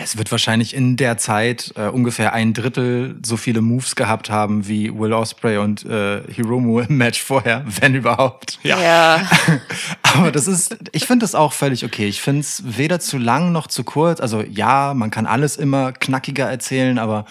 Es 0.00 0.16
wird 0.16 0.30
wahrscheinlich 0.30 0.74
in 0.74 0.96
der 0.96 1.18
Zeit 1.18 1.72
äh, 1.76 1.88
ungefähr 1.88 2.32
ein 2.32 2.54
Drittel 2.54 3.16
so 3.24 3.36
viele 3.36 3.60
Moves 3.60 3.96
gehabt 3.96 4.30
haben 4.30 4.68
wie 4.68 4.96
Will 4.96 5.12
Osprey 5.12 5.58
und 5.58 5.84
äh, 5.84 6.22
Hiromu 6.32 6.80
im 6.80 6.96
Match 6.96 7.20
vorher, 7.20 7.64
wenn 7.80 7.94
überhaupt. 7.94 8.58
Ja. 8.62 8.80
ja. 8.80 9.30
Aber 10.02 10.30
das 10.30 10.46
ist, 10.46 10.76
ich 10.92 11.06
finde 11.06 11.24
das 11.24 11.34
auch 11.34 11.52
völlig 11.52 11.84
okay. 11.84 12.06
Ich 12.06 12.20
finde 12.20 12.40
es 12.40 12.62
weder 12.64 13.00
zu 13.00 13.18
lang 13.18 13.52
noch 13.52 13.66
zu 13.66 13.84
kurz. 13.84 14.20
Also 14.20 14.42
ja, 14.42 14.94
man 14.94 15.10
kann 15.10 15.26
alles 15.26 15.56
immer 15.56 15.92
knackiger 15.92 16.48
erzählen, 16.48 16.98
aber 16.98 17.24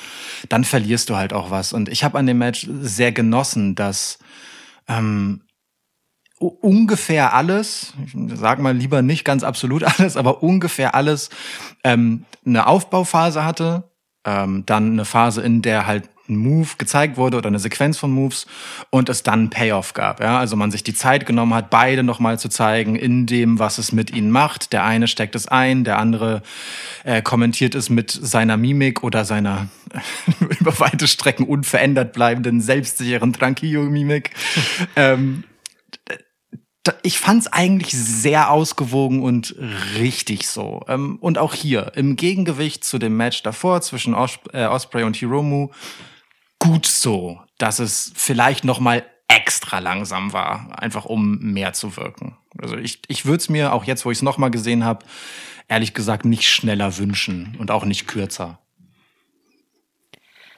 dann 0.49 0.63
verlierst 0.63 1.09
du 1.09 1.15
halt 1.15 1.33
auch 1.33 1.49
was. 1.49 1.73
Und 1.73 1.89
ich 1.89 2.03
habe 2.03 2.17
an 2.17 2.27
dem 2.27 2.37
Match 2.37 2.67
sehr 2.81 3.11
genossen, 3.11 3.75
dass 3.75 4.19
ähm, 4.87 5.41
ungefähr 6.39 7.33
alles, 7.33 7.93
ich 8.05 8.13
sag 8.35 8.59
mal 8.59 8.75
lieber 8.75 9.01
nicht 9.01 9.25
ganz 9.25 9.43
absolut 9.43 9.83
alles, 9.99 10.17
aber 10.17 10.43
ungefähr 10.43 10.95
alles 10.95 11.29
ähm, 11.83 12.25
eine 12.45 12.67
Aufbauphase 12.67 13.43
hatte, 13.43 13.91
ähm, 14.25 14.63
dann 14.65 14.91
eine 14.91 15.05
Phase, 15.05 15.41
in 15.41 15.61
der 15.61 15.87
halt 15.87 16.09
ein 16.29 16.37
Move 16.37 16.67
gezeigt 16.77 17.17
wurde 17.17 17.37
oder 17.37 17.47
eine 17.47 17.59
Sequenz 17.59 17.97
von 17.97 18.11
Moves 18.11 18.47
und 18.89 19.09
es 19.09 19.23
dann 19.23 19.49
Payoff 19.49 19.93
gab. 19.93 20.19
Ja? 20.19 20.39
Also 20.39 20.55
man 20.55 20.71
sich 20.71 20.83
die 20.83 20.93
Zeit 20.93 21.25
genommen 21.25 21.53
hat, 21.53 21.69
beide 21.69 22.03
nochmal 22.03 22.37
zu 22.37 22.49
zeigen 22.49 22.95
in 22.95 23.25
dem, 23.25 23.59
was 23.59 23.77
es 23.77 23.91
mit 23.91 24.11
ihnen 24.11 24.31
macht. 24.31 24.73
Der 24.73 24.83
eine 24.83 25.07
steckt 25.07 25.35
es 25.35 25.47
ein, 25.47 25.83
der 25.83 25.99
andere 25.99 26.41
äh, 27.03 27.21
kommentiert 27.21 27.75
es 27.75 27.89
mit 27.89 28.11
seiner 28.11 28.57
Mimik 28.57 29.03
oder 29.03 29.25
seiner 29.25 29.69
über 30.59 30.77
weite 30.79 31.07
Strecken 31.07 31.45
unverändert 31.45 32.13
bleibenden, 32.13 32.61
selbstsicheren 32.61 33.33
Tranquillo-Mimik. 33.33 34.31
ähm, 34.95 35.43
ich 37.03 37.19
fand 37.19 37.41
es 37.41 37.53
eigentlich 37.53 37.91
sehr 37.91 38.51
ausgewogen 38.51 39.21
und 39.23 39.55
richtig 39.97 40.47
so. 40.47 40.83
Ähm, 40.87 41.17
und 41.21 41.37
auch 41.37 41.53
hier, 41.53 41.91
im 41.95 42.15
Gegengewicht 42.15 42.83
zu 42.83 42.97
dem 42.97 43.17
Match 43.17 43.43
davor 43.43 43.81
zwischen 43.81 44.13
Os 44.13 44.39
äh, 44.53 44.65
Osprey 44.65 45.03
und 45.03 45.15
Hiromu, 45.15 45.69
gut 46.59 46.85
so, 46.85 47.39
dass 47.57 47.79
es 47.79 48.11
vielleicht 48.15 48.63
noch 48.63 48.79
mal 48.79 49.03
extra 49.27 49.79
langsam 49.79 50.33
war, 50.33 50.79
einfach 50.79 51.05
um 51.05 51.39
mehr 51.39 51.73
zu 51.73 51.97
wirken. 51.97 52.37
Also 52.57 52.77
ich, 52.77 53.01
ich 53.07 53.25
würde 53.25 53.37
es 53.37 53.49
mir, 53.49 53.73
auch 53.73 53.83
jetzt, 53.83 54.05
wo 54.05 54.11
ich 54.11 54.19
es 54.19 54.21
noch 54.21 54.37
mal 54.37 54.49
gesehen 54.49 54.83
habe, 54.83 55.05
ehrlich 55.67 55.93
gesagt 55.93 56.25
nicht 56.25 56.47
schneller 56.47 56.97
wünschen 56.97 57.55
und 57.59 57.71
auch 57.71 57.85
nicht 57.85 58.07
kürzer. 58.07 58.59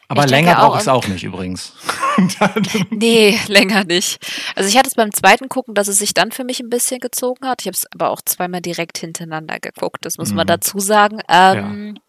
Aber 0.10 0.26
ich 0.26 0.32
länger 0.32 0.56
brauche 0.56 0.78
ich 0.78 0.82
es 0.82 0.88
auch 0.88 1.08
nicht 1.08 1.24
übrigens. 1.24 1.74
nee, 2.90 3.40
länger 3.48 3.84
nicht. 3.86 4.20
Also 4.56 4.68
ich 4.68 4.76
hatte 4.76 4.88
es 4.88 4.96
beim 4.96 5.14
zweiten 5.14 5.50
Gucken, 5.50 5.76
dass 5.76 5.88
es 5.88 6.00
sich 6.00 6.14
dann 6.16 6.32
für 6.32 6.44
mich 6.44 6.60
ein 6.60 6.70
bisschen 6.70 7.00
gezogen 7.00 7.48
hat. 7.48 7.62
Ich 7.62 7.68
habe 7.68 7.76
es 7.76 7.86
aber 7.94 8.10
auch 8.10 8.22
zweimal 8.26 8.62
direkt 8.62 8.98
hintereinander 8.98 9.60
geguckt, 9.60 10.04
das 10.06 10.18
muss 10.18 10.32
mhm. 10.32 10.38
man 10.38 10.48
dazu 10.48 10.80
sagen. 10.80 11.20
Ähm, 11.30 11.96
ja. 11.96 12.02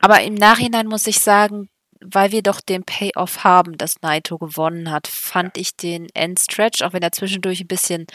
Aber 0.00 0.20
im 0.22 0.34
Nachhinein 0.34 0.88
muss 0.88 1.06
ich 1.06 1.20
sagen, 1.20 1.68
weil 2.04 2.32
wir 2.32 2.42
doch 2.42 2.60
den 2.60 2.82
Payoff 2.82 3.44
haben, 3.44 3.78
dass 3.78 4.02
Naito 4.02 4.38
gewonnen 4.38 4.90
hat, 4.90 5.06
fand 5.06 5.56
ich 5.56 5.76
den 5.76 6.08
Endstretch, 6.14 6.82
auch 6.82 6.92
wenn 6.92 7.02
er 7.02 7.12
zwischendurch 7.12 7.60
ein 7.60 7.68
bisschen 7.68 8.06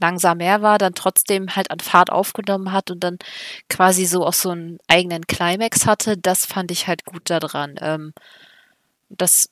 langsam 0.00 0.38
mehr 0.38 0.62
war, 0.62 0.78
dann 0.78 0.94
trotzdem 0.94 1.54
halt 1.54 1.70
an 1.70 1.78
Fahrt 1.78 2.10
aufgenommen 2.10 2.72
hat 2.72 2.90
und 2.90 3.04
dann 3.04 3.18
quasi 3.68 4.06
so 4.06 4.26
auch 4.26 4.32
so 4.32 4.50
einen 4.50 4.78
eigenen 4.88 5.26
Climax 5.28 5.86
hatte, 5.86 6.16
das 6.18 6.44
fand 6.46 6.72
ich 6.72 6.88
halt 6.88 7.04
gut 7.04 7.30
daran. 7.30 7.76
Ähm, 7.80 8.12
das 9.08 9.48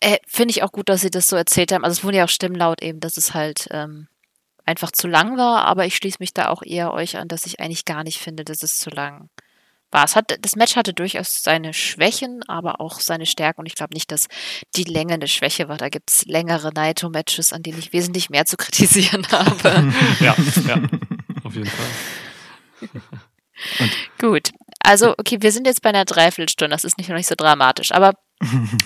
äh, 0.00 0.18
finde 0.26 0.50
ich 0.50 0.62
auch 0.62 0.72
gut, 0.72 0.88
dass 0.88 1.00
sie 1.00 1.10
das 1.10 1.26
so 1.26 1.36
erzählt 1.36 1.72
haben. 1.72 1.84
Also 1.84 1.98
es 1.98 2.04
wurde 2.04 2.18
ja 2.18 2.24
auch 2.24 2.28
Stimmlaut 2.28 2.82
eben, 2.82 3.00
dass 3.00 3.16
es 3.16 3.34
halt 3.34 3.68
ähm, 3.70 4.08
einfach 4.64 4.92
zu 4.92 5.08
lang 5.08 5.36
war, 5.36 5.64
aber 5.64 5.86
ich 5.86 5.96
schließe 5.96 6.18
mich 6.20 6.34
da 6.34 6.48
auch 6.48 6.62
eher 6.62 6.92
euch 6.92 7.16
an, 7.16 7.28
dass 7.28 7.46
ich 7.46 7.60
eigentlich 7.60 7.84
gar 7.84 8.04
nicht 8.04 8.18
finde, 8.18 8.44
dass 8.44 8.62
es 8.62 8.76
zu 8.76 8.90
lang 8.90 9.30
war. 9.90 10.04
Es 10.04 10.14
hat, 10.14 10.36
das 10.42 10.56
Match 10.56 10.76
hatte 10.76 10.92
durchaus 10.92 11.42
seine 11.42 11.72
Schwächen, 11.72 12.42
aber 12.46 12.80
auch 12.80 13.00
seine 13.00 13.26
Stärken 13.26 13.60
und 13.60 13.66
ich 13.66 13.74
glaube 13.74 13.94
nicht, 13.94 14.12
dass 14.12 14.28
die 14.76 14.84
Länge 14.84 15.14
eine 15.14 15.28
Schwäche 15.28 15.68
war. 15.68 15.78
Da 15.78 15.88
gibt 15.88 16.10
es 16.10 16.26
längere 16.26 16.72
Naito-Matches, 16.72 17.52
an 17.52 17.62
denen 17.62 17.78
ich 17.78 17.92
wesentlich 17.92 18.30
mehr 18.30 18.44
zu 18.44 18.56
kritisieren 18.58 19.26
habe. 19.32 19.92
ja, 20.20 20.36
ja, 20.66 20.82
auf 21.44 21.54
jeden 21.54 21.66
Fall. 21.66 22.90
Gut, 24.20 24.50
also 24.80 25.14
okay, 25.18 25.38
wir 25.40 25.52
sind 25.52 25.66
jetzt 25.66 25.82
bei 25.82 25.90
einer 25.90 26.04
Dreiviertelstunde, 26.04 26.74
das 26.74 26.84
ist 26.84 26.98
nicht 26.98 27.08
noch 27.08 27.16
nicht 27.16 27.28
so 27.28 27.34
dramatisch, 27.36 27.92
aber 27.92 28.14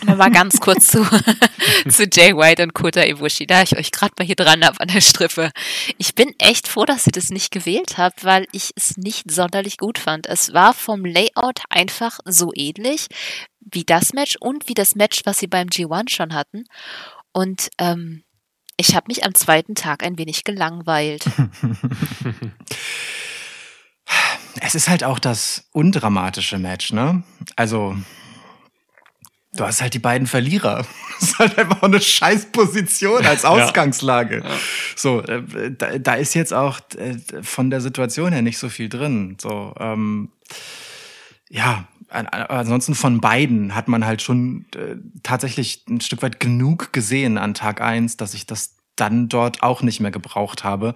Mal 0.07 0.30
ganz 0.30 0.61
kurz 0.61 0.86
zu, 0.86 1.05
zu 1.88 2.05
Jay 2.11 2.34
White 2.34 2.62
und 2.62 2.72
Kota 2.72 3.05
Ibushi, 3.05 3.47
da 3.47 3.62
ich 3.62 3.76
euch 3.76 3.93
gerade 3.93 4.14
mal 4.18 4.24
hier 4.24 4.36
dran 4.36 4.64
habe 4.64 4.80
an 4.80 4.88
der 4.88 5.03
Strippe. 5.03 5.51
Ich 5.99 6.14
bin 6.14 6.34
echt 6.38 6.68
froh, 6.68 6.86
dass 6.86 7.07
ihr 7.07 7.12
das 7.12 7.28
nicht 7.28 7.51
gewählt 7.51 7.99
habt, 7.99 8.24
weil 8.24 8.47
ich 8.53 8.70
es 8.76 8.97
nicht 8.97 9.30
sonderlich 9.30 9.76
gut 9.76 9.99
fand. 9.99 10.26
Es 10.26 10.55
war 10.55 10.72
vom 10.72 11.05
Layout 11.05 11.61
einfach 11.68 12.18
so 12.24 12.51
ähnlich 12.55 13.09
wie 13.61 13.84
das 13.84 14.14
Match 14.14 14.36
und 14.40 14.68
wie 14.68 14.74
das 14.74 14.95
Match, 14.95 15.20
was 15.24 15.38
sie 15.38 15.49
beim 15.49 15.68
G1 15.68 16.11
schon 16.11 16.32
hatten. 16.32 16.64
Und 17.32 17.68
ähm, 17.78 18.24
ich 18.78 18.97
habe 18.97 19.05
mich 19.09 19.24
am 19.24 19.34
zweiten 19.34 19.74
Tag 19.74 20.03
ein 20.03 20.18
wenig 20.18 20.45
gelangweilt. 20.45 21.24
Es 24.61 24.75
ist 24.75 24.89
halt 24.89 25.05
auch 25.05 25.19
das 25.19 25.69
undramatische 25.73 26.59
Match, 26.59 26.93
ne? 26.93 27.23
Also 27.57 27.97
Du 29.55 29.65
hast 29.65 29.83
halt 29.83 29.93
die 29.93 29.99
beiden 29.99 30.27
Verlierer. 30.27 30.87
Das 31.23 31.31
ist 31.31 31.39
halt 31.39 31.57
einfach 31.57 31.83
eine 31.85 32.01
Scheißposition 32.01 33.25
als 33.25 33.45
Ausgangslage. 33.45 34.39
Ja. 34.39 34.45
Ja. 34.45 34.57
So, 34.97 35.23
äh, 35.23 35.71
da, 35.71 35.97
da, 35.97 36.15
ist 36.15 36.35
jetzt 36.35 36.53
auch 36.53 36.81
äh, 36.97 37.17
von 37.43 37.71
der 37.71 37.81
Situation 37.81 38.33
her 38.33 38.43
nicht 38.43 38.59
so 38.59 38.69
viel 38.69 38.89
drin. 38.89 39.37
So, 39.41 39.73
ähm, 39.79 40.31
ja, 41.49 41.87
ansonsten 42.09 42.97
von 42.97 43.21
beiden 43.21 43.77
hat 43.77 43.87
man 43.87 44.05
halt 44.05 44.21
schon 44.21 44.67
äh, 44.75 44.97
tatsächlich 45.23 45.85
ein 45.89 46.01
Stück 46.01 46.23
weit 46.23 46.41
genug 46.41 46.93
gesehen 46.93 47.39
an 47.39 47.55
Tag 47.55 47.81
eins, 47.81 48.17
dass 48.17 48.35
ich 48.35 48.47
das 48.47 48.75
dann 48.97 49.28
dort 49.28 49.62
auch 49.62 49.82
nicht 49.82 50.01
mehr 50.01 50.11
gebraucht 50.11 50.64
habe. 50.64 50.95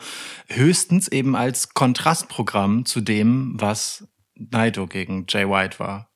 Höchstens 0.48 1.08
eben 1.08 1.34
als 1.34 1.74
Kontrastprogramm 1.74 2.84
zu 2.84 3.00
dem, 3.00 3.54
was 3.56 4.08
Naito 4.34 4.86
gegen 4.86 5.26
Jay 5.28 5.48
White 5.48 5.78
war. 5.78 6.10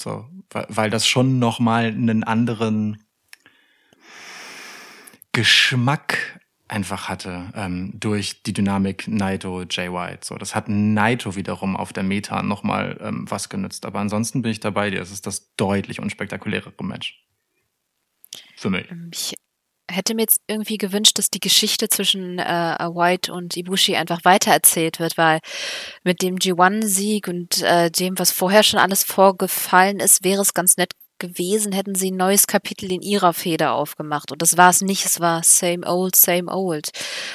So, 0.00 0.26
weil, 0.50 0.90
das 0.90 1.06
schon 1.06 1.38
nochmal 1.38 1.86
einen 1.86 2.24
anderen 2.24 3.02
Geschmack 5.32 6.40
einfach 6.68 7.08
hatte 7.08 7.52
ähm, 7.54 7.92
durch 7.94 8.42
die 8.42 8.52
Dynamik 8.52 9.06
Naito 9.06 9.62
Jay 9.70 9.92
White. 9.92 10.26
So, 10.26 10.36
das 10.36 10.54
hat 10.54 10.68
Naito 10.68 11.36
wiederum 11.36 11.76
auf 11.76 11.92
der 11.92 12.02
Meta 12.02 12.42
nochmal 12.42 12.98
ähm, 13.00 13.24
was 13.28 13.48
genützt. 13.48 13.86
Aber 13.86 14.00
ansonsten 14.00 14.42
bin 14.42 14.50
ich 14.50 14.60
dabei 14.60 14.90
dir. 14.90 15.00
Es 15.00 15.12
ist 15.12 15.26
das 15.26 15.54
deutlich 15.56 16.00
unspektakulärere 16.00 16.72
Match. 16.82 17.22
Für 18.56 18.70
mich. 18.70 18.90
Ähm, 18.90 19.10
ich 19.12 19.34
hätte 19.90 20.14
mir 20.14 20.22
jetzt 20.22 20.40
irgendwie 20.46 20.78
gewünscht, 20.78 21.18
dass 21.18 21.30
die 21.30 21.40
Geschichte 21.40 21.88
zwischen 21.88 22.38
äh, 22.38 22.42
White 22.42 23.32
und 23.32 23.56
Ibushi 23.56 23.96
einfach 23.96 24.24
weitererzählt 24.24 24.98
wird, 24.98 25.16
weil 25.16 25.40
mit 26.02 26.22
dem 26.22 26.36
G1-Sieg 26.36 27.28
und 27.28 27.62
äh, 27.62 27.90
dem, 27.90 28.18
was 28.18 28.32
vorher 28.32 28.62
schon 28.62 28.80
alles 28.80 29.04
vorgefallen 29.04 30.00
ist, 30.00 30.24
wäre 30.24 30.42
es 30.42 30.54
ganz 30.54 30.76
nett 30.76 30.92
gewesen, 31.18 31.72
hätten 31.72 31.94
sie 31.94 32.10
ein 32.10 32.16
neues 32.16 32.46
Kapitel 32.46 32.92
in 32.92 33.02
ihrer 33.02 33.32
Feder 33.32 33.72
aufgemacht. 33.72 34.32
Und 34.32 34.42
das 34.42 34.56
war 34.56 34.70
es 34.70 34.80
nicht, 34.80 35.04
es 35.04 35.20
war 35.20 35.42
same 35.42 35.86
old, 35.86 36.16
same 36.16 36.52
old. 36.52 36.90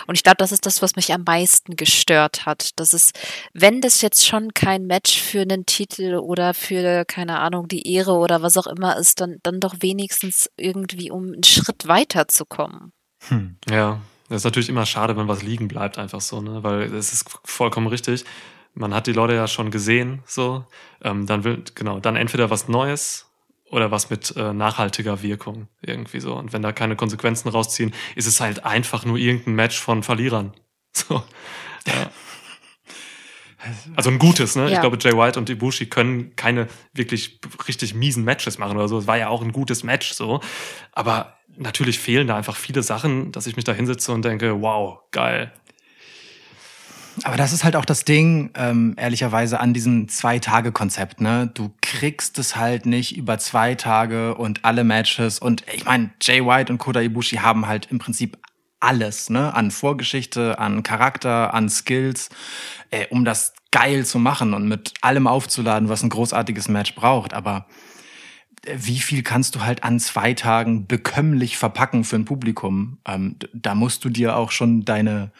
Und 0.07 0.15
ich 0.15 0.23
glaube, 0.23 0.37
das 0.37 0.51
ist 0.51 0.65
das, 0.65 0.81
was 0.81 0.95
mich 0.95 1.13
am 1.13 1.23
meisten 1.23 1.75
gestört 1.75 2.45
hat. 2.45 2.71
Das 2.77 2.93
ist, 2.93 3.17
wenn 3.53 3.81
das 3.81 4.01
jetzt 4.01 4.25
schon 4.25 4.53
kein 4.53 4.85
Match 4.85 5.19
für 5.19 5.41
einen 5.41 5.65
Titel 5.65 6.15
oder 6.15 6.53
für, 6.53 7.05
keine 7.05 7.39
Ahnung, 7.39 7.67
die 7.67 7.91
Ehre 7.91 8.13
oder 8.13 8.41
was 8.41 8.57
auch 8.57 8.67
immer 8.67 8.97
ist, 8.97 9.21
dann, 9.21 9.37
dann 9.43 9.59
doch 9.59 9.75
wenigstens 9.79 10.49
irgendwie, 10.57 11.11
um 11.11 11.33
einen 11.33 11.43
Schritt 11.43 11.87
weiterzukommen. 11.87 12.93
Hm. 13.27 13.57
Ja, 13.69 14.01
das 14.29 14.37
ist 14.37 14.45
natürlich 14.45 14.69
immer 14.69 14.85
schade, 14.85 15.17
wenn 15.17 15.27
was 15.27 15.43
liegen 15.43 15.67
bleibt, 15.67 15.97
einfach 15.97 16.21
so, 16.21 16.41
ne? 16.41 16.63
Weil 16.63 16.93
es 16.93 17.13
ist 17.13 17.29
vollkommen 17.43 17.87
richtig. 17.87 18.23
Man 18.73 18.93
hat 18.93 19.07
die 19.07 19.13
Leute 19.13 19.33
ja 19.33 19.47
schon 19.47 19.71
gesehen, 19.71 20.23
so. 20.25 20.65
Ähm, 21.03 21.25
dann 21.25 21.43
will, 21.43 21.63
genau, 21.75 21.99
dann 21.99 22.15
entweder 22.15 22.49
was 22.49 22.67
Neues 22.67 23.30
oder 23.71 23.89
was 23.89 24.09
mit 24.09 24.35
äh, 24.35 24.53
nachhaltiger 24.53 25.23
Wirkung 25.23 25.67
irgendwie 25.81 26.19
so. 26.19 26.35
Und 26.35 26.53
wenn 26.53 26.61
da 26.61 26.71
keine 26.71 26.95
Konsequenzen 26.95 27.49
rausziehen, 27.49 27.93
ist 28.15 28.27
es 28.27 28.41
halt 28.41 28.65
einfach 28.65 29.05
nur 29.05 29.17
irgendein 29.17 29.55
Match 29.55 29.79
von 29.79 30.03
Verlierern. 30.03 30.53
So. 30.93 31.23
Ja. 31.87 32.11
Also 33.95 34.09
ein 34.09 34.19
gutes, 34.19 34.57
ne? 34.57 34.63
Ja. 34.63 34.73
Ich 34.73 34.81
glaube, 34.81 34.97
Jay 34.99 35.13
White 35.13 35.39
und 35.39 35.49
Ibushi 35.49 35.85
können 35.85 36.35
keine 36.35 36.67
wirklich 36.93 37.39
richtig 37.65 37.93
miesen 37.93 38.25
Matches 38.25 38.57
machen 38.57 38.75
oder 38.75 38.89
so. 38.89 38.97
Es 38.97 39.07
war 39.07 39.17
ja 39.17 39.29
auch 39.29 39.41
ein 39.41 39.53
gutes 39.53 39.83
Match 39.83 40.11
so. 40.11 40.41
Aber 40.91 41.37
natürlich 41.55 41.97
fehlen 41.97 42.27
da 42.27 42.35
einfach 42.35 42.57
viele 42.57 42.83
Sachen, 42.83 43.31
dass 43.31 43.47
ich 43.47 43.55
mich 43.55 43.63
da 43.63 43.71
hinsetze 43.71 44.11
und 44.11 44.25
denke, 44.25 44.61
wow, 44.61 44.99
geil. 45.11 45.53
Aber 47.23 47.37
das 47.37 47.53
ist 47.53 47.63
halt 47.63 47.75
auch 47.75 47.85
das 47.85 48.05
Ding, 48.05 48.51
ähm, 48.55 48.95
ehrlicherweise, 48.97 49.59
an 49.59 49.73
diesem 49.73 50.07
Zwei-Tage-Konzept. 50.07 51.21
Ne? 51.21 51.51
Du 51.53 51.73
kriegst 51.81 52.39
es 52.39 52.55
halt 52.55 52.85
nicht 52.85 53.17
über 53.17 53.37
zwei 53.37 53.75
Tage 53.75 54.35
und 54.35 54.63
alle 54.63 54.83
Matches. 54.83 55.39
Und 55.39 55.63
ich 55.73 55.85
meine, 55.85 56.11
Jay 56.21 56.45
White 56.45 56.71
und 56.71 56.79
Kota 56.79 57.01
Ibushi 57.01 57.37
haben 57.37 57.67
halt 57.67 57.87
im 57.91 57.99
Prinzip 57.99 58.37
alles, 58.79 59.29
ne? 59.29 59.53
An 59.53 59.71
Vorgeschichte, 59.71 60.57
an 60.59 60.83
Charakter, 60.83 61.53
an 61.53 61.69
Skills, 61.69 62.29
äh, 62.89 63.05
um 63.09 63.23
das 63.25 63.53
geil 63.71 64.05
zu 64.05 64.19
machen 64.19 64.53
und 64.53 64.67
mit 64.67 64.93
allem 65.01 65.27
aufzuladen, 65.27 65.87
was 65.87 66.03
ein 66.03 66.09
großartiges 66.09 66.67
Match 66.67 66.95
braucht. 66.95 67.33
Aber 67.33 67.67
äh, 68.65 68.75
wie 68.77 68.99
viel 68.99 69.21
kannst 69.21 69.55
du 69.55 69.61
halt 69.61 69.83
an 69.83 69.99
zwei 69.99 70.33
Tagen 70.33 70.87
bekömmlich 70.87 71.57
verpacken 71.57 72.03
für 72.03 72.15
ein 72.15 72.25
Publikum? 72.25 72.97
Ähm, 73.05 73.37
da 73.53 73.75
musst 73.75 74.03
du 74.03 74.09
dir 74.09 74.35
auch 74.35 74.51
schon 74.51 74.83
deine 74.83 75.31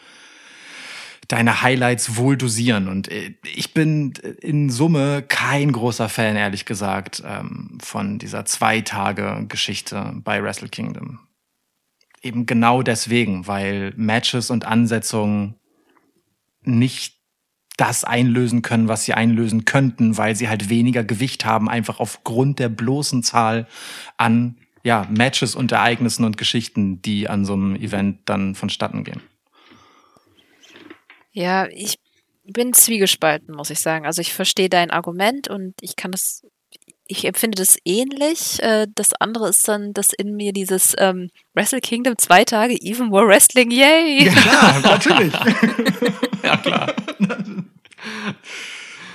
deine 1.32 1.62
Highlights 1.62 2.16
wohl 2.16 2.36
dosieren. 2.36 2.88
Und 2.88 3.10
äh, 3.10 3.34
ich 3.54 3.72
bin 3.72 4.12
in 4.40 4.68
Summe 4.68 5.22
kein 5.22 5.72
großer 5.72 6.10
Fan, 6.10 6.36
ehrlich 6.36 6.66
gesagt, 6.66 7.22
ähm, 7.26 7.78
von 7.80 8.18
dieser 8.18 8.44
Zwei-Tage-Geschichte 8.44 10.20
bei 10.22 10.42
Wrestle 10.42 10.68
Kingdom. 10.68 11.20
Eben 12.20 12.44
genau 12.44 12.82
deswegen, 12.82 13.46
weil 13.46 13.94
Matches 13.96 14.50
und 14.50 14.66
Ansetzungen 14.66 15.54
nicht 16.62 17.18
das 17.78 18.04
einlösen 18.04 18.60
können, 18.60 18.86
was 18.86 19.06
sie 19.06 19.14
einlösen 19.14 19.64
könnten, 19.64 20.18
weil 20.18 20.36
sie 20.36 20.50
halt 20.50 20.68
weniger 20.68 21.02
Gewicht 21.02 21.46
haben, 21.46 21.68
einfach 21.68 21.98
aufgrund 21.98 22.58
der 22.58 22.68
bloßen 22.68 23.22
Zahl 23.22 23.66
an 24.18 24.58
ja, 24.84 25.06
Matches 25.10 25.54
und 25.54 25.72
Ereignissen 25.72 26.24
und 26.24 26.36
Geschichten, 26.36 27.00
die 27.00 27.30
an 27.30 27.46
so 27.46 27.54
einem 27.54 27.74
Event 27.76 28.20
dann 28.26 28.54
vonstatten 28.54 29.02
gehen. 29.02 29.22
Ja, 31.32 31.66
ich 31.68 31.98
bin 32.44 32.72
zwiegespalten, 32.72 33.54
muss 33.54 33.70
ich 33.70 33.80
sagen. 33.80 34.06
Also 34.06 34.20
ich 34.20 34.32
verstehe 34.32 34.68
dein 34.68 34.90
Argument 34.90 35.48
und 35.48 35.74
ich 35.80 35.96
kann 35.96 36.10
das, 36.10 36.44
ich 37.06 37.24
empfinde 37.24 37.56
das 37.56 37.78
ähnlich. 37.84 38.62
Äh, 38.62 38.86
das 38.94 39.12
andere 39.14 39.48
ist 39.48 39.66
dann, 39.66 39.92
dass 39.92 40.12
in 40.12 40.34
mir 40.34 40.52
dieses 40.52 40.94
ähm, 40.98 41.30
Wrestle 41.54 41.80
Kingdom 41.80 42.18
zwei 42.18 42.44
Tage, 42.44 42.76
even 42.80 43.08
more 43.08 43.26
Wrestling, 43.26 43.70
yay! 43.70 44.26
Ja, 44.26 44.32
klar, 44.32 44.80
natürlich. 44.82 45.32
ja, 46.42 46.56
klar. 46.56 46.94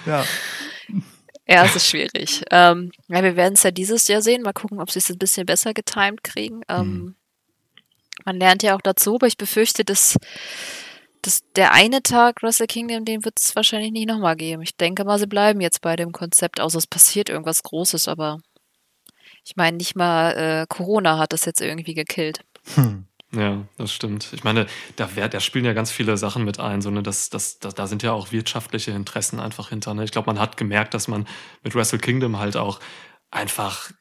ja. 0.05 0.25
Ja, 1.49 1.63
es 1.63 1.77
ist 1.77 1.87
schwierig. 1.87 2.43
Ähm, 2.51 2.91
ja, 3.07 3.23
wir 3.23 3.37
werden 3.37 3.53
es 3.53 3.63
ja 3.63 3.71
dieses 3.71 4.09
Jahr 4.09 4.21
sehen. 4.21 4.41
Mal 4.41 4.51
gucken, 4.51 4.81
ob 4.81 4.91
sie 4.91 4.99
es 4.99 5.09
ein 5.09 5.17
bisschen 5.17 5.45
besser 5.45 5.73
getimed 5.73 6.21
kriegen. 6.21 6.61
Ähm, 6.67 6.77
hm. 6.77 7.15
Man 8.25 8.37
lernt 8.37 8.63
ja 8.63 8.75
auch 8.75 8.81
dazu, 8.81 9.15
aber 9.15 9.27
ich 9.27 9.37
befürchte, 9.37 9.85
dass, 9.85 10.17
dass 11.21 11.41
der 11.55 11.73
eine 11.73 12.01
Tag 12.03 12.41
Wrestle 12.43 12.67
Kingdom, 12.67 13.05
den 13.05 13.25
wird 13.25 13.39
es 13.39 13.55
wahrscheinlich 13.55 13.91
nicht 13.91 14.07
nochmal 14.07 14.35
geben. 14.35 14.61
Ich 14.61 14.75
denke 14.75 15.03
mal, 15.03 15.19
sie 15.19 15.27
bleiben 15.27 15.61
jetzt 15.61 15.81
bei 15.81 15.95
dem 15.95 16.11
Konzept, 16.11 16.59
außer 16.59 16.77
es 16.77 16.87
passiert 16.87 17.29
irgendwas 17.29 17.63
Großes, 17.63 18.07
aber 18.07 18.39
ich 19.43 19.55
meine, 19.55 19.77
nicht 19.77 19.95
mal 19.95 20.31
äh, 20.35 20.65
Corona 20.67 21.17
hat 21.17 21.33
das 21.33 21.45
jetzt 21.45 21.61
irgendwie 21.61 21.93
gekillt. 21.93 22.41
Hm. 22.75 23.05
Ja, 23.33 23.65
das 23.77 23.91
stimmt. 23.91 24.31
Ich 24.31 24.45
meine, 24.45 24.67
da, 24.95 25.07
da 25.07 25.39
spielen 25.41 25.65
ja 25.65 25.73
ganz 25.73 25.91
viele 25.91 26.15
Sachen 26.15 26.45
mit 26.45 26.59
ein, 26.59 26.81
so, 26.81 26.89
ne, 26.89 27.03
das, 27.03 27.29
das, 27.29 27.59
das, 27.59 27.75
da 27.75 27.85
sind 27.85 28.01
ja 28.01 28.13
auch 28.13 28.31
wirtschaftliche 28.31 28.91
Interessen 28.91 29.41
einfach 29.41 29.69
hinter. 29.69 29.93
Ne? 29.93 30.05
Ich 30.05 30.11
glaube, 30.11 30.27
man 30.27 30.39
hat 30.39 30.55
gemerkt, 30.55 30.93
dass 30.93 31.09
man 31.09 31.27
mit 31.61 31.75
Wrestle 31.75 31.99
Kingdom 31.99 32.39
halt 32.39 32.55
auch 32.55 32.79
einfach 33.29 33.91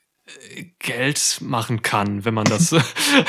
Geld 0.81 1.39
machen 1.41 1.83
kann, 1.83 2.25
wenn 2.25 2.35
man 2.35 2.47
das 2.47 2.75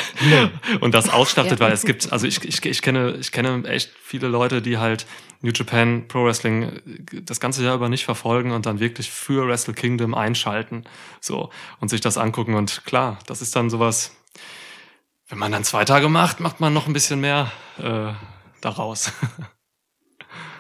und 0.80 0.94
das 0.96 1.10
ausstattet, 1.10 1.60
ja. 1.60 1.66
weil 1.66 1.72
es 1.72 1.86
gibt, 1.86 2.12
also 2.12 2.26
ich, 2.26 2.44
ich, 2.44 2.66
ich 2.66 2.82
kenne, 2.82 3.16
ich 3.20 3.32
kenne 3.32 3.68
echt 3.68 3.92
viele 4.02 4.28
Leute, 4.28 4.64
die 4.64 4.80
halt 4.80 5.06
New 5.42 5.52
Japan 5.52 6.08
Pro 6.08 6.26
Wrestling 6.26 6.64
äh, 6.64 7.22
das 7.22 7.40
ganze 7.40 7.64
Jahr 7.64 7.76
über 7.76 7.90
nicht 7.90 8.06
verfolgen 8.06 8.52
und 8.52 8.66
dann 8.66 8.80
wirklich 8.80 9.12
für 9.12 9.48
Wrestle 9.48 9.76
Kingdom 9.76 10.16
einschalten, 10.16 10.86
so 11.22 11.52
und 11.80 11.90
sich 11.90 12.02
das 12.02 12.18
angucken 12.18 12.56
und 12.56 12.84
klar, 12.86 13.20
das 13.28 13.42
ist 13.44 13.56
dann 13.56 13.70
sowas, 13.70 14.16
wenn 15.30 15.38
man 15.38 15.52
dann 15.52 15.64
zwei 15.64 15.86
Tage 15.86 16.10
macht, 16.10 16.40
macht 16.40 16.60
man 16.60 16.74
noch 16.74 16.88
ein 16.88 16.94
bisschen 16.94 17.20
mehr 17.20 17.52
äh, 17.78 18.14
daraus. 18.62 19.12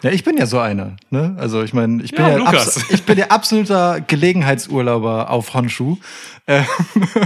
Ja, 0.03 0.11
ich 0.11 0.23
bin 0.23 0.37
ja 0.37 0.45
so 0.45 0.59
einer. 0.59 0.95
Ne? 1.09 1.35
Also 1.39 1.63
ich 1.63 1.73
meine, 1.73 2.03
ich, 2.03 2.11
bin 2.11 2.25
ja, 2.25 2.37
ja 2.37 2.65
ich 2.89 3.03
bin 3.03 3.17
ja 3.17 3.27
absoluter 3.27 4.01
Gelegenheitsurlauber 4.01 5.29
auf 5.29 5.53
Honshu. 5.53 5.97
Äh, 6.45 6.63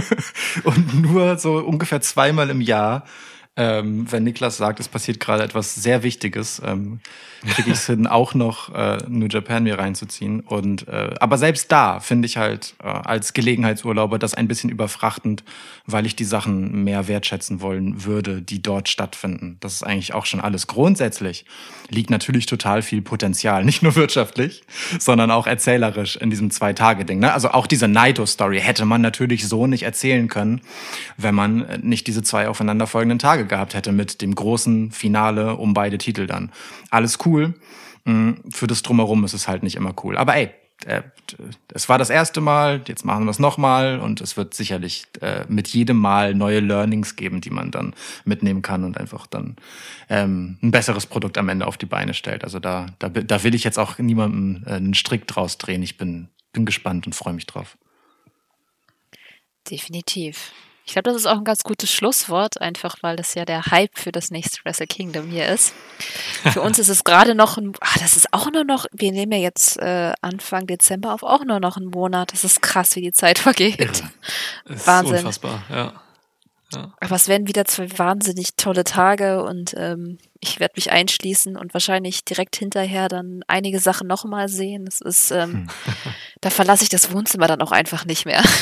und 0.64 1.02
nur 1.02 1.38
so 1.38 1.58
ungefähr 1.58 2.00
zweimal 2.00 2.50
im 2.50 2.60
Jahr 2.60 3.04
ähm, 3.54 4.10
wenn 4.10 4.24
Niklas 4.24 4.56
sagt, 4.56 4.80
es 4.80 4.88
passiert 4.88 5.20
gerade 5.20 5.42
etwas 5.42 5.74
sehr 5.74 6.02
Wichtiges, 6.02 6.62
ähm, 6.64 7.00
kriege 7.50 7.70
ich 7.70 7.76
es 7.76 7.86
hin, 7.86 8.06
auch 8.06 8.32
noch 8.32 8.74
äh, 8.74 8.98
New 9.08 9.26
Japan 9.26 9.64
mir 9.64 9.78
reinzuziehen. 9.78 10.40
Und 10.40 10.88
äh, 10.88 11.10
aber 11.20 11.36
selbst 11.36 11.70
da 11.70 12.00
finde 12.00 12.26
ich 12.26 12.38
halt 12.38 12.74
äh, 12.82 12.86
als 12.86 13.34
Gelegenheitsurlauber 13.34 14.18
das 14.18 14.32
ein 14.32 14.48
bisschen 14.48 14.70
überfrachtend, 14.70 15.44
weil 15.86 16.06
ich 16.06 16.16
die 16.16 16.24
Sachen 16.24 16.84
mehr 16.84 17.08
wertschätzen 17.08 17.60
wollen 17.60 18.04
würde, 18.04 18.40
die 18.40 18.62
dort 18.62 18.88
stattfinden. 18.88 19.58
Das 19.60 19.74
ist 19.74 19.82
eigentlich 19.82 20.14
auch 20.14 20.24
schon 20.24 20.40
alles. 20.40 20.66
Grundsätzlich 20.66 21.44
liegt 21.90 22.08
natürlich 22.08 22.46
total 22.46 22.80
viel 22.80 23.02
Potenzial, 23.02 23.64
nicht 23.66 23.82
nur 23.82 23.96
wirtschaftlich, 23.96 24.62
sondern 24.98 25.30
auch 25.30 25.46
erzählerisch 25.46 26.16
in 26.16 26.30
diesem 26.30 26.50
Zwei-Tage-Ding. 26.50 27.18
Ne? 27.18 27.34
Also 27.34 27.50
auch 27.50 27.66
diese 27.66 27.86
Naito-Story 27.88 28.60
hätte 28.60 28.86
man 28.86 29.02
natürlich 29.02 29.46
so 29.46 29.66
nicht 29.66 29.82
erzählen 29.82 30.28
können, 30.28 30.62
wenn 31.18 31.34
man 31.34 31.80
nicht 31.82 32.06
diese 32.06 32.22
zwei 32.22 32.48
aufeinanderfolgenden 32.48 33.18
Tage 33.18 33.41
Tage 33.42 33.48
gehabt 33.48 33.74
hätte 33.74 33.92
mit 33.92 34.22
dem 34.22 34.34
großen 34.34 34.90
Finale 34.90 35.56
um 35.56 35.74
beide 35.74 35.98
Titel 35.98 36.26
dann. 36.26 36.50
Alles 36.90 37.18
cool. 37.26 37.54
Mm, 38.04 38.32
für 38.50 38.66
das 38.66 38.82
Drumherum 38.82 39.24
ist 39.24 39.34
es 39.34 39.48
halt 39.48 39.62
nicht 39.62 39.76
immer 39.76 39.94
cool. 40.02 40.16
Aber 40.16 40.34
ey, 40.34 40.50
äh, 40.86 41.02
es 41.72 41.88
war 41.88 41.98
das 41.98 42.10
erste 42.10 42.40
Mal, 42.40 42.82
jetzt 42.86 43.04
machen 43.04 43.24
wir 43.24 43.30
es 43.30 43.38
nochmal 43.38 44.00
und 44.00 44.20
es 44.20 44.36
wird 44.36 44.54
sicherlich 44.54 45.06
äh, 45.20 45.44
mit 45.48 45.68
jedem 45.68 45.96
Mal 45.96 46.34
neue 46.34 46.60
Learnings 46.60 47.16
geben, 47.16 47.40
die 47.40 47.50
man 47.50 47.70
dann 47.70 47.94
mitnehmen 48.24 48.62
kann 48.62 48.84
und 48.84 48.98
einfach 48.98 49.26
dann 49.26 49.56
ähm, 50.08 50.58
ein 50.62 50.70
besseres 50.70 51.06
Produkt 51.06 51.38
am 51.38 51.48
Ende 51.48 51.66
auf 51.66 51.76
die 51.76 51.86
Beine 51.86 52.14
stellt. 52.14 52.44
Also 52.44 52.58
da, 52.58 52.86
da, 52.98 53.08
da 53.08 53.44
will 53.44 53.54
ich 53.54 53.64
jetzt 53.64 53.78
auch 53.78 53.98
niemandem 53.98 54.64
äh, 54.66 54.74
einen 54.74 54.94
Strick 54.94 55.26
draus 55.26 55.58
drehen. 55.58 55.82
Ich 55.82 55.96
bin, 55.96 56.28
bin 56.52 56.64
gespannt 56.64 57.06
und 57.06 57.14
freue 57.14 57.34
mich 57.34 57.46
drauf. 57.46 57.76
Definitiv. 59.70 60.52
Ich 60.92 60.94
glaube, 60.94 61.08
das 61.08 61.22
ist 61.22 61.26
auch 61.26 61.38
ein 61.38 61.44
ganz 61.44 61.62
gutes 61.62 61.90
Schlusswort, 61.90 62.60
einfach 62.60 62.96
weil 63.00 63.16
das 63.16 63.32
ja 63.32 63.46
der 63.46 63.64
Hype 63.64 63.98
für 63.98 64.12
das 64.12 64.30
nächste 64.30 64.62
Wrestle 64.62 64.86
Kingdom 64.86 65.30
hier 65.30 65.48
ist. 65.48 65.72
Für 66.52 66.60
uns 66.60 66.78
ist 66.78 66.90
es 66.90 67.02
gerade 67.02 67.34
noch 67.34 67.56
ein, 67.56 67.72
ach, 67.80 67.96
das 67.96 68.14
ist 68.14 68.30
auch 68.34 68.52
nur 68.52 68.64
noch, 68.64 68.84
wir 68.92 69.10
nehmen 69.10 69.32
ja 69.32 69.38
jetzt 69.38 69.78
äh, 69.78 70.12
Anfang 70.20 70.66
Dezember 70.66 71.14
auf 71.14 71.22
auch 71.22 71.46
nur 71.46 71.60
noch 71.60 71.78
einen 71.78 71.86
Monat. 71.86 72.34
Das 72.34 72.44
ist 72.44 72.60
krass, 72.60 72.94
wie 72.94 73.00
die 73.00 73.12
Zeit 73.14 73.38
vergeht. 73.38 74.02
Ist 74.66 74.86
Wahnsinn. 74.86 75.16
Unfassbar, 75.16 75.62
ja. 75.70 75.94
ja. 76.74 76.92
Aber 77.00 77.16
es 77.16 77.26
werden 77.26 77.48
wieder 77.48 77.64
zwei 77.64 77.88
wahnsinnig 77.98 78.56
tolle 78.56 78.84
Tage 78.84 79.44
und 79.44 79.72
ähm, 79.78 80.18
ich 80.40 80.60
werde 80.60 80.74
mich 80.76 80.92
einschließen 80.92 81.56
und 81.56 81.72
wahrscheinlich 81.72 82.26
direkt 82.26 82.56
hinterher 82.56 83.08
dann 83.08 83.44
einige 83.46 83.80
Sachen 83.80 84.08
nochmal 84.08 84.50
sehen. 84.50 84.84
Das 84.84 85.00
ist, 85.00 85.30
ähm, 85.30 85.52
hm. 85.52 85.68
da 86.42 86.50
verlasse 86.50 86.82
ich 86.82 86.90
das 86.90 87.10
Wohnzimmer 87.14 87.46
dann 87.46 87.62
auch 87.62 87.72
einfach 87.72 88.04
nicht 88.04 88.26
mehr. 88.26 88.42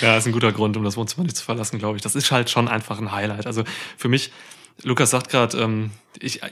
Ja, 0.00 0.16
ist 0.16 0.26
ein 0.26 0.32
guter 0.32 0.52
Grund, 0.52 0.76
um 0.76 0.84
das 0.84 0.96
Wohnzimmer 0.96 1.24
nicht 1.24 1.36
zu 1.36 1.44
verlassen, 1.44 1.78
glaube 1.78 1.96
ich. 1.96 2.02
Das 2.02 2.14
ist 2.14 2.30
halt 2.30 2.50
schon 2.50 2.68
einfach 2.68 2.98
ein 2.98 3.12
Highlight. 3.12 3.46
Also 3.46 3.64
für 3.96 4.08
mich, 4.08 4.32
Lukas 4.82 5.10
sagt 5.10 5.30
gerade, 5.30 5.58
ähm, 5.58 5.90
ich 6.18 6.42
äh, 6.42 6.50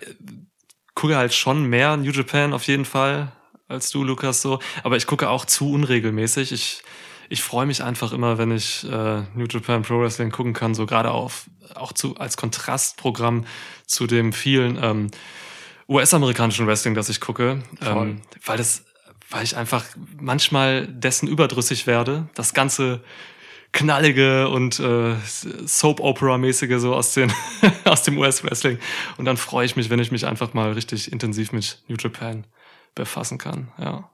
gucke 0.95 1.17
halt 1.17 1.35
schon 1.35 1.65
mehr 1.65 1.97
New 1.97 2.11
Japan 2.11 2.53
auf 2.53 2.67
jeden 2.67 2.85
Fall 2.85 3.33
als 3.71 3.91
du, 3.91 4.03
Lukas, 4.05 4.43
so. 4.43 4.59
Aber 4.83 4.97
ich 4.97 5.07
gucke 5.07 5.29
auch 5.31 5.45
zu 5.45 5.73
unregelmäßig. 5.73 6.53
Ich, 6.53 6.83
ich 7.29 7.43
freue 7.43 7.67
mich 7.67 7.83
einfach 7.83 8.13
immer, 8.13 8.37
wenn 8.37 8.51
ich 8.51 8.85
äh, 8.85 9.23
New 9.35 9.47
Japan 9.49 9.83
Pro 9.83 10.01
Wrestling 10.01 10.31
gucken 10.31 10.53
kann, 10.53 10.75
so 10.75 10.87
gerade 10.87 11.13
auf, 11.13 11.49
auch 11.75 11.93
zu, 11.93 12.17
als 12.17 12.37
Kontrastprogramm 12.37 13.47
zu 13.87 14.07
dem 14.07 14.33
vielen 14.33 14.79
ähm, 14.83 15.11
US-amerikanischen 15.89 16.67
Wrestling, 16.67 16.95
das 16.95 17.09
ich 17.09 17.21
gucke. 17.21 17.63
Ähm, 17.81 18.23
weil 18.45 18.59
das 18.59 18.85
weil 19.31 19.45
ich 19.45 19.57
einfach 19.57 19.85
manchmal 20.21 20.87
dessen 20.87 21.29
überdrüssig 21.29 21.87
werde. 21.87 22.29
Das 22.35 22.55
ganze 22.55 23.03
knallige 23.73 24.49
und 24.49 24.81
äh, 24.81 25.15
Soap-Opera-mäßige 25.25 26.81
so 26.81 26.95
aus, 26.95 27.15
den 27.15 27.33
aus 27.85 28.03
dem 28.03 28.19
US-Wrestling. 28.19 28.79
Und 29.17 29.25
dann 29.25 29.37
freue 29.37 29.65
ich 29.67 29.77
mich, 29.77 29.91
wenn 29.91 30.01
ich 30.01 30.11
mich 30.11 30.27
einfach 30.27 30.55
mal 30.55 30.73
richtig 30.73 31.13
intensiv 31.13 31.53
mit 31.53 31.83
New 31.89 31.97
Japan 31.99 32.47
befassen 32.95 33.39
kann. 33.39 33.71
Ja. 33.79 34.11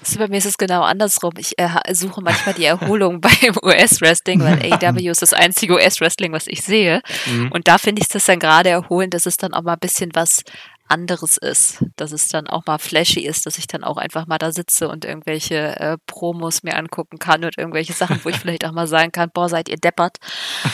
Also 0.00 0.18
bei 0.18 0.28
mir 0.28 0.38
ist 0.38 0.46
es 0.46 0.56
genau 0.56 0.82
andersrum. 0.82 1.34
Ich 1.36 1.58
äh, 1.58 1.68
suche 1.92 2.22
manchmal 2.22 2.54
die 2.54 2.64
Erholung 2.64 3.20
beim 3.20 3.54
US-Wrestling, 3.62 4.40
weil 4.40 4.72
AW 4.82 5.08
ist 5.08 5.20
das 5.20 5.34
einzige 5.34 5.74
US-Wrestling, 5.74 6.32
was 6.32 6.46
ich 6.46 6.62
sehe. 6.62 7.02
Mhm. 7.26 7.52
Und 7.52 7.68
da 7.68 7.76
finde 7.76 8.00
ich 8.00 8.14
es 8.14 8.24
dann 8.24 8.38
gerade 8.38 8.70
erholend, 8.70 9.12
dass 9.12 9.26
es 9.26 9.36
dann 9.36 9.52
auch 9.52 9.62
mal 9.62 9.74
ein 9.74 9.78
bisschen 9.78 10.10
was 10.14 10.42
anderes 10.90 11.36
ist, 11.36 11.84
dass 11.96 12.12
es 12.12 12.28
dann 12.28 12.46
auch 12.46 12.66
mal 12.66 12.78
flashy 12.78 13.20
ist, 13.20 13.46
dass 13.46 13.58
ich 13.58 13.66
dann 13.66 13.84
auch 13.84 13.96
einfach 13.96 14.26
mal 14.26 14.38
da 14.38 14.52
sitze 14.52 14.88
und 14.88 15.04
irgendwelche 15.04 15.78
äh, 15.78 15.96
Promos 16.06 16.62
mir 16.62 16.76
angucken 16.76 17.18
kann 17.18 17.44
und 17.44 17.56
irgendwelche 17.56 17.92
Sachen, 17.92 18.20
wo 18.22 18.28
ich 18.28 18.36
vielleicht 18.40 18.64
auch 18.64 18.72
mal 18.72 18.86
sagen 18.86 19.12
kann, 19.12 19.30
boah, 19.32 19.48
seid 19.48 19.68
ihr 19.68 19.76
deppert. 19.76 20.18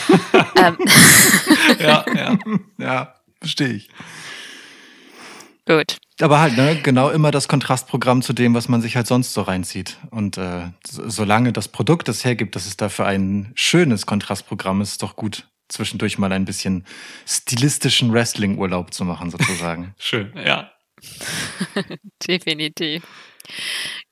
ähm. 0.55 0.77
ja, 1.79 2.05
ja, 2.13 2.37
ja, 2.77 3.15
verstehe 3.39 3.73
ich. 3.73 3.89
Gut. 5.67 5.97
Aber 6.21 6.39
halt, 6.39 6.57
ne, 6.57 6.79
genau 6.81 7.09
immer 7.09 7.29
das 7.29 7.47
Kontrastprogramm 7.47 8.21
zu 8.21 8.33
dem, 8.33 8.55
was 8.55 8.69
man 8.69 8.81
sich 8.81 8.95
halt 8.95 9.05
sonst 9.05 9.33
so 9.33 9.41
reinzieht. 9.41 9.97
Und 10.09 10.37
äh, 10.37 10.71
solange 10.83 11.51
das 11.51 11.67
Produkt 11.67 12.09
es 12.09 12.23
hergibt, 12.23 12.55
dass 12.55 12.65
es 12.65 12.77
dafür 12.77 13.05
ein 13.05 13.51
schönes 13.53 14.05
Kontrastprogramm 14.05 14.81
ist, 14.81 14.91
ist 14.91 15.03
doch 15.03 15.15
gut 15.15 15.47
zwischendurch 15.67 16.17
mal 16.17 16.31
ein 16.31 16.45
bisschen 16.45 16.85
stilistischen 17.25 18.11
Wrestling-Urlaub 18.13 18.93
zu 18.93 19.05
machen, 19.05 19.29
sozusagen. 19.29 19.93
Schön, 19.99 20.31
ja. 20.35 20.71
Definitiv. 22.27 23.03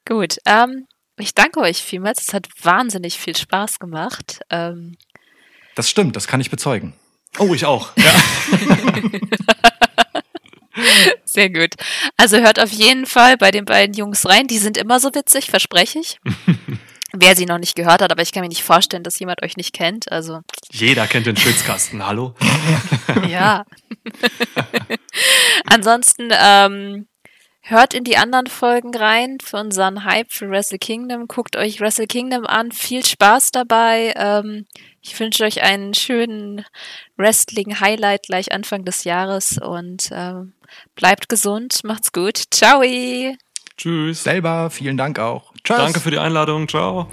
Gut, 0.05 0.37
ähm, 0.45 0.87
ich 1.17 1.33
danke 1.33 1.59
euch 1.61 1.77
vielmals. 1.77 2.27
Es 2.27 2.33
hat 2.33 2.47
wahnsinnig 2.61 3.17
viel 3.17 3.35
Spaß 3.35 3.79
gemacht. 3.79 4.39
Ähm, 4.49 4.97
das 5.75 5.89
stimmt, 5.89 6.15
das 6.15 6.27
kann 6.27 6.41
ich 6.41 6.49
bezeugen. 6.49 6.93
Oh, 7.39 7.53
ich 7.53 7.65
auch. 7.65 7.91
Ja. 10.77 10.91
Sehr 11.23 11.49
gut. 11.49 11.75
Also 12.17 12.37
hört 12.37 12.61
auf 12.61 12.69
jeden 12.69 13.05
Fall 13.05 13.37
bei 13.37 13.49
den 13.49 13.63
beiden 13.63 13.95
Jungs 13.95 14.25
rein. 14.25 14.47
Die 14.47 14.57
sind 14.57 14.77
immer 14.77 14.99
so 14.99 15.15
witzig, 15.15 15.49
verspreche 15.49 15.99
ich. 15.99 16.19
Wer 17.17 17.35
sie 17.35 17.45
noch 17.45 17.57
nicht 17.57 17.75
gehört 17.75 18.01
hat, 18.01 18.11
aber 18.11 18.21
ich 18.21 18.31
kann 18.31 18.41
mir 18.41 18.49
nicht 18.49 18.63
vorstellen, 18.63 19.03
dass 19.03 19.19
jemand 19.19 19.43
euch 19.43 19.57
nicht 19.57 19.73
kennt. 19.73 20.11
Also 20.11 20.41
jeder 20.71 21.07
kennt 21.07 21.25
den 21.25 21.37
Schwitzkasten. 21.37 22.05
Hallo. 22.05 22.35
ja. 23.27 23.65
Ansonsten 25.65 26.29
ähm, 26.31 27.07
Hört 27.67 27.95
in 27.95 28.03
die 28.03 28.15
anderen 28.15 28.45
Folgen 28.45 28.95
rein 28.95 29.39
für 29.43 29.57
unseren 29.57 30.03
Hype 30.05 30.31
für 30.31 30.51
Wrestle 30.51 30.77
Kingdom. 30.77 31.27
Guckt 31.27 31.55
euch 31.55 31.81
Wrestle 31.81 32.05
Kingdom 32.05 32.45
an. 32.45 32.71
Viel 32.71 33.03
Spaß 33.03 33.49
dabei. 33.49 34.13
Ähm, 34.15 34.67
ich 35.01 35.19
wünsche 35.19 35.45
euch 35.45 35.63
einen 35.63 35.95
schönen 35.95 36.63
Wrestling-Highlight 37.17 38.27
gleich 38.27 38.51
Anfang 38.51 38.85
des 38.85 39.03
Jahres 39.03 39.57
und 39.57 40.09
ähm, 40.11 40.53
bleibt 40.93 41.27
gesund. 41.27 41.83
Macht's 41.83 42.11
gut. 42.11 42.39
Ciao. 42.51 42.83
Tschüss. 43.77 44.23
Selber. 44.23 44.69
Vielen 44.69 44.97
Dank 44.97 45.19
auch. 45.19 45.51
Tschüss. 45.63 45.77
Danke 45.77 45.99
für 45.99 46.11
die 46.11 46.19
Einladung. 46.19 46.67
Ciao. 46.67 47.07